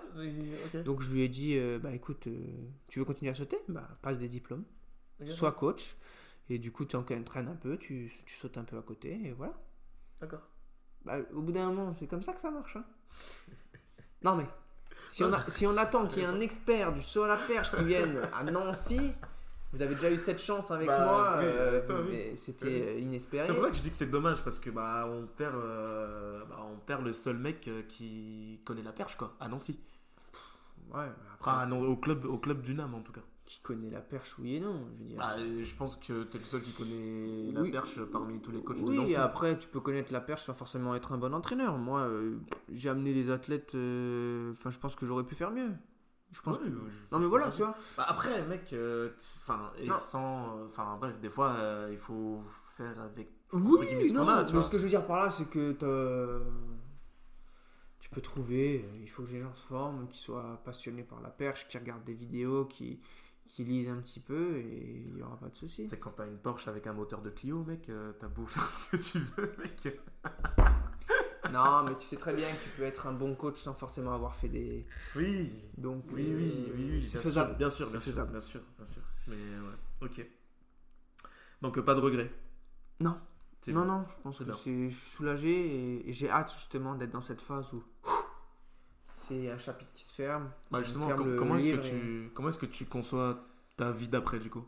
Ok. 0.67 0.83
donc 0.85 1.03
je 1.03 1.13
lui 1.13 1.23
ai 1.23 1.29
dit 1.29 1.57
euh, 1.57 1.79
bah 1.79 1.93
écoute 1.95 2.27
euh, 2.27 2.45
tu 2.89 2.99
veux 2.99 3.05
continuer 3.05 3.31
à 3.31 3.35
sauter? 3.35 3.59
Bah 3.69 3.89
passe 4.03 4.19
des 4.19 4.29
diplômes 4.29 4.65
Ok. 5.21 5.29
sois 5.31 5.53
coach 5.53 5.97
et 6.51 6.59
du 6.59 6.73
coup 6.73 6.85
tu 6.85 6.97
entraînes 6.97 7.49
un 7.49 7.57
peu 7.57 7.77
tu, 7.79 8.13
tu 8.27 8.37
sautes 8.37 8.59
un 8.59 8.65
peu 8.65 8.77
à 8.79 8.83
côté 8.83 9.21
et 9.25 9.33
voilà 9.33 9.55
D'accord. 10.21 10.49
bah, 11.05 11.19
au 11.33 11.43
bout 11.43 11.53
d'un 11.53 11.69
moment 11.69 11.93
c'est 11.95 12.07
comme 12.07 12.23
ça 12.23 12.33
que 12.33 12.41
ça 12.41 12.51
marche 12.51 12.77
hein. 12.77 12.85
non 14.23 14.37
mais 14.37 14.47
si 15.09 15.25
on, 15.25 15.33
a- 15.33 15.45
si 15.49 15.67
on 15.67 15.77
attend 15.77 16.07
qu'il 16.07 16.23
y 16.23 16.23
ait 16.23 16.29
un 16.29 16.41
expert 16.41 16.93
du 16.93 17.03
saut 17.03 17.23
à 17.25 17.29
la 17.29 17.37
perche 17.37 17.71
qui 17.75 17.85
vienne 17.85 18.21
à 18.39 18.43
Nancy, 18.45 19.13
vous 19.73 19.83
avez 19.83 19.95
déjà 19.95 20.11
eu 20.11 20.17
cette 20.17 20.41
chance 20.41 20.71
avec 20.71 20.87
Bah, 20.87 21.05
moi, 21.05 21.35
oui, 21.39 21.45
euh, 21.47 21.87
toi, 21.87 21.97
oui. 22.03 22.09
mais 22.11 22.37
c'était 22.37 22.83
euh, 22.97 22.99
inespéré. 23.01 23.47
C'est 23.47 23.53
pour 23.53 23.63
ça 23.63 23.71
que 23.71 23.77
je 23.77 23.83
dis 23.83 23.91
que 23.91 23.97
c'est 23.97 24.11
dommage 24.11 24.43
parce 24.43 24.59
que 24.59 24.71
bah 24.71 25.07
on 25.11 25.27
perd 25.27 25.55
euh, 25.57 26.43
bah, 26.49 26.65
on 26.73 26.77
perd 26.79 27.05
le 27.05 27.13
seul 27.13 27.37
mec 27.37 27.69
qui 27.89 28.61
connaît 28.65 28.83
la 28.83 28.93
perche 28.93 29.17
quoi 29.17 29.35
à 29.41 29.49
Nancy. 29.49 29.79
Ouais, 30.95 31.01
mais 31.05 31.29
après, 31.35 31.51
Enfin 31.51 31.67
non, 31.67 31.83
au 31.83 31.97
club 31.97 32.25
au 32.27 32.39
club 32.39 32.63
du 32.63 32.75
Nam 32.75 32.95
en 32.95 33.01
tout 33.01 33.13
cas. 33.13 33.21
Qui 33.47 33.61
connaît 33.61 33.91
la 33.91 34.01
perche, 34.01 34.37
oui 34.41 34.57
et 34.57 34.61
non, 34.61 34.85
je 34.99 34.99
veux 35.05 35.09
dire. 35.09 35.19
Bah, 35.19 35.37
euh, 35.39 35.63
je 35.65 35.75
pense 35.77 35.95
que 35.97 36.25
t'es 36.25 36.39
le 36.39 36.45
seul 36.45 36.61
qui 36.63 36.73
connaît 36.73 37.53
la 37.53 37.63
Oui. 37.63 37.71
perche 37.71 37.99
parmi 38.13 38.41
tous 38.41 38.51
les 38.51 38.61
coachs 38.63 38.77
de 38.79 38.83
oui, 38.83 38.97
Nancy. 38.97 39.13
et 39.13 39.17
après, 39.17 39.57
tu 39.59 39.69
peux 39.69 39.81
connaître 39.81 40.13
la 40.13 40.21
perche 40.21 40.43
sans 40.43 40.53
forcément 40.55 40.95
être 40.97 41.13
un 41.13 41.19
bon 41.19 41.33
entraîneur. 41.33 41.79
Moi, 41.79 42.01
euh, 42.01 42.39
j'ai 42.73 42.89
amené 42.91 43.15
des 43.15 43.31
athlètes, 43.31 43.75
euh, 43.77 44.51
enfin, 44.53 44.71
je 44.71 44.79
pense 44.81 44.97
que 44.97 45.07
j'aurais 45.07 45.23
pu 45.25 45.35
faire 45.37 45.53
mieux. 45.53 45.71
Je 46.33 46.41
pense. 46.43 46.59
Je- 46.61 46.69
non, 47.13 47.21
mais 47.21 47.27
voilà, 47.27 47.49
tu 47.51 47.59
vois. 47.59 47.77
Bah, 47.97 48.05
après 48.09 48.45
mec, 48.47 48.73
euh, 48.73 49.11
enfin 49.39 49.71
et 49.79 49.87
Non. 49.87 49.95
sans, 49.95 50.65
enfin 50.67 50.99
bref 51.01 51.21
des 51.21 51.31
fois 51.31 51.55
il 51.91 51.99
faut 51.99 52.43
faire 52.77 53.01
avec. 53.01 53.31
Oui, 53.53 54.13
non, 54.13 54.27
a, 54.29 54.41
tu 54.43 54.47
mais 54.47 54.53
vois. 54.59 54.63
ce 54.65 54.71
que 54.71 54.77
je 54.77 54.83
veux 54.83 54.89
dire 54.89 55.07
par 55.07 55.19
là, 55.21 55.31
c'est 55.31 55.49
que 55.49 55.71
t'as- 55.71 56.45
tu 58.01 58.11
peux 58.11 58.21
trouver, 58.21 58.85
il 59.01 59.09
faut 59.09 59.23
que 59.23 59.31
les 59.31 59.41
gens 59.41 59.55
se 59.55 59.65
forment, 59.67 60.07
qu'ils 60.09 60.21
soient 60.21 60.61
passionnés 60.65 61.03
par 61.05 61.21
la 61.21 61.31
perche, 61.31 61.67
qu'ils 61.69 61.81
regardent 61.81 62.05
des 62.05 62.13
vidéos, 62.15 62.65
qui 62.67 63.01
qui 63.57 63.65
lisent 63.65 63.89
un 63.89 63.97
petit 64.03 64.21
peu 64.21 64.57
et 64.59 65.03
il 65.07 65.15
n'y 65.15 65.23
aura 65.23 65.39
pas 65.39 65.49
de 65.49 65.55
souci. 65.57 65.89
C'est 65.89 65.99
quand 65.99 66.11
t'as 66.11 66.27
une 66.27 66.37
Porsche 66.37 66.69
avec 66.69 66.87
un 66.87 66.93
moteur 66.93 67.23
de 67.23 67.31
Clio 67.31 67.65
mec, 67.65 67.89
euh, 67.89 68.13
t'as 68.19 68.29
beau 68.29 68.45
faire 68.47 68.69
ce 68.69 68.91
que 68.91 68.97
tu 68.99 69.19
veux 69.19 69.51
mec. 69.59 69.99
Non, 71.53 71.85
mais 71.85 71.95
tu 71.97 72.05
sais 72.07 72.17
très 72.17 72.35
bien 72.35 72.47
que 72.51 72.65
tu 72.65 72.71
peux 72.71 72.83
être 72.83 73.07
un 73.07 73.13
bon 73.13 73.37
coach 73.37 73.57
sans 73.61 73.73
forcément 73.73 74.13
avoir 74.13 74.35
fait 74.35 74.49
des. 74.49 74.85
Oui. 75.15 75.53
Donc, 75.79 76.05
Oui, 76.13 76.25
oui, 76.37 76.67
euh, 76.69 76.73
oui, 76.75 76.89
oui, 76.95 77.03
c'est 77.03 77.19
faisable. 77.21 77.57
bien 77.57 77.71
sûr, 77.71 77.89
bien 77.89 78.01
sûr, 78.01 78.27
bien 78.27 78.41
sûr, 78.41 78.61
bien 78.77 78.87
sûr. 78.87 79.03
Mais 79.29 79.37
ouais, 79.37 79.77
ok. 80.09 80.27
Donc 81.63 81.79
euh, 81.79 81.83
pas 81.83 81.95
de 81.95 82.01
regret. 82.01 82.31
Non. 83.01 83.17
Non, 83.69 83.85
non, 83.85 84.05
je 84.09 84.23
pense 84.23 84.39
que 84.41 84.45
je 84.45 84.53
suis 84.57 84.93
soulagé 84.93 86.09
et, 86.09 86.13
j'ai 86.13 86.29
hâte 86.29 86.53
justement 86.53 86.97
d'être 86.97 87.13
dans 87.13 87.21
cette 87.23 87.41
phase 87.41 87.73
où 87.73 87.83
c'est 89.09 89.49
un 89.51 89.59
chapitre 89.59 89.93
qui 89.93 90.05
se 90.05 90.15
ferme. 90.15 90.51
Bah 90.73 90.83
justement, 90.83 91.07
ferme 91.07 91.19
com- 91.21 91.31
le 91.33 91.39
comment 91.39 91.57
est-ce 91.57 91.65
que 91.65 91.71
livre 91.71 91.87
et- 91.87 91.91
tu 91.91 92.31
comment 92.35 92.49
est-ce 92.49 92.59
que 92.59 92.67
tu 92.67 92.87
conçois 92.87 93.47
ta 93.77 93.93
vie 93.93 94.09
d'après 94.09 94.39
du 94.39 94.49
coup 94.51 94.65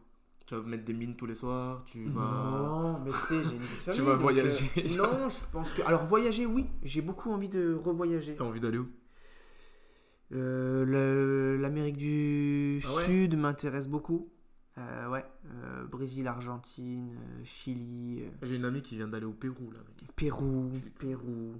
Tu 0.47 0.55
vas 0.55 0.63
mettre 0.63 0.85
des 0.85 0.93
mines 0.95 1.17
tous 1.17 1.27
les 1.27 1.35
soirs, 1.35 1.83
tu 1.87 2.05
vas 2.09 2.21
Non, 2.21 3.01
mais 3.01 3.11
tu 3.11 3.17
sais, 3.19 3.43
j'ai 3.43 3.55
une 3.57 3.63
vie 3.63 3.77
de 3.77 3.81
famille. 3.81 4.01
vas 4.01 4.13
donc, 4.13 4.21
voyager. 4.23 4.71
euh, 4.77 4.97
non, 4.97 5.29
je 5.29 5.37
pense 5.53 5.71
que. 5.73 5.83
Alors, 5.83 6.05
voyager, 6.05 6.47
oui. 6.47 6.67
J'ai 6.83 7.01
beaucoup 7.03 7.31
envie 7.31 7.49
de 7.49 7.75
revoyager. 7.75 8.35
T'as 8.37 8.45
envie 8.45 8.61
d'aller 8.61 8.79
où? 8.79 8.89
Euh, 10.33 11.59
L'Amérique 11.59 11.97
du 11.97 12.83
Ah 12.87 12.95
ouais? 12.95 13.05
Sud 13.07 13.37
m'intéresse 13.37 13.89
beaucoup. 13.89 14.31
Euh, 14.77 15.09
ouais, 15.09 15.25
Brésil, 15.91 16.27
Argentine, 16.29 17.17
Chili, 17.45 18.23
J'ai 18.43 18.57
une 18.57 18.65
amie 18.65 18.81
qui 18.83 18.95
vient 18.97 19.09
d'aller 19.09 19.25
au 19.27 19.33
Pérou 19.33 19.71
là, 19.73 19.81
mec. 19.81 20.15
Pérou. 20.15 20.71
Pérou, 21.01 21.55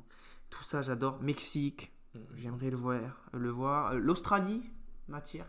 tout 0.51 0.63
ça 0.63 0.83
j'adore. 0.83 1.21
Mexique, 1.23 1.93
Mm. 2.15 2.19
j'aimerais 2.37 2.71
le 2.71 2.77
voir. 2.77 3.29
Le 3.35 3.51
voir. 3.51 3.95
L'Australie 3.95 4.63
m'attire. 5.09 5.45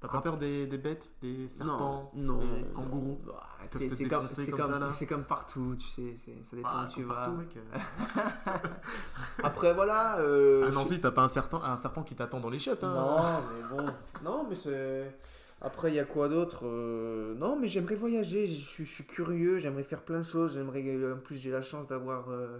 T'as 0.00 0.08
pas 0.08 0.18
Ah. 0.18 0.22
peur 0.22 0.36
des, 0.36 0.66
des 0.66 0.76
bêtes, 0.76 1.12
des 1.22 1.48
serpents, 1.48 2.10
non, 2.14 2.38
des 2.38 2.64
kangourous 2.74 3.20
Bah, 3.26 3.42
c'est- 3.72 5.06
comme, 5.06 5.24
partout, 5.24 5.76
tu 5.78 5.88
sais, 5.88 6.14
ça 6.42 6.56
dépend 6.56 6.68
Ah, 6.70 6.86
où 6.86 6.92
tu 6.92 7.02
vas. 7.04 7.14
partout, 7.14 7.32
mec. 7.36 7.56
euh. 7.56 7.78
Après 9.42 9.72
voilà. 9.72 10.18
euh, 10.18 10.66
Ah 10.68 10.70
non, 10.72 10.84
si, 10.84 11.00
t'as 11.00 11.10
pas 11.10 11.22
un 11.22 11.28
serpent, 11.28 11.62
un 11.62 11.76
serpent 11.76 12.02
qui 12.02 12.14
t'attend 12.14 12.40
dans 12.40 12.50
les 12.50 12.58
chiottes. 12.58 12.84
Hein. 12.84 12.92
Non, 12.94 13.22
mais 13.50 13.76
bon. 13.76 13.86
Non, 14.22 14.46
mais 14.48 14.54
c'est. 14.56 15.16
Après, 15.62 15.90
il 15.90 15.94
y 15.94 16.00
a 16.00 16.04
quoi 16.04 16.28
d'autre 16.28 16.60
Euh, 16.66 17.34
Non, 17.36 17.56
mais 17.58 17.68
j'aimerais 17.68 17.94
voyager. 17.94 18.46
Je 18.46 18.60
suis, 18.60 18.84
je 18.84 18.90
suis 18.92 19.06
curieux. 19.06 19.56
J'aimerais 19.58 19.84
faire 19.84 20.02
plein 20.02 20.18
de 20.18 20.24
choses. 20.24 20.54
J'aimerais. 20.54 20.82
En 21.12 21.18
plus, 21.18 21.36
j'ai 21.38 21.50
la 21.50 21.62
chance 21.62 21.86
d'avoir. 21.86 22.28
euh, 22.30 22.58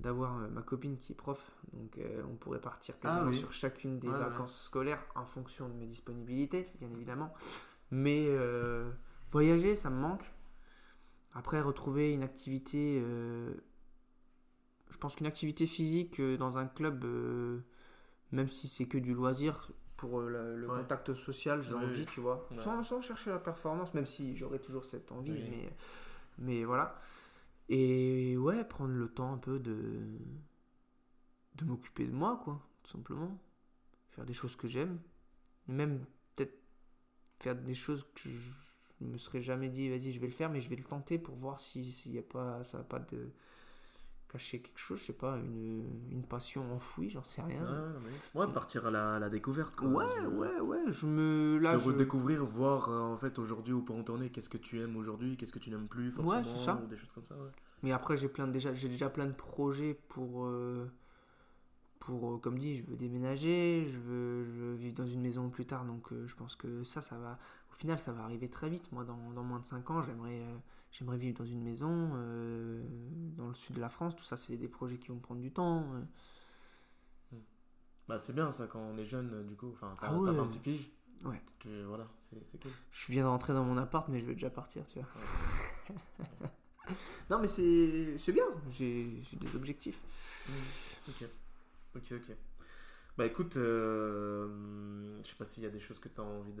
d'avoir 0.00 0.38
euh, 0.38 0.48
ma 0.48 0.62
copine 0.62 0.96
qui 0.98 1.12
est 1.12 1.14
prof 1.14 1.38
donc 1.72 1.96
euh, 1.98 2.22
on 2.30 2.36
pourrait 2.36 2.60
partir 2.60 2.94
Ah 3.04 3.24
oui. 3.26 3.38
sur 3.38 3.52
chacune 3.52 3.98
des 3.98 4.08
Ouais, 4.08 4.14
ouais. 4.14 4.20
vacances 4.20 4.62
scolaires 4.64 5.04
en 5.14 5.24
fonction 5.26 5.68
de 5.68 5.74
mes 5.74 5.86
disponibilités 5.86 6.66
bien 6.80 6.90
évidemment. 6.90 7.32
Mais 7.90 8.26
euh, 8.28 8.90
voyager 9.30 9.76
ça 9.76 9.90
me 9.90 10.00
manque. 10.00 10.24
Après 11.32 11.60
retrouver 11.60 12.12
une 12.12 12.22
activité 12.22 13.00
euh, 13.02 13.52
je 14.90 14.96
pense 14.98 15.14
qu'une 15.14 15.26
activité 15.26 15.66
physique 15.66 16.20
dans 16.20 16.58
un 16.58 16.66
club 16.66 17.04
même 18.32 18.48
si 18.48 18.68
c'est 18.68 18.86
que 18.86 18.98
du 18.98 19.14
loisir 19.14 19.70
pour 19.96 20.20
le, 20.22 20.56
le 20.56 20.68
Ouais. 20.68 20.78
contact 20.80 21.12
social 21.14 21.62
j'ai 21.62 21.74
envie 21.74 22.06
tu 22.06 22.20
vois. 22.20 22.48
Sans, 22.58 22.82
sans 22.82 23.00
chercher 23.00 23.30
la 23.30 23.38
performance 23.38 23.92
même 23.94 24.06
si 24.06 24.36
j'aurais 24.36 24.58
toujours 24.58 24.84
cette 24.84 25.12
envie 25.12 25.42
mais 25.50 25.70
mais 26.38 26.64
voilà 26.64 26.98
et 27.70 28.36
ouais 28.36 28.64
prendre 28.64 28.92
le 28.92 29.08
temps 29.08 29.32
un 29.32 29.38
peu 29.38 29.58
de 29.58 30.18
de 31.54 31.64
m'occuper 31.64 32.06
de 32.06 32.12
moi 32.12 32.40
quoi 32.44 32.60
tout 32.82 32.90
simplement. 32.90 33.38
Faire 34.10 34.24
des 34.24 34.32
choses 34.32 34.56
que 34.56 34.66
j'aime. 34.68 34.98
Même 35.68 36.04
peut-être 36.34 36.58
faire 37.38 37.54
des 37.54 37.74
choses 37.74 38.04
que 38.14 38.28
je 38.28 39.04
me 39.04 39.16
serais 39.16 39.40
jamais 39.40 39.68
dit 39.68 39.88
vas-y 39.88 40.12
je 40.12 40.20
vais 40.20 40.26
le 40.26 40.32
faire 40.32 40.50
mais 40.50 40.60
je 40.60 40.68
vais 40.68 40.76
le 40.76 40.84
tenter 40.84 41.18
pour 41.18 41.36
voir 41.36 41.60
si 41.60 41.90
s'il 41.92 42.12
y 42.12 42.18
a 42.18 42.22
pas 42.22 42.62
ça 42.64 42.78
va 42.78 42.84
pas 42.84 42.98
de 42.98 43.32
cacher 44.30 44.60
quelque 44.62 44.78
chose 44.78 45.00
je 45.00 45.06
sais 45.06 45.12
pas 45.12 45.36
une, 45.38 45.84
une 46.10 46.22
passion 46.22 46.72
enfouie 46.74 47.10
j'en 47.10 47.22
sais 47.24 47.42
rien 47.42 47.60
Ouais, 47.62 47.68
non, 47.68 48.00
mais- 48.34 48.40
ouais, 48.40 48.52
partir 48.52 48.86
à 48.86 48.90
la, 48.90 49.14
à 49.16 49.18
la 49.18 49.28
découverte. 49.28 49.74
Quoi. 49.76 49.88
ouais 49.88 50.04
Je- 50.22 50.26
ouais 50.28 50.60
ouais 50.60 50.80
je 50.92 51.06
me 51.06 51.58
là 51.58 51.74
te 51.74 51.78
je- 51.82 51.88
redécouvrir, 51.88 52.44
voir 52.44 52.88
euh, 52.90 53.00
en 53.00 53.16
fait 53.16 53.38
aujourd'hui 53.38 53.72
où 53.72 53.82
peut 53.82 53.92
en 53.92 54.02
tourner, 54.04 54.30
qu'est-ce 54.30 54.48
que 54.48 54.58
tu 54.58 54.80
aimes 54.80 54.96
aujourd'hui, 54.96 55.36
qu'est-ce 55.36 55.52
que 55.52 55.58
tu 55.58 55.70
n'aimes 55.70 55.88
plus 55.88 56.10
forcément, 56.12 56.42
c'est 56.56 56.64
ça. 56.64 56.80
ou 56.82 56.86
des 56.86 56.96
choses 56.96 57.10
comme 57.14 57.26
ça. 57.26 57.34
Ouais. 57.34 57.50
Mais 57.82 57.92
après, 57.92 58.16
j'ai 58.16 58.28
plein 58.28 58.46
de- 58.46 58.52
déjà, 58.52 58.72
j'ai 58.74 58.88
déjà 58.88 59.08
plein 59.10 59.26
de 59.26 59.32
projets 59.32 59.94
pour, 60.08 60.44
euh, 60.44 60.86
pour, 61.98 62.34
euh, 62.34 62.38
comme 62.38 62.58
dit, 62.58 62.76
je 62.76 62.84
veux 62.84 62.96
déménager, 62.96 63.86
je 63.88 63.98
veux, 63.98 64.44
je 64.44 64.50
veux 64.50 64.74
vivre 64.74 64.94
dans 64.94 65.06
une 65.06 65.20
maison 65.20 65.48
plus 65.50 65.66
tard. 65.66 65.84
Donc, 65.84 66.08
je 66.26 66.34
pense 66.34 66.56
que 66.56 66.82
ça, 66.84 67.00
ça 67.02 67.16
va, 67.18 67.38
au 67.72 67.74
final, 67.74 67.98
ça 67.98 68.12
va 68.12 68.22
arriver 68.24 68.48
très 68.48 68.68
vite. 68.70 68.90
Moi, 68.92 69.04
dans, 69.04 69.30
dans 69.34 69.42
moins 69.42 69.58
de 69.60 69.64
5 69.64 69.90
ans, 69.90 70.02
j'aimerais, 70.02 70.40
j'aimerais 70.90 71.18
vivre 71.18 71.38
dans 71.38 71.46
une 71.46 71.62
maison 71.62 72.10
euh, 72.14 72.82
dans 73.36 73.48
le 73.48 73.54
sud 73.54 73.76
de 73.76 73.80
la 73.80 73.88
France. 73.88 74.16
Tout 74.16 74.24
ça, 74.24 74.36
c'est 74.36 74.56
des 74.56 74.68
projets 74.68 74.98
qui 74.98 75.08
vont 75.08 75.18
prendre 75.18 75.40
du 75.40 75.52
temps. 75.52 75.86
euh. 75.94 77.36
Bah, 78.08 78.18
c'est 78.18 78.34
bien 78.34 78.50
ça 78.50 78.66
quand 78.66 78.80
on 78.80 78.98
est 78.98 79.06
jeune, 79.06 79.46
du 79.46 79.54
coup. 79.54 79.70
Enfin, 79.72 79.94
t'as 80.00 80.08
Ah 80.08 80.16
ouais. 80.18 80.30
t'as 80.30 80.36
26 80.36 80.58
piges. 80.58 80.90
Ouais. 81.24 81.40
Tu- 81.58 81.82
voilà, 81.84 82.06
c'est 82.18 82.60
cool. 82.60 82.72
Je 82.90 83.12
viens 83.12 83.24
de 83.24 83.28
rentrer 83.28 83.52
dans 83.52 83.64
mon 83.64 83.76
appart, 83.76 84.08
mais 84.08 84.20
je 84.20 84.26
vais 84.26 84.32
déjà 84.34 84.50
partir, 84.50 84.84
tu 84.86 84.98
vois. 84.98 85.08
non, 87.30 87.38
mais 87.38 87.48
c'est, 87.48 88.32
bien. 88.32 88.44
J'ai, 88.70 89.04
des 89.32 89.54
objectifs. 89.54 90.00
Ok. 91.08 91.28
Ok, 91.96 92.12
ok. 92.12 92.36
Bah 93.18 93.26
écoute, 93.26 93.56
euh, 93.58 95.18
je 95.22 95.28
sais 95.28 95.34
pas 95.36 95.44
s'il 95.44 95.62
y 95.62 95.66
a 95.66 95.70
des 95.70 95.80
choses 95.80 95.98
que 95.98 96.08
tu 96.08 96.20
as 96.20 96.24
envie 96.24 96.54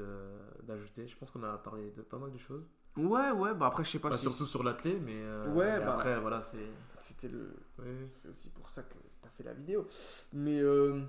d'ajouter. 0.64 1.08
Je 1.08 1.16
pense 1.16 1.30
qu'on 1.30 1.42
a 1.42 1.56
parlé 1.56 1.90
de 1.92 2.02
pas 2.02 2.18
mal 2.18 2.30
de 2.30 2.38
choses. 2.38 2.66
Ouais, 2.96 3.30
ouais. 3.30 3.54
Bah 3.54 3.66
après, 3.66 3.84
je 3.84 3.90
sais 3.90 3.98
pas 3.98 4.10
Pas 4.10 4.16
si 4.16 4.22
surtout 4.22 4.46
sur 4.46 4.62
l'athlé, 4.62 4.98
mais, 5.00 5.14
euh, 5.16 5.46
Ouais, 5.52 5.78
mais 5.78 5.84
bah. 5.84 5.94
après, 5.94 6.20
voilà, 6.20 6.40
c'est. 6.40 6.58
C'était 6.98 7.28
le. 7.28 7.54
Oui. 7.78 7.86
C'est 8.12 8.28
aussi 8.28 8.50
pour 8.50 8.68
ça 8.68 8.82
que 8.82 8.92
tu 8.94 9.26
as 9.26 9.30
fait 9.30 9.42
la 9.44 9.54
vidéo. 9.54 9.86
Mais 10.32 10.58
euh, 10.60 11.00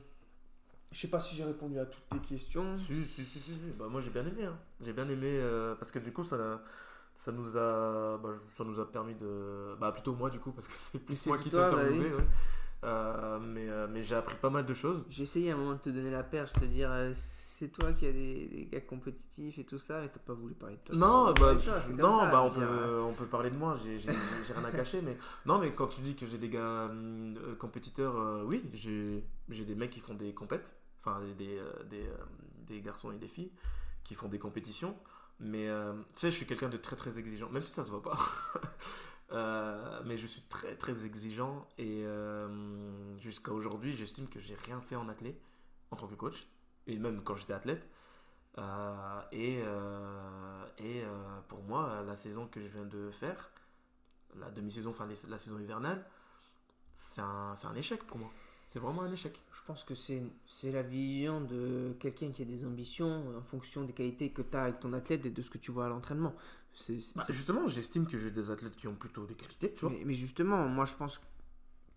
je 0.91 0.99
sais 0.99 1.07
pas 1.09 1.19
si 1.19 1.35
j'ai 1.35 1.43
répondu 1.43 1.79
à 1.79 1.85
toutes 1.85 2.07
tes 2.09 2.19
questions. 2.19 2.75
Si, 2.75 3.03
si, 3.03 3.23
si, 3.25 3.39
si. 3.39 3.57
Bah, 3.77 3.87
moi 3.89 3.99
j'ai 4.01 4.09
bien 4.11 4.25
aimé. 4.25 4.45
hein. 4.45 4.57
J'ai 4.79 4.93
bien 4.93 5.09
aimé 5.09 5.27
euh, 5.41 5.75
parce 5.75 5.91
que 5.91 5.99
du 5.99 6.13
coup 6.13 6.23
ça, 6.23 6.61
ça 7.15 7.31
nous 7.31 7.57
a, 7.57 8.17
bah, 8.17 8.29
ça 8.49 8.63
nous 8.63 8.79
a 8.79 8.89
permis 8.89 9.15
de, 9.15 9.75
bah 9.79 9.91
plutôt 9.91 10.13
moi 10.13 10.29
du 10.29 10.39
coup 10.39 10.51
parce 10.51 10.67
que 10.67 10.73
c'est 10.79 10.99
plus 10.99 11.25
moi 11.27 11.37
qui 11.37 11.45
t'ai 11.45 11.57
toi, 11.57 11.67
interviewé. 11.67 12.09
bah 12.09 12.15
ouais. 12.17 12.23
Euh, 12.83 13.37
mais 13.39 13.69
euh, 13.69 13.87
mais 13.89 14.01
j'ai 14.01 14.15
appris 14.15 14.35
pas 14.35 14.49
mal 14.49 14.65
de 14.65 14.73
choses. 14.73 15.05
J'ai 15.09 15.23
essayé 15.23 15.51
à 15.51 15.53
un 15.53 15.57
moment 15.57 15.73
de 15.73 15.79
te 15.79 15.89
donner 15.89 16.09
la 16.09 16.23
perche, 16.23 16.51
te 16.53 16.65
dire 16.65 16.89
euh, 16.91 17.11
c'est 17.13 17.67
toi 17.67 17.93
qui 17.93 18.07
as 18.07 18.11
des, 18.11 18.47
des 18.47 18.65
gars 18.65 18.81
compétitifs 18.81 19.59
et 19.59 19.63
tout 19.63 19.77
ça, 19.77 20.01
mais 20.01 20.09
t'as 20.09 20.19
pas 20.19 20.33
voulu 20.33 20.55
parler 20.55 20.77
de 20.77 20.81
toi. 20.81 20.95
Non, 20.95 21.25
bah, 21.33 21.55
toi, 21.55 21.79
non, 21.95 22.19
ça, 22.19 22.31
bah, 22.31 22.43
on 22.43 22.49
peut, 22.49 23.01
on 23.01 23.13
peut 23.13 23.27
parler 23.27 23.51
de 23.51 23.57
moi. 23.57 23.77
J'ai, 23.85 23.99
rien 23.99 24.65
à 24.65 24.71
cacher, 24.71 25.01
mais 25.01 25.15
non, 25.45 25.59
mais 25.59 25.71
quand 25.73 25.87
tu 25.87 26.01
dis 26.01 26.15
que 26.15 26.25
j'ai 26.25 26.39
des 26.39 26.49
gars 26.49 26.89
euh, 26.89 27.55
compétiteurs, 27.59 28.45
oui, 28.45 28.63
j'ai, 28.73 29.23
j'ai 29.49 29.65
des 29.65 29.75
mecs 29.75 29.91
qui 29.91 29.99
font 29.99 30.15
des 30.15 30.33
compètes, 30.33 30.73
enfin 30.99 31.21
des, 31.21 31.33
des, 31.33 31.61
des, 31.89 32.09
des 32.67 32.81
garçons 32.81 33.11
et 33.11 33.17
des 33.17 33.27
filles 33.27 33.51
qui 34.03 34.15
font 34.15 34.27
des 34.27 34.39
compétitions. 34.39 34.95
Mais 35.41 35.67
euh, 35.67 35.93
tu 36.15 36.21
sais, 36.21 36.31
je 36.31 36.35
suis 36.35 36.45
quelqu'un 36.45 36.69
de 36.69 36.77
très 36.77 36.95
très 36.95 37.17
exigeant, 37.17 37.49
même 37.49 37.65
si 37.65 37.73
ça 37.73 37.83
se 37.83 37.89
voit 37.89 38.03
pas. 38.03 38.17
Euh, 39.33 40.01
mais 40.05 40.17
je 40.17 40.27
suis 40.27 40.41
très 40.41 40.75
très 40.75 41.05
exigeant 41.05 41.65
et 41.77 42.03
euh, 42.03 43.17
jusqu'à 43.19 43.51
aujourd'hui, 43.53 43.95
j'estime 43.95 44.27
que 44.27 44.39
j'ai 44.41 44.55
rien 44.55 44.81
fait 44.81 44.95
en 44.97 45.07
athlète 45.07 45.41
en 45.91 45.95
tant 45.95 46.07
que 46.07 46.15
coach 46.15 46.47
et 46.87 46.97
même 46.97 47.23
quand 47.23 47.35
j'étais 47.35 47.53
athlète. 47.53 47.89
Euh, 48.57 49.21
et 49.31 49.63
et 50.83 51.03
pour 51.47 51.63
moi, 51.63 52.03
la 52.05 52.15
saison 52.15 52.47
que 52.47 52.61
je 52.61 52.67
viens 52.67 52.85
de 52.85 53.11
faire, 53.11 53.51
la 54.35 54.49
demi-saison, 54.51 54.91
enfin 54.91 55.07
la 55.27 55.37
saison 55.37 55.59
hivernale, 55.59 56.05
c'est 56.93 57.21
un, 57.21 57.55
c'est 57.55 57.67
un 57.67 57.75
échec 57.75 58.03
pour 58.03 58.17
moi. 58.17 58.29
C'est 58.71 58.79
vraiment 58.79 59.01
un 59.01 59.11
échec. 59.11 59.37
Je 59.53 59.61
pense 59.67 59.83
que 59.83 59.93
c'est 59.95 60.71
la 60.71 60.81
vision 60.81 61.41
de 61.41 61.93
quelqu'un 61.99 62.31
qui 62.31 62.41
a 62.41 62.45
des 62.45 62.63
ambitions 62.63 63.37
en 63.37 63.41
fonction 63.41 63.83
des 63.83 63.91
qualités 63.91 64.29
que 64.29 64.41
tu 64.41 64.55
as 64.55 64.63
avec 64.63 64.79
ton 64.79 64.93
athlète 64.93 65.25
et 65.25 65.29
de 65.29 65.41
ce 65.41 65.49
que 65.49 65.57
tu 65.57 65.71
vois 65.71 65.87
à 65.87 65.89
l'entraînement. 65.89 66.33
Bah, 67.17 67.25
justement, 67.27 67.67
j'estime 67.67 68.07
que 68.07 68.17
j'ai 68.17 68.31
des 68.31 68.49
athlètes 68.49 68.77
qui 68.77 68.87
ont 68.87 68.95
plutôt 68.95 69.25
des 69.25 69.33
qualités, 69.33 69.73
tu 69.73 69.81
vois. 69.81 69.89
mais, 69.89 70.05
mais 70.05 70.13
justement, 70.13 70.69
moi 70.69 70.85
je 70.85 70.95
pense 70.95 71.19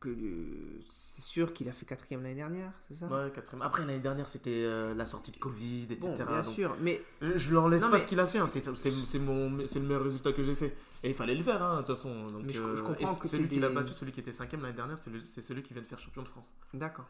que 0.05 0.11
euh, 0.11 0.81
c'est 0.91 1.23
sûr 1.23 1.53
qu'il 1.53 1.69
a 1.69 1.73
fait 1.73 1.87
quatrième 1.87 2.23
l'année 2.23 2.35
dernière, 2.35 2.73
c'est 2.87 2.95
ça? 2.95 3.07
Ouais, 3.07 3.31
quatrième. 3.33 3.63
Après, 3.63 3.81
l'année 3.85 3.99
dernière, 4.01 4.29
c'était 4.29 4.63
euh, 4.65 4.95
la 4.95 5.07
sortie 5.07 5.31
de 5.33 5.37
Covid, 5.39 5.85
etc. 5.91 6.01
Bon, 6.09 6.15
bien 6.25 6.43
donc- 6.43 6.53
sûr, 6.55 6.77
mais 6.81 7.03
Je, 7.23 7.37
je 7.39 7.55
l'enlève 7.55 7.81
pas 7.81 7.89
mais- 7.89 7.99
ce 7.99 8.07
qu'il 8.07 8.21
a 8.21 8.27
fait, 8.27 8.39
hein, 8.39 8.47
c'est 8.47 9.19
mon- 9.19 9.67
c'est 9.67 9.79
le 9.81 9.87
meilleur 9.87 10.03
résultat 10.05 10.33
que 10.33 10.43
j'ai 10.45 10.55
fait. 10.55 10.77
Et 11.03 11.11
il 11.11 11.15
fallait 11.15 11.35
le 11.35 11.43
faire, 11.43 11.63
hein, 11.63 11.81
de 11.81 11.87
toute 11.87 11.97
façon. 11.97 12.27
Donc, 12.29 12.45
Mais 12.45 12.53
je- 12.53 12.63
euh, 12.63 12.77
je 12.77 12.83
comprends 12.83 13.15
que 13.15 13.27
celui 13.29 13.49
qui 13.49 13.59
l'a 13.61 13.69
des- 13.69 13.75
battu, 13.75 13.93
celui 13.93 14.13
qui 14.13 14.21
était 14.21 14.33
cinquième 14.33 14.63
l'année 14.63 14.75
dernière, 14.77 14.99
c'est 14.99 15.41
celui 15.43 15.63
qui 15.63 15.73
vient 15.75 15.83
de 15.83 15.87
faire 15.89 15.99
champion 15.99 16.23
de 16.23 16.29
France. 16.29 16.55
D'accord. 16.73 17.07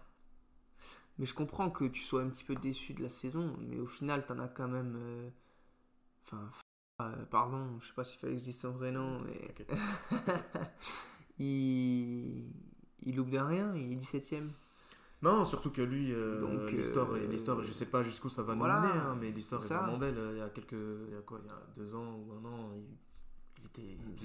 Mais 1.19 1.27
je 1.27 1.35
comprends 1.35 1.71
que 1.71 1.85
tu 1.85 2.03
sois 2.03 2.23
un 2.23 2.29
petit 2.29 2.43
peu 2.45 2.55
déçu 2.57 2.93
de 2.95 3.03
la 3.03 3.09
saison, 3.09 3.57
mais 3.61 3.79
au 3.79 3.87
final, 3.87 4.25
t'en 4.27 4.39
as 4.39 4.49
quand 4.49 4.69
même. 4.69 4.95
euh, 4.97 5.29
Enfin, 6.27 7.13
pardon, 7.31 7.79
je 7.81 7.89
sais 7.89 7.93
pas 7.93 8.05
s'il 8.05 8.19
fallait 8.21 8.35
que 8.35 8.39
je 8.39 8.45
dise 8.45 8.61
son 8.61 8.71
vrai 8.71 8.91
nom, 8.93 9.21
mais. 9.21 9.35
T'inquiète. 9.55 9.73
il... 11.39 12.47
il 13.05 13.17
loupe 13.17 13.31
de 13.31 13.39
rien, 13.39 13.75
il 13.75 13.93
est 13.93 13.97
17ème. 13.97 14.49
Non, 15.23 15.45
surtout 15.45 15.71
que 15.71 15.81
lui, 15.81 16.13
euh, 16.13 16.41
Donc, 16.41 16.71
l'histoire, 16.71 17.11
euh, 17.13 17.27
l'histoire, 17.27 17.63
je 17.63 17.73
sais 17.73 17.87
pas 17.87 18.03
jusqu'où 18.03 18.29
ça 18.29 18.43
va 18.43 18.55
voilà, 18.55 18.81
nous 18.81 18.89
mener, 18.89 18.99
hein, 18.99 19.17
mais 19.19 19.31
l'histoire 19.31 19.63
est 19.65 19.69
vraiment 19.69 19.97
belle. 19.97 20.17
Il 20.33 20.39
y 20.39 20.43
a 20.43 20.49
quelques, 20.51 20.73
il 20.73 21.15
y 21.15 21.17
a 21.17 21.23
quoi, 21.23 21.41
il 21.43 21.47
y 21.47 21.51
a 21.51 21.63
deux 21.77 21.95
ans 21.95 22.19
ou 22.19 22.33
un 22.33 22.45
an, 22.51 22.73
il, 22.77 22.83
il 23.59 23.67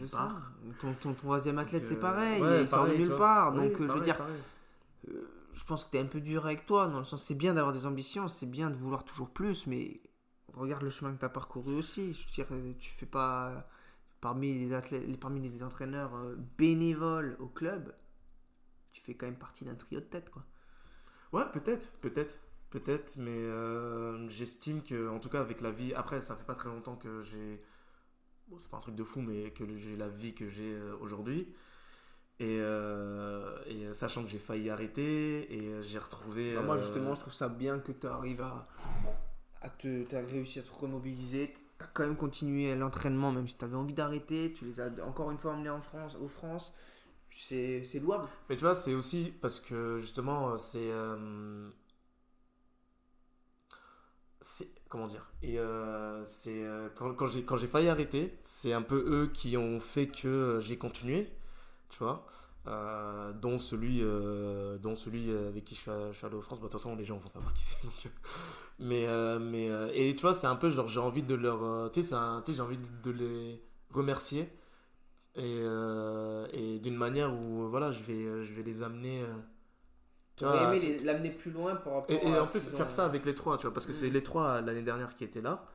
était, 0.02 0.08
ça. 0.08 0.18
part. 0.18 0.52
Ton, 0.80 0.94
ton 0.94 1.14
troisième 1.14 1.58
athlète, 1.58 1.86
c'est 1.86 1.98
euh, 1.98 2.02
pareil, 2.02 2.42
ouais, 2.42 2.64
il 2.64 2.68
sort 2.68 2.88
de 2.88 2.96
nulle 2.96 3.16
part. 3.16 3.54
Oui, 3.56 3.70
Donc, 3.70 3.80
euh, 3.80 3.88
je 3.88 3.94
veux 3.94 4.02
dire, 4.02 4.18
euh, 5.08 5.22
je 5.54 5.64
pense 5.64 5.86
que 5.86 5.92
t'es 5.92 6.00
un 6.00 6.06
peu 6.06 6.20
dur 6.20 6.46
avec 6.46 6.66
toi, 6.66 6.88
dans 6.88 7.00
le 7.00 7.06
sens, 7.06 7.24
c'est 7.24 7.36
bien 7.36 7.54
d'avoir 7.54 7.74
des 7.74 7.86
ambitions, 7.86 8.28
c'est 8.28 8.46
bien 8.46 8.70
de 8.70 8.76
vouloir 8.76 9.06
toujours 9.06 9.30
plus, 9.30 9.68
mais 9.68 10.02
regarde 10.54 10.84
le 10.84 10.90
chemin 10.90 11.14
que 11.14 11.20
t'as 11.20 11.30
parcouru 11.30 11.74
aussi. 11.76 12.14
Je 12.14 12.26
veux 12.26 12.32
dire, 12.32 12.48
euh, 12.52 12.74
tu 12.80 12.92
fais 12.92 13.06
pas. 13.06 13.68
Parmi 14.22 14.54
les 14.54 14.74
athlètes, 14.74 15.18
parmi 15.18 15.40
les 15.40 15.64
entraîneurs 15.64 16.14
euh, 16.14 16.36
bénévoles 16.58 17.38
au 17.40 17.48
club, 17.48 17.94
tu 18.92 19.02
fais 19.02 19.16
quand 19.16 19.26
même 19.26 19.38
partie 19.38 19.66
d'un 19.66 19.76
trio 19.76 20.00
de 20.00 20.06
tête, 20.06 20.30
quoi. 20.30 20.44
Ouais, 21.32 21.44
peut-être, 21.54 21.92
peut-être, 22.02 22.40
peut-être, 22.70 23.18
mais 23.18 23.32
euh, 23.32 24.28
j'estime 24.30 24.82
que, 24.82 25.10
en 25.10 25.20
tout 25.20 25.30
cas, 25.30 25.42
avec 25.42 25.62
la 25.62 25.72
vie. 25.72 25.94
Après, 25.94 26.22
ça 26.22 26.36
fait 26.36 26.46
pas 26.46 26.56
très 26.56 26.70
longtemps 26.70 26.96
que 26.96 27.24
j'ai. 27.24 27.62
Bon, 28.48 28.58
c'est 28.58 28.70
pas 28.70 28.78
un 28.78 28.82
truc 28.82 28.96
de 28.96 29.04
fou, 29.04 29.22
mais 29.22 29.52
que 29.52 29.64
j'ai 29.78 29.96
la 29.96 30.08
vie 30.08 30.34
que 30.34 30.50
j'ai 30.50 30.74
euh, 30.74 30.96
aujourd'hui. 31.00 31.54
Et, 32.40 32.58
euh, 32.62 33.62
et 33.68 33.94
sachant 33.94 34.24
que 34.24 34.30
j'ai 34.30 34.40
failli 34.40 34.70
arrêter, 34.70 35.54
et 35.54 35.84
j'ai 35.84 36.00
retrouvé. 36.00 36.56
Bah, 36.56 36.62
moi, 36.62 36.76
euh, 36.76 36.80
justement, 36.80 37.14
je 37.14 37.20
trouve 37.20 37.34
ça 37.34 37.50
bien 37.50 37.80
que 37.80 37.92
tu 37.92 38.08
arrives 38.08 38.42
à, 38.42 38.64
à 39.62 39.70
te. 39.70 40.04
Tu 40.06 40.16
as 40.16 40.22
réussi 40.22 40.60
à 40.60 40.64
te 40.64 40.72
remobiliser. 40.72 41.54
Tu 41.78 41.84
as 41.84 41.88
quand 41.88 42.04
même 42.04 42.18
continué 42.18 42.76
l'entraînement, 42.76 43.32
même 43.32 43.48
si 43.48 43.58
tu 43.58 43.66
avais 43.66 43.76
envie 43.76 43.94
d'arrêter. 43.94 44.54
Tu 44.54 44.66
les 44.66 44.80
as 44.80 44.90
encore 45.06 45.30
une 45.30 45.38
fois 45.38 45.54
emmenés 45.54 45.70
en 45.70 45.82
France, 45.82 46.16
aux 46.16 46.28
France. 46.28 46.74
C'est 47.32 48.00
louable. 48.02 48.28
Mais 48.50 48.56
tu 48.56 48.62
vois, 48.64 48.76
c'est 48.76 48.94
aussi 48.94 49.34
parce 49.42 49.60
que 49.60 50.00
justement, 50.02 50.58
c'est. 50.58 50.90
euh, 50.92 51.70
comment 54.90 55.08
dire 55.08 55.26
Et 55.42 55.60
euh, 55.60 56.24
c'est. 56.26 56.64
euh, 56.66 56.90
quand 56.96 57.14
quand 57.14 57.58
j'ai 57.58 57.68
failli 57.68 57.90
arrêter, 57.90 58.38
c'est 58.42 58.74
un 58.74 58.82
peu 58.82 58.98
eux 59.08 59.32
qui 59.34 59.58
ont 59.58 59.80
fait 59.80 60.08
que 60.08 60.28
euh, 60.28 60.60
j'ai 60.60 60.78
continué, 60.78 61.30
tu 61.90 62.00
vois. 62.00 62.26
Euh, 62.68 63.34
dont 63.34 63.58
celui 63.60 64.02
dont 64.82 64.96
celui 64.96 65.32
avec 65.32 65.66
qui 65.66 65.76
je 65.76 65.82
suis, 65.82 65.92
à- 65.92 66.12
je 66.12 66.26
allé 66.26 66.36
aux 66.36 66.42
France. 66.42 66.60
Bah, 66.60 66.68
de 66.68 66.72
toute 66.72 66.80
façon, 66.82 66.96
les 66.96 67.06
gens 67.06 67.18
vont 67.18 67.28
savoir 67.28 67.54
qui 67.54 67.64
c'est. 67.64 67.76
mais, 68.80 69.08
mais, 69.40 69.70
et 69.94 70.16
tu 70.16 70.22
vois, 70.22 70.34
c'est 70.34 70.48
un 70.48 70.56
peu 70.56 70.70
genre, 70.72 70.88
j'ai 70.88 71.00
envie 71.00 71.24
de 71.24 71.36
leur. 71.36 71.92
tu 71.92 72.04
sais, 72.04 72.16
j'ai 72.54 72.62
envie 72.62 72.80
de 73.04 73.12
les 73.12 73.62
remercier 73.94 74.50
et, 75.40 75.60
euh, 75.64 76.48
et 76.54 76.80
d'une 76.80 76.96
manière 76.96 77.34
où 77.34 77.68
voilà 77.70 77.92
je 77.92 78.04
vais 78.04 78.46
je 78.46 78.54
vais 78.54 78.64
les 78.64 78.84
amener 78.84 79.24
euh, 79.24 79.28
tu 80.36 80.44
Tu 80.44 80.46
vois, 80.46 80.64
aimé 80.64 80.80
les- 80.80 81.00
l'amener 81.00 81.32
plus 81.32 81.52
loin 81.52 81.76
par 81.76 81.94
rapport 81.96 82.12
et, 82.16 82.28
et 82.28 82.36
à 82.36 82.44
en 82.44 82.48
plus 82.48 82.62
faire 82.70 82.88
ont- 82.88 82.90
ça 82.90 83.06
avec 83.06 83.26
les 83.26 83.34
trois 83.36 83.58
tu 83.58 83.64
vois 83.68 83.74
parce 83.74 83.86
que 83.86 83.92
Mm. 83.92 83.96
c'est 83.96 84.10
les 84.10 84.24
trois 84.24 84.62
l'année 84.62 84.84
dernière 84.84 85.14
qui 85.16 85.24
étaient 85.24 85.42
là. 85.42 85.66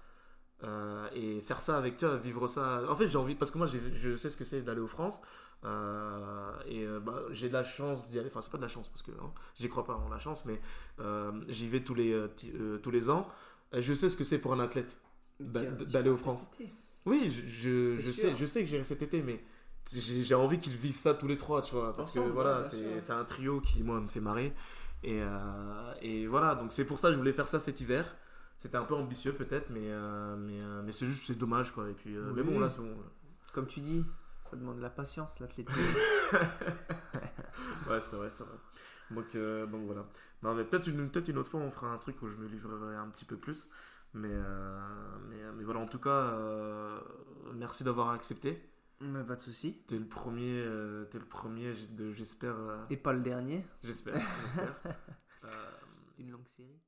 Euh, 0.62 1.08
et 1.14 1.40
faire 1.40 1.60
ça 1.60 1.76
avec 1.76 1.96
toi 1.96 2.16
vivre 2.16 2.46
ça. 2.48 2.82
En 2.88 2.96
fait 2.96 3.10
j'ai 3.10 3.18
envie 3.18 3.34
parce 3.34 3.50
que 3.50 3.58
moi 3.58 3.66
je 3.66 4.16
sais 4.16 4.30
ce 4.30 4.36
que 4.36 4.44
c'est 4.44 4.62
d'aller 4.62 4.80
aux 4.80 4.86
France. 4.88 5.20
Euh, 5.64 6.52
et 6.66 6.84
euh, 6.86 7.00
bah, 7.00 7.22
j'ai 7.32 7.48
de 7.48 7.54
la 7.54 7.64
chance 7.64 8.08
d'y 8.10 8.18
aller. 8.18 8.28
Enfin 8.30 8.42
c'est 8.42 8.50
pas 8.52 8.58
de 8.58 8.62
la 8.62 8.68
chance 8.68 8.88
parce 8.88 9.02
que 9.02 9.10
hein, 9.12 9.32
j'y 9.58 9.68
crois 9.68 9.84
pas 9.84 9.96
en 9.96 10.08
la 10.08 10.18
chance 10.18 10.44
mais 10.44 10.60
euh, 11.00 11.32
j'y 11.48 11.68
vais 11.68 11.80
tous 11.82 11.94
les 11.94 12.12
euh, 12.12 12.28
euh, 12.54 12.78
tous 12.78 12.90
les 12.90 13.10
ans. 13.10 13.26
Je 13.72 13.92
sais 13.94 14.08
ce 14.08 14.16
que 14.16 14.24
c'est 14.24 14.38
pour 14.38 14.52
un 14.52 14.60
athlète 14.60 14.96
d'aller 15.40 16.10
aux 16.10 16.16
France. 16.16 16.46
Oui, 17.07 17.30
je, 17.30 18.00
je, 18.00 18.11
sais, 18.11 18.34
je 18.36 18.46
sais 18.46 18.62
que 18.62 18.68
j'irai 18.68 18.84
cet 18.84 19.02
été, 19.02 19.22
mais 19.22 19.42
j'ai 19.92 20.34
envie 20.34 20.59
qu'ils 20.59 20.76
vivent 20.76 20.96
ça 20.98 21.14
tous 21.14 21.26
les 21.26 21.36
trois, 21.36 21.62
tu 21.62 21.74
vois, 21.74 21.94
parce 21.94 22.11
Ensemble, 22.11 22.28
que 22.28 22.32
voilà, 22.32 22.61
ouais, 22.62 22.68
bien 22.70 23.00
c'est 23.00 23.12
un 23.12 23.24
trio 23.24 23.61
qui, 23.61 23.82
moi, 23.82 24.00
me 24.00 24.09
fait 24.09 24.20
marrer. 24.20 24.55
Et, 25.02 25.20
euh, 25.20 25.94
et 26.00 26.26
voilà, 26.26 26.55
donc 26.55 26.72
c'est 26.72 26.86
pour 26.86 26.98
ça 26.98 27.09
que 27.09 27.14
je 27.14 27.18
voulais 27.18 27.34
faire 27.34 27.48
ça 27.48 27.59
cet 27.59 27.80
hiver. 27.80 28.16
C'était 28.57 28.76
un 28.76 28.84
peu 28.84 28.94
ambitieux 28.94 29.34
peut-être, 29.34 29.68
mais, 29.68 29.82
euh, 29.84 30.36
mais, 30.36 30.62
euh, 30.62 30.82
mais 30.82 30.92
c'est 30.92 31.07
juste, 31.07 31.26
c'est 31.26 31.36
dommage, 31.36 31.72
quoi. 31.72 31.90
Et 31.90 31.92
puis, 31.92 32.16
mais 32.34 32.42
bon, 32.42 32.59
là, 32.59 32.70
c'est 32.70 32.78
bon. 32.80 32.96
Comme 33.52 33.66
tu 33.66 33.80
dis, 33.80 34.05
ça 34.50 34.57
demande 34.57 34.76
de 34.78 34.82
la 34.82 34.90
patience, 34.90 35.40
l'athlétisme. 35.40 35.80
Ouais, 37.88 38.00
c'est 38.09 38.16
vrai, 38.16 38.30
c'est 38.30 38.44
vrai. 38.44 38.57
Donc, 39.11 39.36
donc 39.70 39.84
voilà. 39.84 40.07
Non, 40.42 40.55
mais 40.55 40.64
peut-être 40.64 40.86
une, 40.88 41.11
peut 41.11 41.22
une 41.28 41.36
autre 41.36 41.50
fois, 41.50 41.61
on 41.61 41.70
fera 41.70 41.88
un 41.88 41.98
truc 41.98 42.20
où 42.22 42.28
je 42.28 42.36
me 42.36 42.48
livrerai 42.48 42.96
un 42.96 43.09
petit 43.09 43.26
peu 43.26 43.36
plus. 43.36 43.68
Mais, 44.14 44.28
euh, 44.30 44.78
mais, 45.28 45.36
mais 45.56 45.64
voilà, 45.64 45.80
en 45.80 45.86
tout 45.86 45.98
cas, 45.98 46.10
euh, 46.10 47.00
merci 47.54 47.84
d'avoir 47.84 48.10
accepté. 48.10 48.62
Mais 49.00 49.24
pas 49.24 49.34
de 49.34 49.40
souci. 49.40 49.82
T'es 49.86 49.98
le 49.98 50.06
premier, 50.06 50.52
euh, 50.52 51.04
t'es 51.06 51.18
le 51.18 51.24
premier, 51.26 51.74
j'espère, 52.14 52.54
euh, 52.56 52.82
Et 52.90 52.96
pas 52.96 53.12
le 53.12 53.20
dernier 53.20 53.64
j'espère. 53.82 54.14
Euh, 55.44 55.48
d'une 56.16 56.30
longue 56.30 56.48
série. 56.56 56.80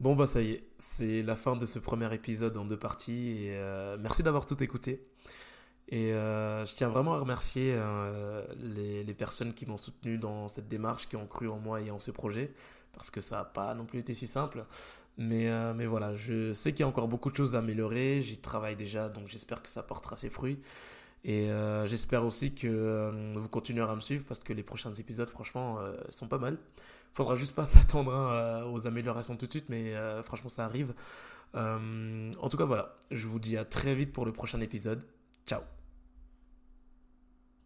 Bon 0.00 0.16
bah 0.16 0.26
ça 0.26 0.42
y 0.42 0.52
est, 0.52 0.64
c'est 0.78 1.22
la 1.22 1.36
fin 1.36 1.56
de 1.56 1.64
ce 1.66 1.78
premier 1.78 2.12
épisode 2.14 2.56
en 2.56 2.64
deux 2.64 2.78
parties 2.78 3.44
et 3.46 3.56
euh, 3.56 3.96
merci 4.00 4.22
d'avoir 4.22 4.46
tout 4.46 4.60
écouté. 4.62 5.06
Et 5.88 6.12
euh, 6.14 6.64
je 6.66 6.74
tiens 6.74 6.88
vraiment 6.88 7.14
à 7.14 7.20
remercier 7.20 7.74
euh, 7.76 8.44
les, 8.58 9.04
les 9.04 9.14
personnes 9.14 9.54
qui 9.54 9.66
m'ont 9.66 9.76
soutenu 9.76 10.18
dans 10.18 10.48
cette 10.48 10.68
démarche, 10.68 11.08
qui 11.08 11.16
ont 11.16 11.26
cru 11.26 11.48
en 11.48 11.58
moi 11.58 11.80
et 11.82 11.90
en 11.90 11.98
ce 12.00 12.10
projet, 12.10 12.52
parce 12.92 13.10
que 13.10 13.20
ça 13.20 13.38
n'a 13.38 13.44
pas 13.44 13.74
non 13.74 13.84
plus 13.86 14.00
été 14.00 14.14
si 14.14 14.26
simple. 14.26 14.64
Mais, 15.18 15.48
euh, 15.48 15.74
mais 15.74 15.86
voilà, 15.86 16.16
je 16.16 16.52
sais 16.52 16.72
qu'il 16.72 16.80
y 16.80 16.82
a 16.84 16.88
encore 16.88 17.08
beaucoup 17.08 17.30
de 17.30 17.36
choses 17.36 17.54
à 17.54 17.58
améliorer, 17.58 18.22
j'y 18.22 18.38
travaille 18.38 18.76
déjà, 18.76 19.08
donc 19.08 19.28
j'espère 19.28 19.62
que 19.62 19.68
ça 19.68 19.82
portera 19.82 20.16
ses 20.16 20.30
fruits. 20.30 20.58
Et 21.24 21.50
euh, 21.50 21.86
j'espère 21.86 22.24
aussi 22.24 22.54
que 22.54 22.66
euh, 22.66 23.34
vous 23.36 23.48
continuerez 23.48 23.92
à 23.92 23.94
me 23.94 24.00
suivre, 24.00 24.24
parce 24.26 24.40
que 24.40 24.52
les 24.52 24.62
prochains 24.62 24.92
épisodes, 24.92 25.28
franchement, 25.28 25.78
sont 26.10 26.28
pas 26.28 26.38
mal. 26.38 26.58
Faudra 27.12 27.36
juste 27.36 27.54
pas 27.54 27.66
s'attendre 27.66 28.70
aux 28.72 28.86
améliorations 28.86 29.36
tout 29.36 29.46
de 29.46 29.52
suite, 29.52 29.68
mais 29.68 29.94
franchement, 30.22 30.48
ça 30.50 30.64
arrive. 30.64 30.94
En 31.54 32.48
tout 32.50 32.56
cas, 32.56 32.64
voilà, 32.64 32.96
je 33.10 33.26
vous 33.28 33.38
dis 33.38 33.56
à 33.56 33.64
très 33.64 33.94
vite 33.94 34.12
pour 34.12 34.24
le 34.24 34.32
prochain 34.32 34.60
épisode. 34.60 35.04
Ciao 35.46 35.60